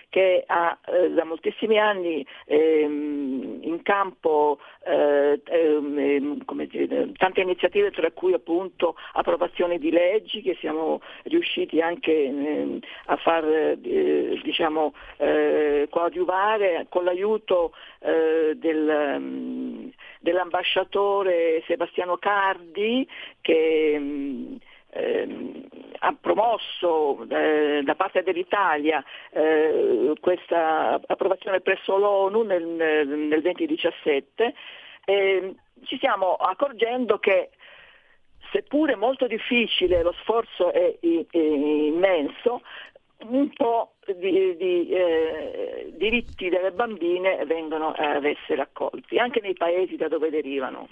che 0.09 0.43
ha 0.45 0.77
eh, 0.87 1.11
da 1.11 1.23
moltissimi 1.23 1.77
anni 1.79 2.25
ehm, 2.45 3.59
in 3.61 3.81
campo 3.83 4.59
eh, 4.85 5.41
ehm, 5.45 6.43
dire, 6.65 7.11
tante 7.13 7.41
iniziative 7.41 7.91
tra 7.91 8.09
cui 8.11 8.33
appunto 8.33 8.95
approvazione 9.13 9.77
di 9.77 9.91
leggi 9.91 10.41
che 10.41 10.57
siamo 10.59 11.01
riusciti 11.23 11.79
anche 11.79 12.11
ehm, 12.25 12.79
a 13.05 13.15
far 13.17 13.45
eh, 13.45 14.39
diciamo, 14.43 14.93
eh, 15.17 15.87
coadiuvare 15.89 16.87
con 16.89 17.03
l'aiuto 17.03 17.73
eh, 17.99 18.55
del, 18.55 19.15
um, 19.17 19.91
dell'ambasciatore 20.19 21.63
Sebastiano 21.67 22.17
Cardi 22.17 23.07
che 23.41 23.95
um, 23.97 24.57
eh, 24.91 25.67
ha 25.99 26.15
promosso 26.19 27.25
eh, 27.29 27.81
da 27.83 27.95
parte 27.95 28.23
dell'Italia 28.23 29.03
eh, 29.31 30.13
questa 30.19 30.99
approvazione 31.05 31.61
presso 31.61 31.97
l'ONU 31.97 32.43
nel, 32.43 32.63
nel 32.63 33.41
2017, 33.41 34.53
ci 35.85 35.97
stiamo 35.97 36.35
accorgendo 36.35 37.17
che 37.17 37.49
seppure 38.51 38.95
molto 38.95 39.27
difficile, 39.27 40.01
lo 40.01 40.13
sforzo 40.21 40.71
è, 40.71 40.97
è 40.99 41.37
immenso, 41.37 42.61
un 43.27 43.49
po' 43.53 43.95
di, 44.05 44.55
di 44.55 44.89
eh, 44.89 45.93
diritti 45.95 46.49
delle 46.49 46.71
bambine 46.71 47.43
vengono 47.45 47.91
ad 47.91 48.25
essere 48.25 48.61
accolti, 48.61 49.17
anche 49.17 49.41
nei 49.41 49.55
paesi 49.55 49.95
da 49.97 50.07
dove 50.07 50.29
derivano. 50.29 50.87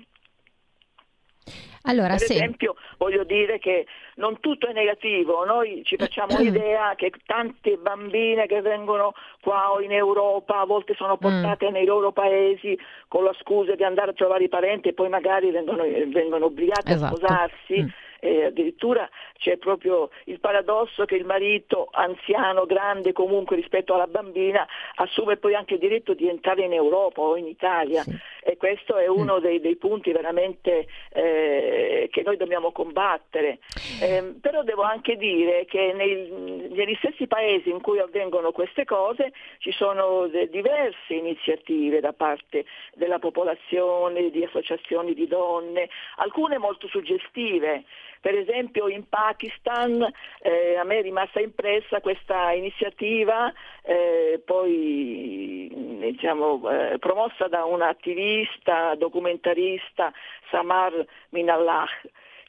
Allora, 1.84 2.16
per 2.16 2.24
esempio 2.24 2.76
voglio 2.98 3.24
dire 3.24 3.60
che 3.60 3.86
non 4.16 4.40
tutto 4.40 4.68
è 4.68 4.74
negativo, 4.74 5.46
noi 5.46 5.82
ci 5.84 5.96
facciamo 5.96 6.38
l'idea 6.38 6.96
che 6.96 7.12
tante 7.26 7.78
bambine 7.78 8.46
che 8.48 8.62
vengono 8.62 9.14
qua 9.42 9.72
o 9.72 9.82
in 9.82 9.92
Europa 9.92 10.60
a 10.60 10.66
volte 10.66 10.94
sono 10.96 11.14
mm. 11.14 11.18
portate 11.18 11.70
mm. 11.70 11.74
nei 11.74 11.86
loro 11.86 12.12
paesi 12.12 12.78
con 13.08 13.24
la 13.24 13.36
scusa 13.40 13.76
di 13.76 13.84
andare 13.84 14.12
a 14.12 14.14
trovare 14.14 14.46
i 14.46 14.50
parenti 14.50 14.90
e 14.90 14.94
poi 14.94 15.10
magari 15.10 15.52
vengono, 15.52 15.84
vengono 15.84 16.46
obbligate 16.46 16.94
esatto. 16.94 17.14
a 17.14 17.18
sposarsi. 17.18 17.82
Mm 17.82 18.06
eh, 18.20 18.46
addirittura 18.46 19.10
c'è 19.38 19.58
proprio 19.58 20.10
il 20.26 20.40
paradosso 20.40 21.06
che 21.06 21.16
il 21.16 21.26
marito 21.26 21.88
anziano, 21.92 22.66
grande 22.66 23.14
comunque 23.14 23.56
rispetto 23.56 23.94
alla 23.94 24.08
bambina, 24.08 24.68
assume 24.96 25.38
poi 25.38 25.56
anche 25.56 25.76
il 25.76 25.80
diritto 25.80 26.14
di 26.14 26.28
entrare 26.28 26.64
in 26.64 26.74
Europa 26.74 27.22
o 27.22 27.38
in 27.38 27.48
Italia 27.48 28.02
sì. 28.04 28.16
e 28.44 28.58
questo 28.58 28.98
è 28.98 29.08
uno 29.08 29.38
mm. 29.38 29.42
dei, 29.42 29.60
dei, 29.60 29.76
punti 29.76 30.12
veramente 30.12 30.88
eh, 31.14 32.08
che 32.12 32.24
noi 32.24 32.38
dobbiamo 32.38 32.72
combattere. 32.72 33.60
Eh, 34.02 34.36
però 34.42 34.64
devo 34.64 34.82
anche 34.82 35.16
dire 35.18 35.66
che 35.66 35.94
nei, 35.94 36.30
negli 36.70 36.96
stessi 36.96 37.28
paesi 37.28 37.70
in 37.70 37.82
cui 37.82 38.00
avvengono 38.00 38.52
queste 38.52 38.86
cose 38.86 39.32
ci 39.60 39.72
sono 39.72 40.28
diverse 40.28 41.14
iniziative 41.14 42.00
da 42.00 42.14
parte 42.14 42.66
della 42.96 43.20
popolazione, 43.20 44.30
di 44.30 44.44
associazioni 44.44 45.14
di 45.14 45.28
donne, 45.28 45.90
alcune 46.18 46.58
molto 46.58 46.88
suggestive. 46.88 47.84
Per 48.22 48.36
esempio 48.36 48.88
in 48.88 49.08
Pakistan 49.08 50.02
eh, 50.42 50.76
a 50.76 50.84
me 50.84 51.00
è 51.00 51.02
rimasta 51.02 51.40
impressa 51.40 52.02
questa 52.02 52.52
iniziativa 52.52 53.52
eh, 53.84 54.42
poi 54.46 55.70
diciamo, 56.00 56.70
eh, 56.70 56.98
promossa 57.00 57.48
da 57.48 57.64
un 57.66 57.82
attivista, 57.82 58.96
documentarista, 58.96 60.12
Samar 60.50 61.06
Minallah 61.30 61.88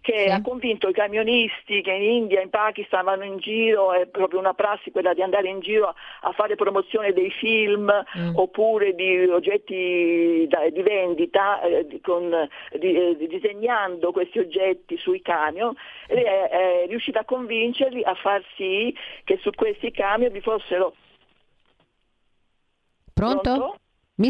che 0.00 0.24
sì. 0.26 0.30
ha 0.32 0.40
convinto 0.42 0.88
i 0.88 0.92
camionisti 0.92 1.82
che 1.82 1.92
in 1.92 2.02
India, 2.02 2.40
in 2.40 2.50
Pakistan 2.50 3.04
vanno 3.04 3.24
in 3.24 3.38
giro, 3.38 3.92
è 3.92 4.06
proprio 4.06 4.38
una 4.38 4.54
prassi 4.54 4.90
quella 4.90 5.14
di 5.14 5.22
andare 5.22 5.48
in 5.48 5.60
giro 5.60 5.94
a 6.20 6.32
fare 6.32 6.54
promozione 6.54 7.12
dei 7.12 7.30
film 7.30 7.92
mm. 8.18 8.36
oppure 8.36 8.94
di 8.94 9.24
oggetti 9.24 10.46
da, 10.48 10.68
di 10.70 10.82
vendita, 10.82 11.60
eh, 11.62 12.00
con, 12.02 12.48
di, 12.78 12.94
eh, 12.94 13.16
disegnando 13.28 14.12
questi 14.12 14.38
oggetti 14.38 14.96
sui 14.96 15.20
camion, 15.20 15.74
e 16.06 16.22
è, 16.22 16.48
è 16.48 16.86
riuscita 16.86 17.20
a 17.20 17.24
convincerli 17.24 18.02
a 18.04 18.14
far 18.14 18.42
sì 18.56 18.94
che 19.24 19.38
su 19.42 19.50
questi 19.50 19.90
camion 19.90 20.32
vi 20.32 20.40
fossero 20.40 20.94
Pronto? 23.18 23.40
Pronto? 23.42 23.80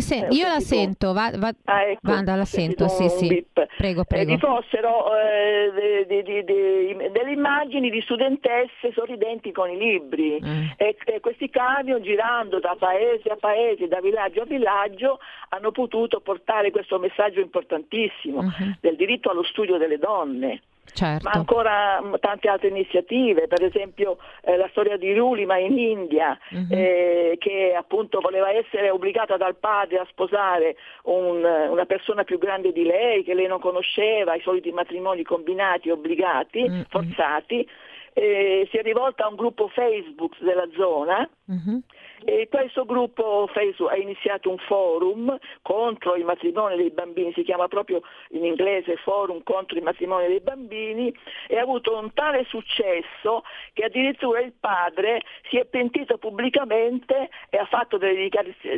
Sen- 0.01 0.25
eh, 0.25 0.29
io 0.35 0.47
la 0.47 0.61
sento, 0.61 1.15
va, 1.15 1.31
va, 1.35 1.51
ah, 1.65 1.83
ecco, 1.85 2.01
Vanda, 2.03 2.35
la 2.35 2.45
sento, 2.45 2.89
sì, 2.89 3.09
sì. 3.09 3.27
Bip. 3.27 3.67
Prego, 3.79 4.05
prego. 4.05 4.31
Eh, 4.31 4.35
vi 4.35 4.39
fossero 4.39 5.07
eh, 5.17 6.05
di, 6.07 6.23
di, 6.23 6.45
di, 6.45 7.11
delle 7.11 7.33
immagini 7.33 7.89
di 7.89 8.03
studentesse 8.03 8.93
sorridenti 8.93 9.51
con 9.51 9.71
i 9.71 9.79
libri 9.79 10.39
mm. 10.45 10.67
e, 10.77 10.97
e, 11.07 11.21
questi 11.21 11.49
camion 11.49 12.03
girando 12.03 12.61
da 12.61 12.77
paese 12.79 13.31
a 13.31 13.37
paese, 13.37 13.89
da 13.89 14.01
villaggio 14.01 14.43
a 14.43 14.45
villaggio, 14.45 15.21
hanno 15.49 15.71
potuto 15.71 16.21
portare 16.21 16.71
questo 16.71 16.99
messaggio 16.99 17.41
importantissimo 17.41 18.43
mm-hmm. 18.43 18.73
del 18.81 18.97
diritto 18.97 19.31
allo 19.31 19.45
studio 19.45 19.79
delle 19.79 19.97
donne. 19.97 20.61
Certo. 20.93 21.29
ma 21.29 21.35
ancora 21.35 22.01
mm, 22.03 22.15
tante 22.21 22.49
altre 22.49 22.69
iniziative, 22.69 23.47
per 23.47 23.63
esempio 23.63 24.19
eh, 24.43 24.57
la 24.57 24.69
storia 24.71 24.97
di 24.97 25.15
Rulima 25.15 25.59
in 25.59 25.79
India, 25.79 26.39
uh-huh. 26.51 26.67
eh, 26.71 27.37
che 27.39 27.75
appunto 27.77 28.21
voleva 28.21 28.51
essere 28.51 28.91
obbligata 28.91 29.37
dal 29.37 29.57
padre 29.57 29.99
a 29.99 30.07
sposare 30.09 30.77
un, 31.05 31.45
una 31.45 31.87
persona 31.87 32.25
più 32.25 32.39
grande 32.39 32.73
di 32.73 32.85
lei, 32.85 33.23
che 33.23 33.35
lei 33.35 33.47
non 33.47 33.61
conosceva, 33.61 34.35
i 34.35 34.41
soliti 34.41 34.71
matrimoni 34.73 35.23
combinati, 35.23 35.91
obbligati, 35.91 36.61
uh-huh. 36.61 36.85
forzati, 36.89 37.69
eh, 38.13 38.67
si 38.71 38.77
è 38.77 38.83
rivolta 38.83 39.25
a 39.25 39.29
un 39.29 39.37
gruppo 39.37 39.69
Facebook 39.69 40.37
della 40.41 40.69
zona. 40.75 41.29
Uh-huh 41.47 41.83
e 42.25 42.49
questo 42.51 42.85
gruppo 42.85 43.49
Facebook 43.53 43.93
ha 43.93 43.97
iniziato 43.97 44.51
un 44.51 44.59
forum 44.59 45.37
contro 45.63 46.17
il 46.17 46.25
matrimonio 46.25 46.77
dei 46.77 46.91
bambini, 46.91 47.33
si 47.33 47.43
chiama 47.43 47.69
proprio 47.69 48.03
in 48.31 48.45
inglese 48.45 48.97
Forum 48.97 49.43
contro 49.43 49.77
il 49.77 49.83
matrimonio 49.83 50.29
dei 50.29 50.41
bambini 50.41 51.15
e 51.47 51.59
ha 51.59 51.63
avuto 51.63 51.97
un 51.97 52.13
tale 52.13 52.45
successo 52.49 53.43
che 53.73 53.85
addirittura 53.85 54.41
il 54.41 54.53
padre 54.59 55.23
si 55.49 55.57
è 55.59 55.65
pentito 55.65 56.19
pubblicamente 56.19 57.31
e 57.49 57.57
ha 57.57 57.67
fatto 57.67 57.99
delle 57.99 58.29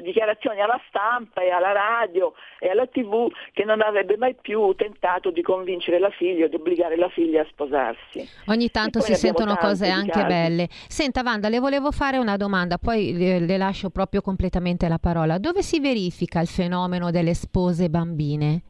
dichiarazioni 0.02 0.60
alla 0.60 0.80
stampa 0.88 1.40
e 1.42 1.50
alla 1.50 1.72
radio 1.72 2.34
e 2.58 2.68
alla 2.68 2.86
tv 2.86 3.30
che 3.52 3.64
non 3.64 3.80
avrebbe 3.80 4.16
mai 4.16 4.34
più 4.34 4.74
tentato 4.74 5.30
di 5.30 5.42
convincere 5.42 5.98
la 5.98 6.10
figlia, 6.10 6.46
di 6.46 6.56
obbligare 6.56 6.96
la 6.96 7.08
figlia 7.08 7.42
a 7.42 7.46
sposarsi. 7.48 8.28
Ogni 8.46 8.70
tanto 8.70 9.00
si 9.00 9.14
sentono 9.14 9.56
cose 9.56 9.88
anche 9.88 10.24
belle. 10.24 10.68
Senta 10.88 11.22
Wanda, 11.24 11.48
le 11.48 11.58
volevo 11.58 11.90
fare 11.90 12.18
una 12.18 12.36
domanda, 12.36 12.78
poi 12.78 13.12
le 13.38 13.56
lascio 13.56 13.90
proprio 13.90 14.20
completamente 14.20 14.88
la 14.88 14.98
parola. 14.98 15.38
Dove 15.38 15.62
si 15.62 15.80
verifica 15.80 16.40
il 16.40 16.48
fenomeno 16.48 17.10
delle 17.10 17.34
spose 17.34 17.88
bambine? 17.88 18.62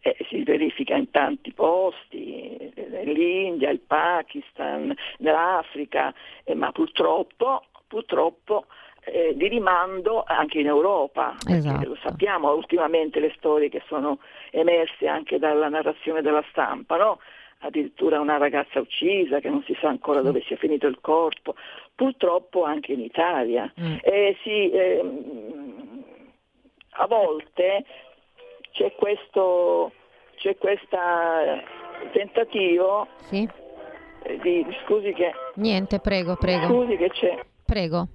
Eh, 0.00 0.16
si 0.28 0.42
verifica 0.42 0.94
in 0.96 1.10
tanti 1.10 1.52
posti, 1.52 2.72
nell'India, 2.90 3.70
il 3.70 3.80
Pakistan, 3.80 4.94
nell'Africa, 5.18 6.14
eh, 6.44 6.54
ma 6.54 6.70
purtroppo, 6.72 7.64
purtroppo 7.86 8.66
eh, 9.04 9.34
di 9.36 9.48
rimando 9.48 10.24
anche 10.26 10.60
in 10.60 10.66
Europa. 10.66 11.34
Esatto. 11.48 11.88
Lo 11.88 11.96
sappiamo 12.02 12.52
ultimamente 12.52 13.20
le 13.20 13.32
storie 13.36 13.68
che 13.68 13.82
sono 13.86 14.18
emerse 14.50 15.06
anche 15.06 15.38
dalla 15.38 15.68
narrazione 15.68 16.22
della 16.22 16.44
stampa, 16.50 16.96
no? 16.96 17.18
addirittura 17.60 18.20
una 18.20 18.36
ragazza 18.36 18.80
uccisa 18.80 19.40
che 19.40 19.48
non 19.48 19.62
si 19.62 19.76
sa 19.80 19.88
ancora 19.88 20.20
dove 20.20 20.42
sia 20.46 20.56
finito 20.56 20.86
il 20.86 20.98
corpo, 21.00 21.54
purtroppo 21.96 22.62
anche 22.62 22.92
in 22.92 23.00
Italia. 23.00 23.72
Mm. 23.80 23.96
Eh, 24.02 24.36
sì, 24.44 24.70
eh, 24.70 25.02
a 26.98 27.06
volte 27.06 27.84
c'è 28.72 28.94
questo 28.94 29.92
c'è 30.36 30.56
questa 30.58 31.62
tentativo 32.12 33.08
sì. 33.16 33.48
di 34.42 34.66
scusi 34.84 35.12
che 35.12 35.32
niente 35.54 35.98
prego 35.98 36.36
prego 36.36 36.66
scusi 36.66 36.96
che 36.96 37.08
c'è 37.08 37.44
prego 37.64 38.08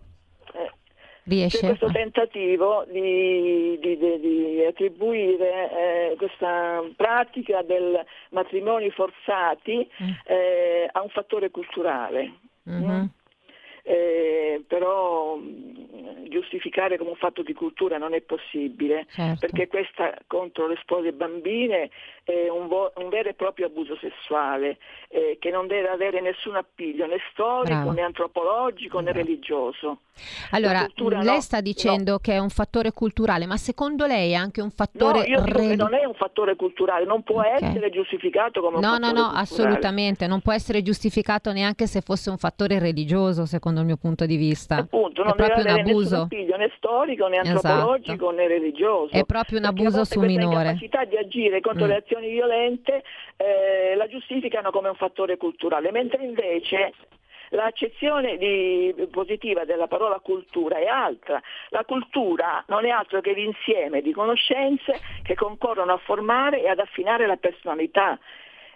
Riesce? 1.24 1.60
C'è 1.60 1.68
questo 1.68 1.92
tentativo 1.92 2.84
di, 2.90 3.78
di, 3.80 3.96
di, 3.96 4.20
di 4.20 4.66
attribuire 4.66 6.12
eh, 6.12 6.16
questa 6.18 6.82
pratica 6.96 7.62
del 7.62 8.04
matrimoni 8.32 8.90
forzati 8.90 9.88
mm. 10.02 10.10
eh, 10.26 10.90
a 10.92 11.02
un 11.02 11.10
fattore 11.10 11.52
culturale. 11.52 12.40
Mm-hmm. 12.68 13.06
Eh, 13.92 14.64
però 14.68 15.36
mm, 15.36 16.28
giustificare 16.30 16.98
come 16.98 17.10
un 17.10 17.18
fatto 17.18 17.44
di 17.44 17.52
cultura 17.52 17.98
non 17.98 18.14
è 18.14 18.22
possibile, 18.22 19.06
certo. 19.12 19.40
perché 19.42 19.68
questa 19.68 20.18
contro 20.28 20.66
le 20.68 20.78
spose 20.82 21.12
bambine 21.12 21.90
è 22.24 22.48
un, 22.48 22.68
vo- 22.68 22.94
un 22.96 23.10
vero 23.10 23.28
e 23.28 23.34
proprio 23.34 23.66
abuso 23.66 23.98
sessuale 23.98 24.78
eh, 25.10 25.36
che 25.42 25.50
non 25.50 25.68
deve 25.68 25.90
avere 25.90 26.22
nessun 26.22 26.56
appiglio 26.56 27.06
né 27.06 27.18
storico 27.32 27.66
Bravo. 27.66 27.92
né 27.92 28.02
antropologico 28.02 29.02
Bravo. 29.02 29.18
né 29.18 29.24
religioso. 29.24 29.98
Allora, 30.52 30.88
lei 30.96 31.24
no, 31.24 31.42
sta 31.42 31.60
dicendo 31.62 32.12
no. 32.12 32.18
che 32.20 32.34
è 32.34 32.38
un 32.38 32.50
fattore 32.50 32.92
culturale, 32.94 33.46
ma 33.46 33.58
secondo 33.58 34.06
lei 34.06 34.32
è 34.32 34.36
anche 34.36 34.62
un 34.62 34.72
fattore 34.72 35.20
No, 35.20 35.26
io 35.26 35.44
che 35.44 35.76
non 35.76 35.94
è 35.94 36.06
un 36.06 36.14
fattore 36.14 36.56
culturale, 36.56 37.06
non 37.06 37.24
può 37.24 37.40
okay. 37.40 37.62
essere 37.62 37.90
giustificato 37.90 38.62
come 38.62 38.76
un 38.76 38.82
no, 38.82 38.92
fattore 38.92 39.12
No, 39.12 39.22
no, 39.22 39.32
no, 39.32 39.38
assolutamente, 39.38 40.28
non 40.28 40.42
può 40.42 40.54
essere 40.54 40.82
giustificato 40.82 41.52
neanche 41.52 41.88
se 41.88 42.02
fosse 42.02 42.30
un 42.30 42.38
fattore 42.38 42.80
religioso, 42.80 43.46
secondo 43.46 43.81
il 43.82 43.88
mio 43.88 43.98
punto 43.98 44.26
di 44.26 44.38
vista. 44.38 44.78
Appunto, 44.78 45.24
non 45.24 45.34
è 45.34 45.36
proprio 45.36 45.64
un 45.64 45.80
abuso 45.80 46.28
né 46.30 46.72
storico 46.78 47.28
né 47.28 47.40
esatto. 47.40 47.68
antropologico 47.68 48.32
né 48.32 48.48
religioso. 48.48 49.14
È 49.14 49.24
proprio 49.26 49.60
un 49.60 49.66
abuso 49.66 50.04
su 50.06 50.20
minore. 50.20 50.56
La 50.56 50.64
capacità 50.64 51.06
di 51.06 51.18
agire 51.18 51.62
contro 51.62 51.86
mm. 51.86 51.90
le 51.90 51.96
azioni 51.96 52.30
violente 52.30 53.04
eh, 53.38 53.96
la 53.96 54.08
giustificano 54.08 54.72
come 54.72 54.90
un 54.90 54.96
fattore 54.96 55.38
culturale, 55.38 55.92
mentre 55.92 56.24
invece 56.24 56.94
L'accezione 57.54 58.38
di, 58.38 58.96
positiva 59.12 59.66
della 59.66 59.88
parola 59.88 60.20
cultura 60.20 60.78
è 60.78 60.86
altra. 60.86 61.42
La 61.70 61.84
cultura 61.84 62.64
non 62.68 62.86
è 62.86 62.90
altro 62.90 63.20
che 63.20 63.34
l'insieme 63.34 64.02
di 64.02 64.14
conoscenze 64.14 64.98
che 65.22 65.36
concorrono 65.36 65.92
a 65.92 65.98
formare 65.98 66.64
e 66.64 66.70
ad 66.70 66.80
affinare 66.80 67.28
la 67.28 67.36
personalità 67.36 68.18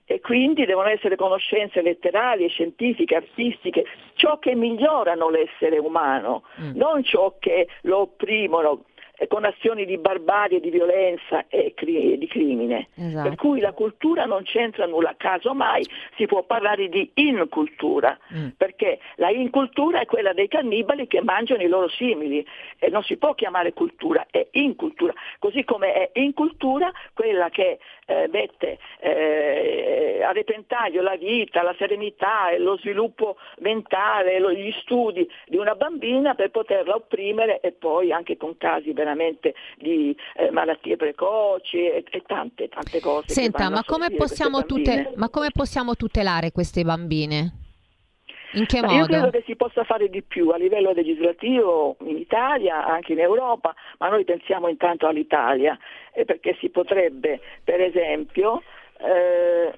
e 0.05 0.19
quindi 0.21 0.65
devono 0.65 0.89
essere 0.89 1.15
conoscenze 1.15 1.81
letterarie, 1.81 2.47
scientifiche, 2.47 3.15
artistiche, 3.15 3.85
ciò 4.13 4.37
che 4.37 4.55
migliorano 4.55 5.29
l'essere 5.29 5.77
umano, 5.79 6.43
mm. 6.61 6.75
non 6.75 7.03
ciò 7.03 7.35
che 7.39 7.67
lo 7.81 7.99
opprimono 7.99 8.83
con 9.27 9.45
azioni 9.45 9.85
di 9.85 9.97
barbarie, 9.97 10.59
di 10.59 10.69
violenza 10.69 11.45
e 11.47 11.73
cri- 11.73 12.17
di 12.17 12.27
crimine. 12.27 12.89
Esatto. 12.95 13.29
Per 13.29 13.37
cui 13.37 13.59
la 13.59 13.71
cultura 13.71 14.25
non 14.25 14.43
c'entra 14.43 14.85
nulla, 14.85 15.15
casomai 15.17 15.85
si 16.17 16.25
può 16.25 16.43
parlare 16.43 16.89
di 16.89 17.09
incultura, 17.15 18.17
mm. 18.33 18.49
perché 18.57 18.99
la 19.15 19.29
incultura 19.29 20.01
è 20.01 20.05
quella 20.05 20.33
dei 20.33 20.47
cannibali 20.47 21.07
che 21.07 21.21
mangiano 21.21 21.63
i 21.63 21.67
loro 21.67 21.87
simili 21.89 22.45
e 22.77 22.89
non 22.89 23.03
si 23.03 23.17
può 23.17 23.33
chiamare 23.33 23.73
cultura, 23.73 24.27
è 24.29 24.47
incultura, 24.51 25.13
così 25.39 25.63
come 25.63 25.93
è 25.93 26.19
incultura 26.19 26.91
quella 27.13 27.49
che 27.49 27.79
eh, 28.05 28.27
mette 28.31 28.77
eh, 28.99 30.21
a 30.23 30.31
repentaglio 30.31 31.01
la 31.01 31.15
vita, 31.15 31.61
la 31.61 31.75
serenità 31.77 32.49
e 32.49 32.59
lo 32.59 32.77
sviluppo 32.77 33.37
mentale, 33.59 34.39
lo, 34.39 34.51
gli 34.51 34.71
studi 34.81 35.27
di 35.47 35.57
una 35.57 35.75
bambina 35.75 36.35
per 36.35 36.51
poterla 36.51 36.95
opprimere 36.95 37.59
e 37.59 37.71
poi 37.71 38.11
anche 38.11 38.37
con 38.37 38.57
casi 38.57 38.93
veramente 38.93 39.55
di 39.77 40.15
eh, 40.35 40.51
malattie 40.51 40.95
precoci 40.95 41.77
e, 41.77 42.03
e, 42.09 42.21
tante, 42.25 42.69
tante 42.69 42.99
cose. 42.99 43.33
Senta, 43.33 43.69
ma 43.69 43.83
come, 43.83 44.09
tutel- 44.65 45.13
ma 45.15 45.29
come 45.29 45.49
possiamo 45.51 45.95
tutelare 45.95 46.51
queste 46.51 46.83
bambine? 46.83 47.64
In 48.55 48.65
che 48.65 48.81
modo? 48.81 48.93
Io 48.93 49.05
credo 49.05 49.29
che 49.29 49.43
si 49.45 49.55
possa 49.55 49.83
fare 49.83 50.09
di 50.09 50.21
più 50.21 50.49
a 50.49 50.57
livello 50.57 50.91
legislativo 50.91 51.97
in 52.01 52.17
Italia, 52.17 52.85
anche 52.85 53.13
in 53.13 53.19
Europa, 53.19 53.75
ma 53.99 54.09
noi 54.09 54.23
pensiamo 54.23 54.67
intanto 54.67 55.07
all'Italia, 55.07 55.77
eh, 56.13 56.25
perché 56.25 56.55
si 56.59 56.69
potrebbe, 56.69 57.39
per 57.63 57.81
esempio, 57.81 58.63
eh, 58.99 59.73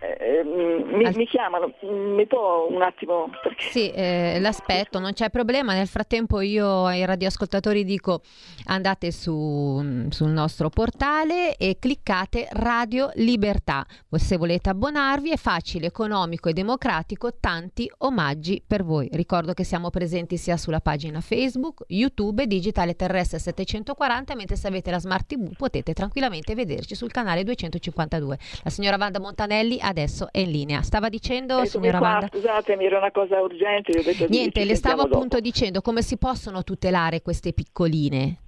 eh, 0.00 0.42
mi, 0.44 1.10
mi, 1.14 1.26
chiamano, 1.26 1.74
mi 1.82 2.26
può 2.26 2.66
un 2.70 2.80
attimo? 2.80 3.30
Perché... 3.42 3.68
Sì, 3.70 3.90
eh, 3.90 4.38
l'aspetto, 4.40 4.98
non 4.98 5.12
c'è 5.12 5.28
problema. 5.28 5.74
Nel 5.74 5.88
frattempo 5.88 6.40
io 6.40 6.86
ai 6.86 7.04
radioascoltatori 7.04 7.84
dico 7.84 8.22
andate 8.66 9.12
su, 9.12 10.06
sul 10.08 10.30
nostro 10.30 10.70
portale 10.70 11.56
e 11.56 11.76
cliccate 11.78 12.48
Radio 12.52 13.10
Libertà. 13.16 13.84
Se 14.12 14.38
volete 14.38 14.70
abbonarvi 14.70 15.32
è 15.32 15.36
facile, 15.36 15.86
economico 15.86 16.48
e 16.48 16.54
democratico, 16.54 17.34
tanti 17.38 17.90
omaggi 17.98 18.62
per 18.66 18.84
voi. 18.84 19.08
Ricordo 19.12 19.52
che 19.52 19.64
siamo 19.64 19.90
presenti 19.90 20.38
sia 20.38 20.56
sulla 20.56 20.80
pagina 20.80 21.20
Facebook, 21.20 21.84
YouTube, 21.88 22.46
Digitale 22.46 22.96
Terrestre 22.96 23.38
740, 23.38 24.34
mentre 24.34 24.56
se 24.56 24.66
avete 24.66 24.90
la 24.90 24.98
Smart 24.98 25.26
TV 25.26 25.54
potete 25.56 25.92
tranquillamente 25.92 26.54
vederci 26.54 26.94
sul 26.94 27.10
canale 27.10 27.44
252. 27.44 28.38
La 28.62 28.70
signora 28.70 28.96
Vanda 28.96 29.20
Montanelli 29.20 29.78
adesso 29.90 30.28
è 30.32 30.38
in 30.38 30.50
linea. 30.50 30.82
Stava 30.82 31.08
dicendo, 31.08 31.64
signora 31.66 31.98
qua, 31.98 32.08
Wanda? 32.08 32.28
Scusatemi, 32.28 32.84
era 32.84 32.98
una 32.98 33.10
cosa 33.12 33.40
urgente. 33.40 33.92
Niente, 34.28 34.64
le 34.64 34.74
stavo 34.74 35.02
appunto 35.02 35.36
dopo. 35.36 35.40
dicendo 35.40 35.80
come 35.80 36.02
si 36.02 36.16
possono 36.16 36.64
tutelare 36.64 37.22
queste 37.22 37.52
piccoline 37.52 38.38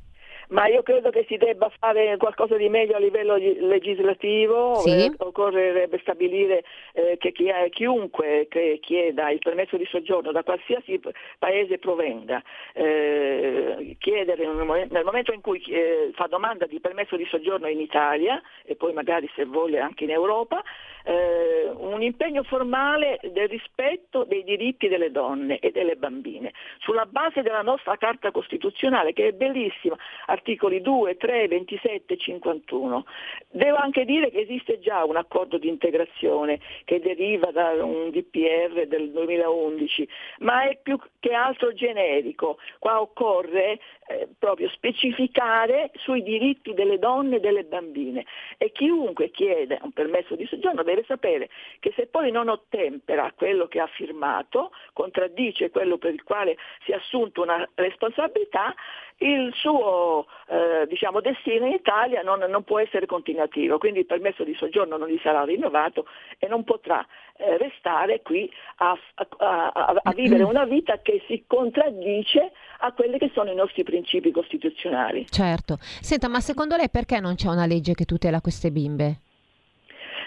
ma 0.52 0.66
io 0.66 0.82
credo 0.82 1.10
che 1.10 1.24
si 1.28 1.36
debba 1.36 1.70
fare 1.78 2.16
qualcosa 2.18 2.56
di 2.56 2.68
meglio 2.68 2.96
a 2.96 2.98
livello 2.98 3.36
legislativo, 3.36 4.76
sì. 4.76 5.06
eh, 5.06 5.12
occorrerebbe 5.16 5.98
stabilire 6.00 6.62
eh, 6.92 7.16
che 7.18 7.32
chi 7.32 7.48
è, 7.48 7.68
chiunque 7.70 8.46
che 8.48 8.78
chieda 8.80 9.30
il 9.30 9.38
permesso 9.38 9.76
di 9.76 9.86
soggiorno 9.86 10.30
da 10.30 10.42
qualsiasi 10.42 11.00
paese 11.38 11.78
provenga, 11.78 12.42
eh, 12.74 13.96
chiedere 13.98 14.46
nel 14.46 15.04
momento 15.04 15.32
in 15.32 15.40
cui 15.40 15.62
eh, 15.68 16.10
fa 16.14 16.26
domanda 16.26 16.66
di 16.66 16.80
permesso 16.80 17.16
di 17.16 17.24
soggiorno 17.24 17.66
in 17.68 17.80
Italia 17.80 18.40
e 18.64 18.76
poi 18.76 18.92
magari 18.92 19.30
se 19.34 19.46
vuole 19.46 19.80
anche 19.80 20.04
in 20.04 20.10
Europa, 20.10 20.62
eh, 21.04 21.70
un 21.74 22.02
impegno 22.02 22.42
formale 22.42 23.18
del 23.22 23.48
rispetto 23.48 24.24
dei 24.24 24.44
diritti 24.44 24.88
delle 24.88 25.10
donne 25.10 25.58
e 25.58 25.70
delle 25.70 25.96
bambine, 25.96 26.52
sulla 26.78 27.06
base 27.06 27.42
della 27.42 27.62
nostra 27.62 27.96
Carta 27.96 28.30
Costituzionale 28.30 29.12
che 29.12 29.28
è 29.28 29.32
bellissima, 29.32 29.96
articoli 30.42 30.81
2, 30.81 31.16
3, 31.16 31.46
27 31.46 32.14
e 32.14 32.16
51. 32.16 33.05
Devo 33.48 33.76
anche 33.76 34.05
dire 34.05 34.31
che 34.31 34.40
esiste 34.40 34.81
già 34.81 35.05
un 35.05 35.16
accordo 35.16 35.57
di 35.57 35.68
integrazione 35.68 36.59
che 36.85 36.98
deriva 37.00 37.52
da 37.52 37.70
un 37.85 38.11
DPR 38.11 38.87
del 38.88 39.11
2011, 39.11 40.09
ma 40.40 40.68
è 40.68 40.78
più 40.83 40.98
che 41.20 41.33
altro 41.33 41.72
generico. 41.72 42.59
Qua 42.81 43.00
occorre 43.00 43.78
eh, 44.06 44.28
proprio 44.38 44.68
specificare 44.70 45.90
sui 45.94 46.22
diritti 46.22 46.74
delle 46.74 46.98
donne 46.98 47.36
e 47.36 47.40
delle 47.40 47.64
bambine. 47.64 48.24
E 48.58 48.72
chiunque 48.72 49.30
chiede 49.30 49.78
un 49.82 49.92
permesso 49.92 50.34
di 50.34 50.46
soggiorno 50.46 50.82
deve 50.82 51.04
sapere 51.06 51.48
che 51.78 51.92
se 51.96 52.06
poi 52.06 52.30
non 52.30 52.48
ottempera 52.48 53.32
quello 53.34 53.66
che 53.66 53.80
ha 53.80 53.86
firmato, 53.86 54.72
contraddice 54.92 55.70
quello 55.70 55.98
per 55.98 56.12
il 56.12 56.22
quale 56.22 56.56
si 56.84 56.92
è 56.92 56.94
assunto 56.94 57.42
una 57.42 57.68
responsabilità, 57.74 58.74
il 59.18 59.52
suo 59.54 60.26
eh, 60.48 60.86
diciamo, 60.88 61.20
destino 61.20 61.66
in 61.66 61.72
Italia 61.72 62.22
non, 62.22 62.40
non, 62.40 62.64
può 62.64 62.78
essere 62.78 63.06
continuativo, 63.06 63.78
quindi 63.78 64.00
il 64.00 64.06
permesso 64.06 64.42
di 64.42 64.54
soggiorno 64.54 64.96
non 64.96 65.08
gli 65.08 65.20
sarà 65.22 65.44
rinnovato 65.44 66.06
e 66.38 66.48
non 66.48 66.64
potrà 66.64 67.06
eh, 67.36 67.56
restare 67.58 68.22
qui 68.22 68.50
a, 68.76 68.96
a, 69.14 69.26
a, 69.72 70.00
a, 70.02 70.12
vivere 70.12 70.42
una 70.42 70.64
vita 70.64 70.98
che 71.00 71.22
si 71.26 71.44
contraddice 71.46 72.52
a 72.80 72.92
quelli 72.92 73.18
che 73.18 73.30
sono 73.34 73.50
i 73.50 73.54
nostri 73.54 73.82
principi 73.82 74.30
costituzionali. 74.30 75.26
Certo. 75.28 75.78
Senta, 75.80 76.28
ma 76.28 76.40
secondo 76.40 76.76
lei 76.76 76.90
perché 76.90 77.20
non 77.20 77.34
c'è 77.34 77.48
una 77.48 77.66
legge 77.66 77.94
che 77.94 78.04
tutela 78.04 78.40
queste 78.40 78.70
bimbe? 78.70 79.20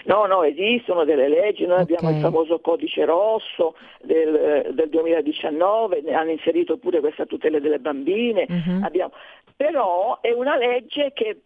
No, 0.06 0.26
no, 0.26 0.44
esistono 0.44 1.04
delle 1.04 1.28
leggi, 1.28 1.66
noi 1.66 1.80
okay. 1.80 1.96
abbiamo 1.96 2.14
il 2.14 2.22
famoso 2.22 2.60
codice 2.60 3.04
rosso 3.04 3.74
del, 4.02 4.70
del, 4.72 4.88
2019, 4.88 6.02
hanno 6.12 6.30
inserito 6.30 6.78
pure 6.78 7.00
questa 7.00 7.26
tutela 7.26 7.58
delle 7.58 7.80
bambine, 7.80 8.46
uh-huh. 8.48 8.84
abbiamo... 8.84 9.12
però 9.56 10.20
è 10.20 10.30
una 10.30 10.56
legge 10.56 11.12
che 11.12 11.40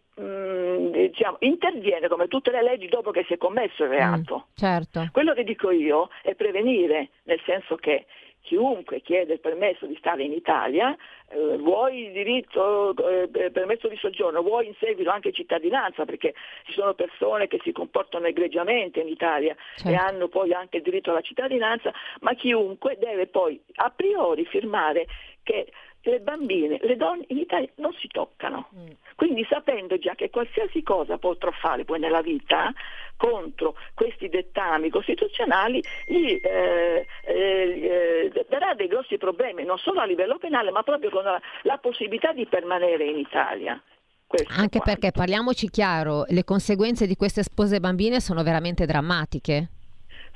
diciamo, 0.91 1.37
interviene 1.39 2.07
come 2.07 2.27
tutte 2.27 2.51
le 2.51 2.61
leggi 2.61 2.87
dopo 2.87 3.11
che 3.11 3.23
si 3.27 3.33
è 3.33 3.37
commesso 3.37 3.83
il 3.83 3.89
reato. 3.89 4.45
Mm, 4.47 4.55
certo. 4.55 5.09
Quello 5.11 5.33
che 5.33 5.43
dico 5.43 5.71
io 5.71 6.09
è 6.21 6.35
prevenire, 6.35 7.09
nel 7.23 7.41
senso 7.45 7.75
che 7.75 8.05
chiunque 8.41 9.01
chiede 9.01 9.33
il 9.33 9.39
permesso 9.39 9.85
di 9.85 9.95
stare 9.97 10.23
in 10.23 10.33
Italia, 10.33 10.95
eh, 11.29 11.57
vuoi 11.57 12.07
il 12.07 12.11
diritto, 12.11 12.93
eh, 13.07 13.51
permesso 13.51 13.87
di 13.87 13.95
soggiorno, 13.97 14.41
vuoi 14.41 14.67
in 14.67 14.73
seguito 14.79 15.09
anche 15.09 15.31
cittadinanza, 15.31 16.05
perché 16.05 16.33
ci 16.65 16.73
sono 16.73 16.93
persone 16.93 17.47
che 17.47 17.59
si 17.63 17.71
comportano 17.71 18.25
egregiamente 18.27 18.99
in 18.99 19.07
Italia 19.07 19.55
certo. 19.75 19.89
e 19.89 19.95
hanno 19.95 20.27
poi 20.27 20.53
anche 20.53 20.77
il 20.77 20.83
diritto 20.83 21.11
alla 21.11 21.21
cittadinanza, 21.21 21.93
ma 22.21 22.33
chiunque 22.33 22.97
deve 22.99 23.27
poi 23.27 23.61
a 23.75 23.91
priori 23.91 24.45
firmare 24.45 25.07
che 25.43 25.71
le 26.03 26.19
bambine, 26.19 26.79
le 26.81 26.95
donne 26.95 27.25
in 27.27 27.37
Italia 27.37 27.69
non 27.75 27.93
si 27.93 28.07
toccano. 28.07 28.69
Mm. 28.75 28.89
Quindi 29.21 29.45
sapendo 29.47 29.99
già 29.99 30.15
che 30.15 30.31
qualsiasi 30.31 30.81
cosa 30.81 31.19
potrò 31.19 31.51
fare 31.51 31.85
poi 31.85 31.99
nella 31.99 32.23
vita 32.23 32.73
contro 33.17 33.75
questi 33.93 34.29
dettami 34.29 34.89
costituzionali 34.89 35.79
gli 36.07 36.39
eh, 36.41 37.05
eh, 37.27 38.45
darà 38.49 38.73
dei 38.73 38.87
grossi 38.87 39.19
problemi, 39.19 39.63
non 39.63 39.77
solo 39.77 39.99
a 39.99 40.05
livello 40.05 40.39
penale, 40.39 40.71
ma 40.71 40.81
proprio 40.81 41.11
con 41.11 41.23
la, 41.23 41.39
la 41.61 41.77
possibilità 41.77 42.33
di 42.33 42.47
permanere 42.47 43.05
in 43.05 43.19
Italia. 43.19 43.79
Questo 44.25 44.59
Anche 44.59 44.79
perché 44.79 45.11
parliamoci 45.11 45.69
chiaro, 45.69 46.23
le 46.27 46.43
conseguenze 46.43 47.05
di 47.05 47.15
queste 47.15 47.43
spose 47.43 47.79
bambine 47.79 48.19
sono 48.19 48.41
veramente 48.41 48.87
drammatiche 48.87 49.69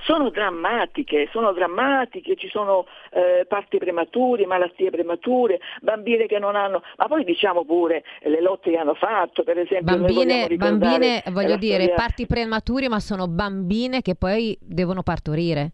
sono 0.04 0.30
drammatiche, 0.30 1.30
sono 1.32 1.52
drammatiche, 1.52 2.36
ci 2.36 2.48
sono 2.50 2.86
eh, 3.12 3.46
parti 3.48 3.78
prematuri, 3.78 4.46
malattie 4.46 4.90
premature, 4.90 5.60
bambine 5.82 6.28
che 6.28 6.40
non 6.40 6.56
hanno, 6.56 6.84
ma 6.98 7.08
poi 7.08 7.24
diciamo 7.24 7.66
pure 7.66 8.04
le 8.22 8.42
lotte 8.42 8.72
che 8.72 8.78
hanno 8.78 8.94
fatto, 8.94 9.44
per 9.44 9.58
esempio. 9.58 9.98
Bambine, 9.98 10.48
bambine 10.56 11.24
voglio 11.32 11.58
dire, 11.58 11.84
storia... 11.84 11.96
parti 11.96 12.26
prematuri, 12.28 12.88
ma 12.88 13.00
sono 13.00 13.28
bambine 13.28 14.02
che 14.02 14.16
poi 14.16 14.58
devono 14.62 15.02
partorire. 15.02 15.72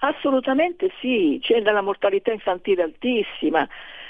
Assolutamente 0.00 0.90
sì, 1.00 1.38
c'è 1.40 1.62
della 1.62 1.80
mortalità 1.80 2.30
infantile 2.30 2.82
altissima 2.82 3.66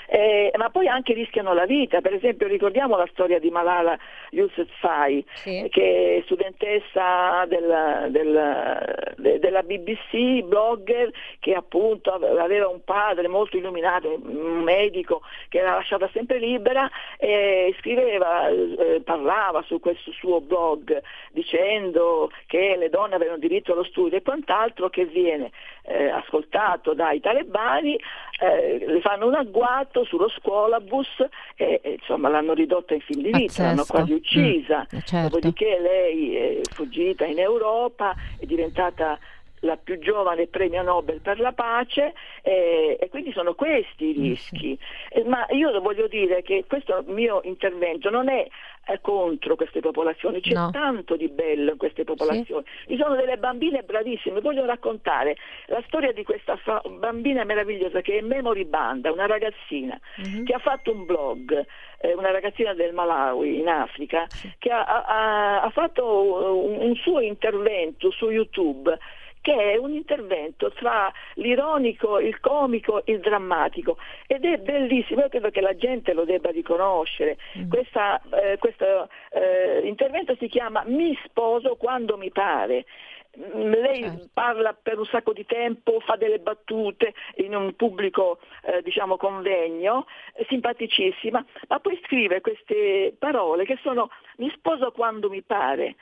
eh, 0.07 0.53
ma 0.57 0.71
poi 0.71 0.89
anche 0.89 1.13
rischiano 1.13 1.53
la 1.53 1.67
vita. 1.67 2.01
Per 2.01 2.15
esempio 2.15 2.47
ricordiamo 2.47 2.97
la 2.97 3.09
storia 3.13 3.39
di 3.39 3.51
Malala 3.51 3.99
Yousafzai, 4.31 5.25
sì. 5.35 5.67
che 5.71 6.19
è 6.19 6.23
studentessa 6.25 7.45
del, 7.47 8.09
del, 8.11 9.15
de, 9.17 9.39
della 9.39 9.63
BBC, 9.63 10.43
blogger, 10.43 11.11
che 11.41 11.55
appunto 11.55 12.13
aveva 12.13 12.69
un 12.69 12.83
padre 12.85 13.29
molto 13.29 13.57
illuminato, 13.57 14.21
un 14.23 14.63
medico, 14.63 15.23
che 15.49 15.61
l'ha 15.61 15.75
lasciata 15.75 16.09
sempre 16.13 16.39
libera 16.39 16.89
e 17.19 17.75
scriveva, 17.79 18.49
eh, 18.49 19.03
parlava 19.05 19.63
su 19.63 19.81
questo 19.81 20.13
suo 20.13 20.41
blog 20.41 21.03
dicendo 21.31 22.31
che 22.47 22.77
le 22.77 22.89
donne 22.89 23.15
avevano 23.15 23.39
diritto 23.39 23.73
allo 23.73 23.85
studio 23.85 24.17
e 24.17 24.23
quant'altro 24.23 24.89
che 24.89 25.05
viene 25.05 25.51
eh, 25.83 26.09
ascoltato 26.09 26.95
dai 26.95 27.21
talebani, 27.21 27.99
eh, 28.41 28.85
le 28.87 29.01
fanno 29.01 29.27
un 29.27 29.35
agguato 29.35 29.96
sullo 30.05 30.29
scuolabus 30.29 31.25
e, 31.57 31.81
e 31.83 31.91
insomma 31.93 32.29
l'hanno 32.29 32.55
ridotta 32.55 32.95
in 32.95 33.01
fin 33.01 33.23
di 33.23 33.31
vita, 33.33 33.65
l'hanno 33.65 33.85
quasi 33.85 34.13
mm, 34.13 34.17
uccisa, 34.17 34.87
mm, 34.95 34.99
certo. 35.05 35.29
dopodiché 35.29 35.79
lei 35.81 36.37
è 36.37 36.61
fuggita 36.71 37.25
in 37.25 37.39
Europa, 37.39 38.15
è 38.39 38.47
diventata 38.47 39.19
la 39.61 39.77
più 39.77 39.99
giovane 39.99 40.47
premio 40.47 40.83
Nobel 40.83 41.21
per 41.21 41.41
la 41.41 41.53
pace 41.53 42.15
eh, 42.43 42.97
e 43.01 43.09
quindi 43.09 43.33
sono 43.33 43.55
questi 43.55 44.11
i 44.11 44.13
rischi. 44.13 44.79
Eh, 45.11 45.25
ma 45.25 45.47
io 45.51 45.79
voglio 45.81 46.07
dire 46.07 46.43
che 46.43 46.65
questo 46.67 47.03
mio 47.07 47.41
intervento 47.45 48.11
non 48.11 48.29
è 48.29 48.41
eh, 48.43 48.49
contro 49.01 49.57
queste 49.57 49.81
popolazioni, 49.81 50.41
c'è 50.41 50.53
no. 50.53 50.71
tanto 50.71 51.17
di 51.17 51.29
bello 51.29 51.73
in 51.73 51.77
queste 51.77 52.05
popolazioni. 52.05 52.65
Sì. 52.83 52.95
Ci 52.95 53.03
sono 53.03 53.17
delle 53.17 53.37
bambine 53.37 53.83
bravissime, 53.83 54.41
voglio 54.41 54.65
raccontare 54.65 55.37
la 55.67 55.83
storia 55.87 56.13
di 56.13 56.23
questa 56.23 56.57
fa- 56.57 56.83
bambina 56.99 57.45
meravigliosa 57.45 58.01
che 58.01 58.19
è 58.19 58.21
Memory 58.21 58.65
Banda, 58.65 59.13
una 59.13 59.27
ragazzina 59.27 59.99
mm-hmm. 60.21 60.45
che 60.45 60.53
ha 60.53 60.59
fatto 60.59 60.93
un 60.93 61.05
blog 61.05 61.67
eh, 61.99 62.15
una 62.15 62.31
ragazzina 62.31 62.75
del 62.75 62.93
Malawi 62.93 63.59
in 63.59 63.69
Africa 63.69 64.27
che 64.59 64.71
ha, 64.71 64.85
ha, 64.85 65.63
ha 65.63 65.71
fatto 65.71 66.63
un, 66.63 66.79
un, 66.79 66.95
suo 66.97 67.21
intervento 67.21 68.11
su 68.11 68.31
YouTube 68.31 68.97
che 69.47 69.75
è 69.75 69.77
un 69.77 69.93
intervento 69.93 70.73
tra 70.73 71.09
l'ironico, 71.35 72.19
il 72.19 72.41
comico, 72.41 73.03
il 73.05 73.21
drammatico 73.21 73.97
ed 74.27 74.45
è 74.45 74.57
bellissimo, 74.57 75.21
io 75.21 75.29
credo 75.29 75.51
che 75.51 75.61
la 75.61 75.77
gente 75.77 76.13
lo 76.15 76.25
debba 76.25 76.51
riconoscere. 76.51 77.39
Mm. 77.57 77.69
Questa, 77.69 78.21
eh, 78.43 78.59
questo 78.59 79.09
eh, 79.31 79.83
intervento 79.85 80.35
si 80.41 80.49
chiama 80.49 80.83
Mi 80.87 81.17
sposo 81.27 81.77
quando 81.77 82.17
mi 82.17 82.33
pare 82.33 82.87
mm, 83.39 83.71
lei 83.71 84.03
certo. 84.03 84.31
parla 84.33 84.73
per 84.75 84.99
un 84.99 85.07
sacco 85.07 85.33
di 85.33 85.47
tempo, 85.47 86.01
fa 86.01 86.17
delle 86.17 86.41
battute 86.41 87.15
in 87.37 87.55
un 87.55 87.77
pubblico 87.77 88.41
eh, 88.65 88.83
diciamo 88.83 89.17
convegno, 89.17 90.07
simpaticissima, 90.49 91.45
ma 91.69 91.79
poi 91.79 92.01
scrive 92.03 92.41
queste 92.41 93.15
parole 93.17 93.65
che 93.65 93.79
sono 93.81 94.11
mi 94.39 94.51
sposo 94.57 94.91
quando 94.91 95.29
mi 95.31 95.43
pare. 95.43 95.95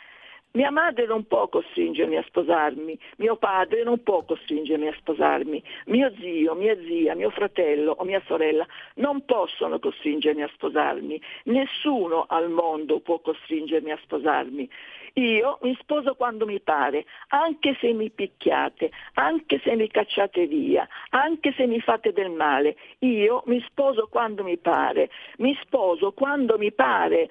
Mia 0.57 0.71
madre 0.71 1.07
non 1.07 1.27
può 1.27 1.49
costringermi 1.49 2.17
a 2.17 2.23
sposarmi, 2.29 2.97
mio 3.17 3.35
padre 3.35 3.83
non 3.83 4.05
può 4.05 4.23
costringermi 4.23 4.87
a 4.87 4.95
sposarmi, 4.97 5.61
mio 5.87 6.13
zio, 6.21 6.55
mia 6.55 6.77
zia, 6.77 7.17
mio 7.17 7.31
fratello 7.31 7.91
o 7.99 8.05
mia 8.05 8.23
sorella 8.27 8.65
non 8.95 9.25
possono 9.25 9.81
costringermi 9.81 10.43
a 10.45 10.51
sposarmi, 10.55 11.21
nessuno 11.47 12.27
al 12.29 12.51
mondo 12.51 13.01
può 13.01 13.19
costringermi 13.19 13.91
a 13.91 13.99
sposarmi. 14.05 14.71
Io 15.15 15.59
mi 15.63 15.77
sposo 15.81 16.15
quando 16.15 16.47
mi 16.47 16.61
pare, 16.61 17.05
anche 17.31 17.77
se 17.81 17.93
mi 17.93 18.11
picchiate, 18.11 18.93
anche 19.15 19.59
se 19.59 19.75
mi 19.75 19.89
cacciate 19.89 20.47
via, 20.47 20.87
anche 21.11 21.53
se 21.57 21.67
mi 21.67 21.81
fate 21.81 22.13
del 22.13 22.31
male. 22.31 22.77
Io 23.01 23.43
mi 23.47 23.61
sposo 23.67 24.07
quando 24.07 24.45
mi 24.45 24.57
pare, 24.59 25.11
mi 25.39 25.59
sposo 25.63 26.13
quando 26.13 26.59
mi 26.59 26.71
pare 26.71 27.31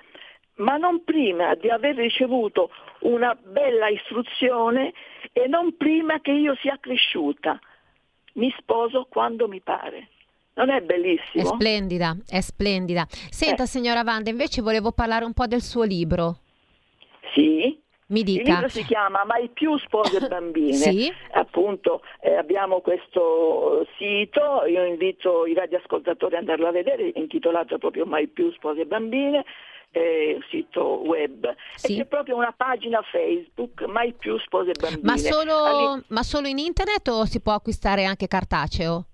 ma 0.55 0.77
non 0.77 1.03
prima 1.03 1.55
di 1.55 1.69
aver 1.69 1.95
ricevuto 1.95 2.69
una 2.99 3.35
bella 3.35 3.87
istruzione 3.89 4.93
e 5.31 5.47
non 5.47 5.75
prima 5.77 6.19
che 6.19 6.31
io 6.31 6.55
sia 6.61 6.77
cresciuta. 6.79 7.59
Mi 8.33 8.53
sposo 8.57 9.07
quando 9.09 9.47
mi 9.47 9.61
pare. 9.61 10.09
Non 10.55 10.69
è 10.69 10.81
bellissimo? 10.81 11.43
È 11.43 11.45
splendida, 11.45 12.15
è 12.27 12.39
splendida. 12.39 13.05
Senta, 13.09 13.63
eh. 13.63 13.67
signora 13.67 14.03
Wanda, 14.05 14.29
invece 14.29 14.61
volevo 14.61 14.91
parlare 14.91 15.25
un 15.25 15.33
po' 15.33 15.47
del 15.47 15.61
suo 15.61 15.83
libro. 15.83 16.37
Sì. 17.33 17.79
Mi 18.07 18.21
dica. 18.21 18.41
Il 18.41 18.47
libro 18.49 18.69
si 18.69 18.83
chiama 18.83 19.23
Mai 19.25 19.49
più 19.49 19.75
spose 19.79 20.23
e 20.23 20.27
bambine. 20.29 20.73
sì. 20.73 21.11
Appunto 21.31 22.03
eh, 22.21 22.35
abbiamo 22.35 22.81
questo 22.81 23.87
sito, 23.97 24.65
io 24.67 24.83
invito 24.85 25.47
i 25.47 25.55
radioascoltatori 25.55 26.35
ad 26.35 26.41
andarlo 26.41 26.67
a 26.67 26.71
vedere, 26.71 27.11
intitolato 27.15 27.79
proprio 27.79 28.05
Mai 28.05 28.27
più 28.27 28.51
spose 28.51 28.81
e 28.81 28.85
bambine 28.85 29.43
eh, 29.93 30.39
sito 30.49 31.01
web 31.05 31.55
sì. 31.75 31.93
e 31.93 31.97
c'è 31.97 32.05
proprio 32.05 32.35
una 32.35 32.53
pagina 32.55 33.01
Facebook 33.03 33.83
Mai 33.83 34.13
più 34.13 34.37
spose 34.39 34.71
e 34.71 34.79
bambine. 34.79 35.01
Ma 35.03 35.17
solo, 35.17 36.01
ma 36.07 36.23
solo 36.23 36.47
in 36.47 36.57
internet 36.57 37.07
o 37.09 37.25
si 37.25 37.39
può 37.41 37.53
acquistare 37.53 38.03
anche 38.03 38.27
cartaceo? 38.27 39.05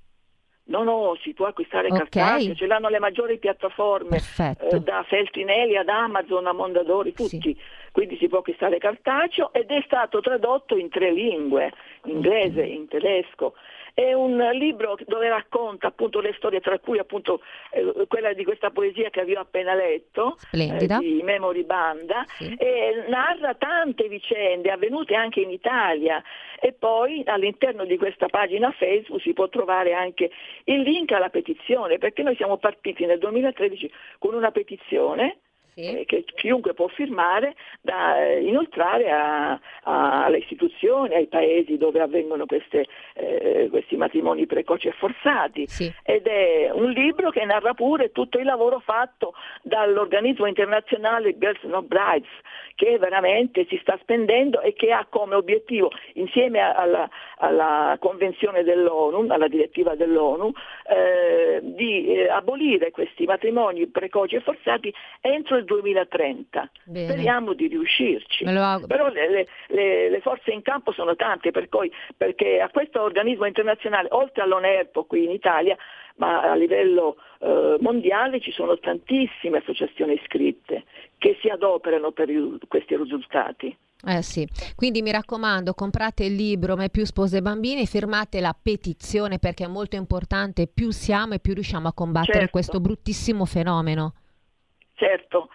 No, 0.69 0.83
no, 0.83 1.17
si 1.21 1.33
può 1.33 1.47
acquistare 1.47 1.87
okay. 1.87 2.07
cartaceo, 2.07 2.55
ce 2.55 2.67
l'hanno 2.67 2.89
le 2.89 2.99
maggiori 2.99 3.39
piattaforme, 3.39 4.17
eh, 4.17 4.79
da 4.79 5.03
Feltrinelli 5.07 5.75
ad 5.75 5.89
Amazon 5.89 6.45
a 6.45 6.53
Mondadori, 6.53 7.11
tutti. 7.13 7.39
Sì. 7.41 7.57
Quindi 7.91 8.17
si 8.17 8.27
può 8.27 8.39
acquistare 8.39 8.77
cartaceo 8.77 9.51
ed 9.51 9.71
è 9.71 9.81
stato 9.85 10.21
tradotto 10.21 10.77
in 10.77 10.89
tre 10.89 11.11
lingue, 11.11 11.73
inglese, 12.05 12.61
in 12.61 12.87
tedesco. 12.87 13.55
È 13.99 14.13
un 14.13 14.37
libro 14.53 14.97
dove 15.07 15.27
racconta 15.27 15.87
appunto 15.87 16.21
le 16.21 16.33
storie, 16.37 16.61
tra 16.61 16.79
cui 16.79 16.99
appunto 16.99 17.41
eh, 17.69 18.05
quella 18.07 18.31
di 18.31 18.45
questa 18.45 18.69
poesia 18.69 19.09
che 19.09 19.25
vi 19.25 19.35
ho 19.35 19.41
appena 19.41 19.73
letto, 19.73 20.37
eh, 20.51 20.87
di 20.99 21.21
Memory 21.21 21.65
Banda, 21.65 22.23
sì. 22.37 22.55
e 22.57 23.03
narra 23.09 23.55
tante 23.55 24.07
vicende 24.07 24.71
avvenute 24.71 25.15
anche 25.15 25.41
in 25.41 25.49
Italia. 25.49 26.23
E 26.61 26.71
poi 26.71 27.23
all'interno 27.25 27.83
di 27.83 27.97
questa 27.97 28.27
pagina 28.27 28.71
Facebook 28.71 29.19
si 29.21 29.33
può 29.33 29.49
trovare 29.49 29.91
anche 29.91 30.31
il 30.63 30.79
link 30.79 31.11
alla 31.11 31.29
petizione, 31.29 31.97
perché 31.97 32.23
noi 32.23 32.37
siamo 32.37 32.55
partiti 32.55 33.05
nel 33.05 33.19
2013 33.19 33.91
con 34.17 34.33
una 34.33 34.51
petizione 34.51 35.39
sì. 35.83 35.99
eh, 35.99 36.05
che 36.05 36.23
chiunque 36.35 36.73
può 36.73 36.87
firmare 36.87 37.55
da 37.81 38.21
eh, 38.21 38.41
inoltrare 38.41 39.11
a, 39.11 39.51
a, 39.83 40.25
alle 40.25 40.39
istituzioni, 40.39 41.15
ai 41.15 41.27
paesi 41.27 41.77
dove 41.77 42.01
avvengono 42.01 42.45
queste, 42.45 42.85
eh, 43.13 43.67
questi 43.69 43.95
matrimoni 43.95 44.45
precoci 44.45 44.87
e 44.87 44.91
forzati. 44.91 45.67
Sì. 45.67 45.91
Ed 46.03 46.27
è 46.27 46.69
un 46.71 46.89
libro 46.91 47.29
che 47.29 47.45
narra 47.45 47.73
pure 47.73 48.11
tutto 48.11 48.37
il 48.37 48.45
lavoro 48.45 48.79
fatto 48.79 49.33
dall'organismo 49.61 50.45
internazionale 50.45 51.37
Girls 51.37 51.61
No 51.63 51.81
Brides, 51.81 52.29
che 52.75 52.97
veramente 52.97 53.65
si 53.67 53.77
sta 53.81 53.97
spendendo 54.01 54.61
e 54.61 54.73
che 54.73 54.91
ha 54.91 55.05
come 55.09 55.35
obiettivo, 55.35 55.91
insieme 56.13 56.59
alla, 56.59 57.09
alla 57.37 57.97
Convenzione 57.99 58.63
dell'ONU, 58.63 59.29
alla 59.29 59.47
direttiva 59.47 59.95
dell'ONU, 59.95 60.51
eh, 60.87 61.59
di 61.61 62.13
eh, 62.13 62.29
abolire 62.29 62.91
questi 62.91 63.25
matrimoni 63.25 63.87
precoci 63.87 64.35
e 64.35 64.39
forzati 64.39 64.93
entro 65.21 65.57
il 65.57 65.65
2030. 65.69 66.71
Bene. 66.85 67.11
Speriamo 67.11 67.53
di 67.53 67.67
riuscirci. 67.67 68.43
Però 68.43 69.09
le, 69.09 69.45
le, 69.67 70.09
le, 70.09 70.19
forze 70.21 70.51
in 70.51 70.63
campo 70.63 70.91
sono 70.91 71.15
tante, 71.15 71.51
per 71.51 71.69
cui, 71.69 71.91
perché 72.17 72.59
a 72.59 72.69
questo 72.69 73.01
organismo 73.01 73.45
internazionale, 73.45 74.07
oltre 74.11 74.43
all'ONERPO 74.43 75.05
qui 75.05 75.25
in 75.25 75.31
Italia, 75.31 75.77
ma 76.15 76.41
a 76.41 76.55
livello 76.55 77.17
eh, 77.39 77.77
mondiale 77.79 78.41
ci 78.41 78.51
sono 78.51 78.77
tantissime 78.79 79.59
associazioni 79.59 80.13
iscritte 80.13 80.83
che 81.17 81.37
si 81.41 81.47
adoperano 81.47 82.11
per 82.11 82.29
questi 82.67 82.95
risultati. 82.95 83.75
Eh 84.01 84.21
sì, 84.21 84.47
quindi 84.75 85.01
mi 85.01 85.11
raccomando, 85.11 85.73
comprate 85.73 86.23
il 86.23 86.33
libro 86.33 86.77
Mai 86.77 86.89
più 86.89 87.05
spose 87.05 87.37
e 87.37 87.41
bambini, 87.41 87.85
firmate 87.85 88.39
la 88.39 88.55
petizione 88.59 89.39
perché 89.39 89.65
è 89.65 89.67
molto 89.67 89.97
importante, 89.97 90.67
più 90.67 90.91
siamo 90.91 91.33
e 91.33 91.39
più 91.39 91.53
riusciamo 91.53 91.89
a 91.89 91.93
combattere 91.93 92.37
certo. 92.37 92.51
questo 92.51 92.79
bruttissimo 92.79 93.43
fenomeno. 93.43 94.13
Certo, 94.93 95.49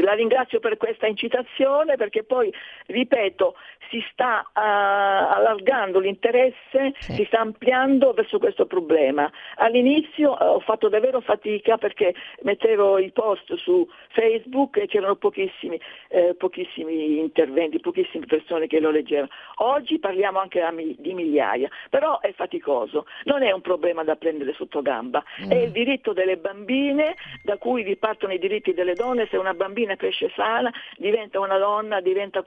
la 0.00 0.14
ringrazio 0.14 0.58
per 0.58 0.76
questa 0.76 1.06
incitazione 1.06 1.96
perché 1.96 2.24
poi, 2.24 2.52
ripeto, 2.86 3.56
si 3.90 4.02
sta 4.10 4.40
uh, 4.40 4.50
allargando 4.54 6.00
l'interesse, 6.00 6.92
sì. 6.98 7.12
si 7.12 7.24
sta 7.26 7.40
ampliando 7.40 8.12
verso 8.12 8.38
questo 8.38 8.66
problema. 8.66 9.30
All'inizio 9.56 10.32
uh, 10.32 10.54
ho 10.54 10.60
fatto 10.60 10.88
davvero 10.88 11.20
fatica 11.20 11.76
perché 11.76 12.14
mettevo 12.42 12.98
i 12.98 13.10
post 13.12 13.54
su 13.56 13.88
Facebook 14.08 14.78
e 14.78 14.86
c'erano 14.86 15.16
pochissimi, 15.16 15.78
eh, 16.08 16.34
pochissimi 16.36 17.18
interventi, 17.18 17.78
pochissime 17.78 18.26
persone 18.26 18.66
che 18.66 18.80
lo 18.80 18.90
leggevano. 18.90 19.28
Oggi 19.56 19.98
parliamo 19.98 20.38
anche 20.38 20.64
di 20.98 21.14
migliaia, 21.14 21.68
però 21.90 22.18
è 22.20 22.32
faticoso, 22.32 23.06
non 23.24 23.42
è 23.42 23.52
un 23.52 23.60
problema 23.60 24.02
da 24.02 24.16
prendere 24.16 24.52
sotto 24.54 24.82
gamba, 24.82 25.22
mm. 25.44 25.50
è 25.50 25.54
il 25.56 25.70
diritto 25.70 26.12
delle 26.12 26.38
bambine 26.38 27.14
da 27.42 27.56
cui 27.56 27.82
ripartono 27.82 28.32
i 28.32 28.38
diritti 28.38 28.74
delle 28.74 28.94
donne 28.94 29.28
se 29.30 29.36
una 29.36 29.52
bambina 29.52 29.65
cresce 29.96 30.30
sana, 30.34 30.72
diventa 30.96 31.40
una 31.40 31.58
donna, 31.58 32.00
diventa 32.00 32.42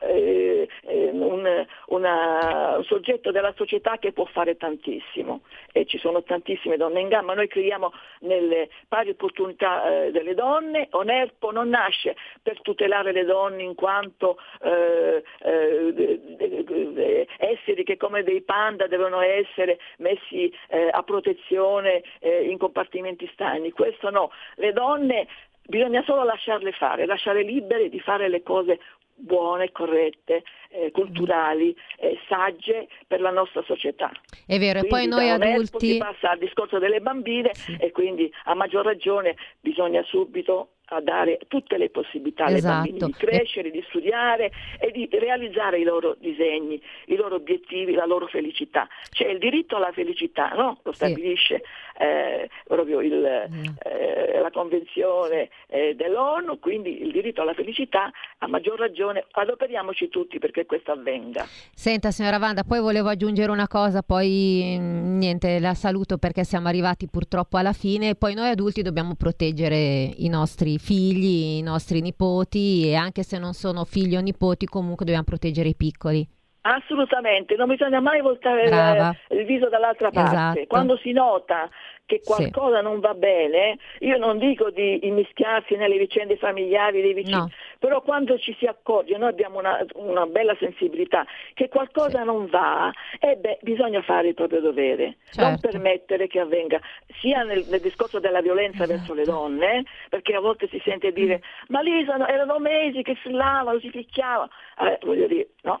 eh, 0.00 0.68
eh, 0.82 1.10
un, 1.12 1.66
una, 1.86 2.76
un, 2.76 2.84
soggetto 2.84 3.30
della 3.30 3.52
società 3.56 3.98
che 3.98 4.12
può 4.12 4.24
fare 4.26 4.56
tantissimo. 4.56 5.42
E 5.72 5.86
ci 5.86 5.98
sono 5.98 6.22
tantissime 6.22 6.76
donne 6.76 7.00
in 7.00 7.08
gamba. 7.08 7.34
Noi 7.34 7.48
crediamo 7.48 7.92
nelle 8.20 8.68
pari 8.88 9.10
opportunità 9.10 10.04
eh, 10.04 10.10
delle 10.10 10.34
donne, 10.34 10.88
Onerpo 10.90 11.50
non 11.50 11.68
nasce 11.68 12.16
per 12.42 12.60
tutelare 12.62 13.12
le 13.12 13.24
donne 13.24 13.62
in 13.62 13.74
quanto 13.74 14.38
eh, 14.62 15.22
eh, 15.42 17.26
esseri 17.38 17.84
che 17.84 17.96
come 17.96 18.22
dei 18.22 18.42
panda 18.42 18.86
devono 18.86 19.20
essere 19.20 19.78
messi 19.98 20.52
eh, 20.68 20.88
a 20.90 21.02
protezione 21.02 22.02
in 22.20 22.58
compartimenti 22.58 23.28
stagni, 23.32 23.70
questo 23.72 24.10
no, 24.10 24.30
le 24.56 24.72
donne 24.72 25.26
Bisogna 25.70 26.02
solo 26.02 26.24
lasciarle 26.24 26.72
fare, 26.72 27.06
lasciare 27.06 27.44
libere 27.44 27.88
di 27.88 28.00
fare 28.00 28.28
le 28.28 28.42
cose 28.42 28.80
buone, 29.14 29.70
corrette, 29.70 30.42
eh, 30.70 30.90
culturali, 30.90 31.76
eh, 31.98 32.18
sagge 32.28 32.88
per 33.06 33.20
la 33.20 33.30
nostra 33.30 33.62
società. 33.62 34.10
È 34.46 34.58
vero, 34.58 34.80
e 34.80 34.86
poi 34.88 35.06
noi 35.06 35.30
adulti... 35.30 35.92
Si 35.92 35.98
passa 35.98 36.30
al 36.30 36.38
discorso 36.38 36.78
delle 36.78 37.00
bambine 37.00 37.54
sì. 37.54 37.76
e 37.78 37.92
quindi 37.92 38.32
a 38.46 38.54
maggior 38.54 38.84
ragione 38.84 39.36
bisogna 39.60 40.02
subito 40.02 40.70
a 40.90 41.00
dare 41.00 41.38
tutte 41.48 41.76
le 41.76 41.88
possibilità 41.90 42.46
alle 42.46 42.56
esatto. 42.56 42.74
bambini 42.74 42.98
di 42.98 43.12
crescere, 43.12 43.70
di 43.70 43.84
studiare 43.88 44.50
e 44.78 44.90
di 44.90 45.08
realizzare 45.12 45.78
i 45.78 45.84
loro 45.84 46.16
disegni, 46.18 46.80
i 47.06 47.16
loro 47.16 47.36
obiettivi, 47.36 47.92
la 47.92 48.06
loro 48.06 48.26
felicità. 48.26 48.88
C'è 49.10 49.28
il 49.28 49.38
diritto 49.38 49.76
alla 49.76 49.92
felicità, 49.92 50.50
no? 50.50 50.80
lo 50.82 50.92
stabilisce 50.92 51.62
sì. 51.64 52.02
eh, 52.02 52.48
proprio 52.64 53.00
il, 53.00 53.48
mm. 53.48 53.64
eh, 53.84 54.40
la 54.40 54.50
Convenzione 54.50 55.48
eh, 55.68 55.94
dell'ONU, 55.94 56.58
quindi 56.58 57.02
il 57.02 57.12
diritto 57.12 57.42
alla 57.42 57.54
felicità, 57.54 58.10
a 58.38 58.48
maggior 58.48 58.78
ragione 58.78 59.26
adoperiamoci 59.30 60.08
tutti 60.08 60.38
perché 60.38 60.66
questo 60.66 60.90
avvenga. 60.90 61.46
Senta 61.72 62.10
signora 62.10 62.38
Vanda, 62.38 62.64
poi 62.64 62.80
volevo 62.80 63.08
aggiungere 63.08 63.52
una 63.52 63.68
cosa, 63.68 64.02
poi 64.02 64.76
mm, 64.78 65.18
niente, 65.18 65.60
la 65.60 65.74
saluto 65.74 66.18
perché 66.18 66.42
siamo 66.42 66.66
arrivati 66.66 67.06
purtroppo 67.06 67.58
alla 67.58 67.72
fine, 67.72 68.16
poi 68.16 68.34
noi 68.34 68.48
adulti 68.48 68.82
dobbiamo 68.82 69.14
proteggere 69.14 70.12
i 70.16 70.28
nostri 70.28 70.78
figli, 70.80 71.58
i 71.58 71.62
nostri 71.62 72.00
nipoti 72.00 72.88
e 72.88 72.94
anche 72.94 73.22
se 73.22 73.38
non 73.38 73.52
sono 73.52 73.84
figli 73.84 74.16
o 74.16 74.20
nipoti 74.20 74.64
comunque 74.66 75.04
dobbiamo 75.04 75.26
proteggere 75.26 75.68
i 75.68 75.76
piccoli. 75.76 76.26
Assolutamente, 76.62 77.54
non 77.56 77.68
bisogna 77.68 78.00
mai 78.00 78.20
voltare 78.20 78.64
il, 78.64 79.38
il, 79.38 79.46
viso 79.46 79.68
dall'altra 79.68 80.10
parte. 80.10 80.30
Esatto. 80.30 80.66
Quando 80.66 80.96
si 80.98 81.12
nota 81.12 81.68
che 82.10 82.22
qualcosa 82.24 82.78
sì. 82.78 82.82
non 82.82 82.98
va 82.98 83.14
bene, 83.14 83.78
io 84.00 84.18
non 84.18 84.38
dico 84.38 84.70
di 84.70 85.06
immischiarsi 85.06 85.76
nelle 85.76 85.96
vicende 85.96 86.36
familiari 86.36 87.00
dei 87.00 87.14
vicini, 87.14 87.36
no. 87.36 87.50
però 87.78 88.02
quando 88.02 88.36
ci 88.36 88.52
si 88.58 88.66
accorge, 88.66 89.16
noi 89.16 89.28
abbiamo 89.28 89.60
una, 89.60 89.78
una 89.94 90.26
bella 90.26 90.56
sensibilità, 90.58 91.24
che 91.54 91.68
qualcosa 91.68 92.18
sì. 92.18 92.24
non 92.24 92.46
va, 92.46 92.90
eh 93.20 93.36
beh, 93.36 93.60
bisogna 93.62 94.02
fare 94.02 94.28
il 94.28 94.34
proprio 94.34 94.60
dovere, 94.60 95.18
certo. 95.30 95.42
non 95.42 95.60
permettere 95.60 96.26
che 96.26 96.40
avvenga 96.40 96.80
sia 97.20 97.44
nel, 97.44 97.64
nel 97.70 97.80
discorso 97.80 98.18
della 98.18 98.40
violenza 98.40 98.82
esatto. 98.82 98.98
verso 98.98 99.14
le 99.14 99.24
donne, 99.24 99.84
perché 100.08 100.34
a 100.34 100.40
volte 100.40 100.66
si 100.66 100.80
sente 100.84 101.12
dire 101.12 101.36
mm. 101.36 101.64
ma 101.68 101.80
lì 101.80 102.04
sono, 102.04 102.26
erano 102.26 102.58
mesi 102.58 103.02
che 103.02 103.16
si 103.22 103.30
lavano, 103.30 103.78
si 103.78 103.88
picchiavano, 103.88 104.50
eh, 104.80 104.98
voglio 105.02 105.28
dire, 105.28 105.50
no? 105.62 105.78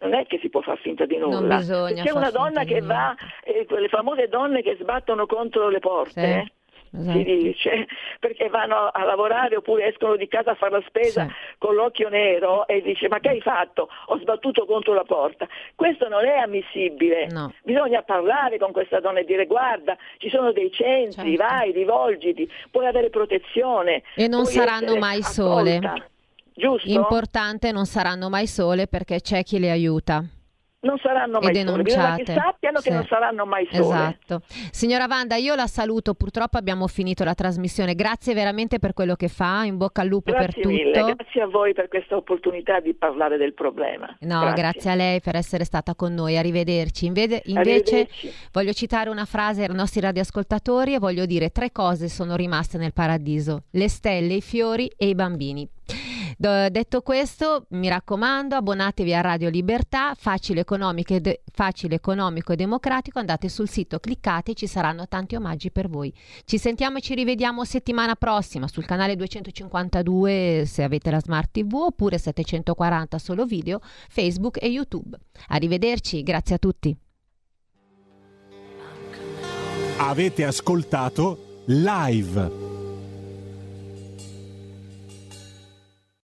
Non 0.00 0.14
è 0.14 0.26
che 0.26 0.38
si 0.40 0.48
può 0.48 0.60
far 0.60 0.78
finta 0.78 1.06
di 1.06 1.16
nulla. 1.16 1.58
C'è 1.60 2.10
una 2.12 2.30
donna 2.30 2.64
che 2.64 2.80
va, 2.80 3.14
eh, 3.44 3.66
quelle 3.66 3.88
famose 3.88 4.28
donne 4.28 4.62
che 4.62 4.76
sbattono 4.80 5.26
contro 5.26 5.68
le 5.68 5.78
porte. 5.78 6.44
Sì. 6.44 6.56
Esatto. 6.90 7.18
Si 7.18 7.24
dice 7.24 7.86
perché 8.18 8.48
vanno 8.48 8.88
a 8.90 9.04
lavorare 9.04 9.56
oppure 9.56 9.88
escono 9.88 10.16
di 10.16 10.26
casa 10.26 10.52
a 10.52 10.54
fare 10.54 10.72
la 10.72 10.82
spesa 10.86 11.26
sì. 11.26 11.34
con 11.58 11.74
l'occhio 11.74 12.08
nero 12.08 12.66
e 12.66 12.80
dice 12.80 13.08
ma 13.08 13.20
che 13.20 13.28
hai 13.28 13.40
fatto? 13.40 13.88
Ho 14.06 14.18
sbattuto 14.18 14.64
contro 14.64 14.94
la 14.94 15.04
porta. 15.04 15.46
Questo 15.74 16.08
non 16.08 16.24
è 16.24 16.38
ammissibile. 16.38 17.26
No. 17.26 17.52
Bisogna 17.62 18.02
parlare 18.02 18.58
con 18.58 18.72
questa 18.72 19.00
donna 19.00 19.20
e 19.20 19.24
dire 19.24 19.46
guarda, 19.46 19.96
ci 20.18 20.30
sono 20.30 20.52
dei 20.52 20.72
centri, 20.72 21.36
certo. 21.36 21.54
vai, 21.54 21.72
rivolgiti, 21.72 22.50
puoi 22.70 22.86
avere 22.86 23.10
protezione. 23.10 24.02
E 24.14 24.26
non 24.26 24.46
saranno 24.46 24.96
mai 24.96 25.20
accolta. 25.20 25.30
sole. 25.30 25.80
Giusto? 26.58 26.88
Importante, 26.90 27.72
non 27.72 27.86
saranno 27.86 28.28
mai 28.28 28.46
sole 28.46 28.86
perché 28.86 29.20
c'è 29.20 29.42
chi 29.44 29.58
le 29.58 29.70
aiuta 29.70 30.24
non 30.80 30.96
saranno 30.98 31.40
mai 31.40 31.54
sole, 31.56 31.82
bisogna 31.82 32.14
che 32.16 32.24
sappiano 32.32 32.78
sì. 32.78 32.88
che 32.88 32.94
non 32.94 33.04
saranno 33.06 33.44
mai 33.46 33.66
sole. 33.70 33.82
Esatto. 33.82 34.42
Signora 34.70 35.08
Vanda, 35.08 35.34
io 35.34 35.56
la 35.56 35.66
saluto, 35.66 36.14
purtroppo 36.14 36.56
abbiamo 36.56 36.86
finito 36.86 37.24
la 37.24 37.34
trasmissione, 37.34 37.94
grazie 37.94 38.32
veramente 38.32 38.78
per 38.78 38.92
quello 38.92 39.16
che 39.16 39.26
fa, 39.26 39.64
in 39.64 39.76
bocca 39.76 40.02
al 40.02 40.08
lupo 40.08 40.30
grazie 40.30 40.62
per 40.62 40.70
mille. 40.70 40.92
tutto. 40.92 41.14
Grazie 41.14 41.42
a 41.42 41.46
voi 41.46 41.72
per 41.74 41.88
questa 41.88 42.14
opportunità 42.14 42.78
di 42.78 42.94
parlare 42.94 43.36
del 43.38 43.54
problema. 43.54 44.06
No, 44.20 44.40
grazie, 44.40 44.62
grazie 44.62 44.90
a 44.90 44.94
lei 44.94 45.20
per 45.20 45.34
essere 45.34 45.64
stata 45.64 45.96
con 45.96 46.14
noi, 46.14 46.36
arrivederci. 46.36 47.06
Invece, 47.06 47.42
Arrivederci. 47.44 48.32
voglio 48.52 48.72
citare 48.72 49.10
una 49.10 49.24
frase 49.24 49.64
ai 49.64 49.74
nostri 49.74 50.00
radioascoltatori 50.00 50.94
e 50.94 50.98
voglio 51.00 51.26
dire 51.26 51.50
tre 51.50 51.72
cose 51.72 52.08
sono 52.08 52.36
rimaste 52.36 52.78
nel 52.78 52.92
paradiso, 52.92 53.64
le 53.72 53.88
stelle, 53.88 54.34
i 54.34 54.42
fiori 54.42 54.90
e 54.96 55.08
i 55.08 55.14
bambini. 55.16 55.68
Detto 56.38 57.02
questo, 57.02 57.66
mi 57.70 57.88
raccomando, 57.88 58.54
abbonatevi 58.54 59.12
a 59.12 59.20
Radio 59.20 59.48
Libertà, 59.48 60.14
facile 60.16 60.60
economico, 60.60 61.18
de- 61.18 61.42
facile 61.52 61.96
economico 61.96 62.52
e 62.52 62.56
democratico, 62.56 63.18
andate 63.18 63.48
sul 63.48 63.68
sito, 63.68 63.98
cliccate, 63.98 64.54
ci 64.54 64.68
saranno 64.68 65.08
tanti 65.08 65.34
omaggi 65.34 65.72
per 65.72 65.88
voi. 65.88 66.14
Ci 66.44 66.56
sentiamo 66.56 66.98
e 66.98 67.00
ci 67.00 67.14
rivediamo 67.14 67.64
settimana 67.64 68.14
prossima 68.14 68.68
sul 68.68 68.84
canale 68.84 69.16
252 69.16 70.62
se 70.64 70.84
avete 70.84 71.10
la 71.10 71.20
Smart 71.20 71.50
TV 71.50 71.74
oppure 71.74 72.18
740 72.18 73.18
solo 73.18 73.44
video, 73.44 73.80
Facebook 74.08 74.62
e 74.62 74.68
YouTube. 74.68 75.18
Arrivederci, 75.48 76.22
grazie 76.22 76.54
a 76.54 76.58
tutti. 76.58 76.96
Avete 79.96 80.44
ascoltato 80.44 81.62
live 81.64 82.67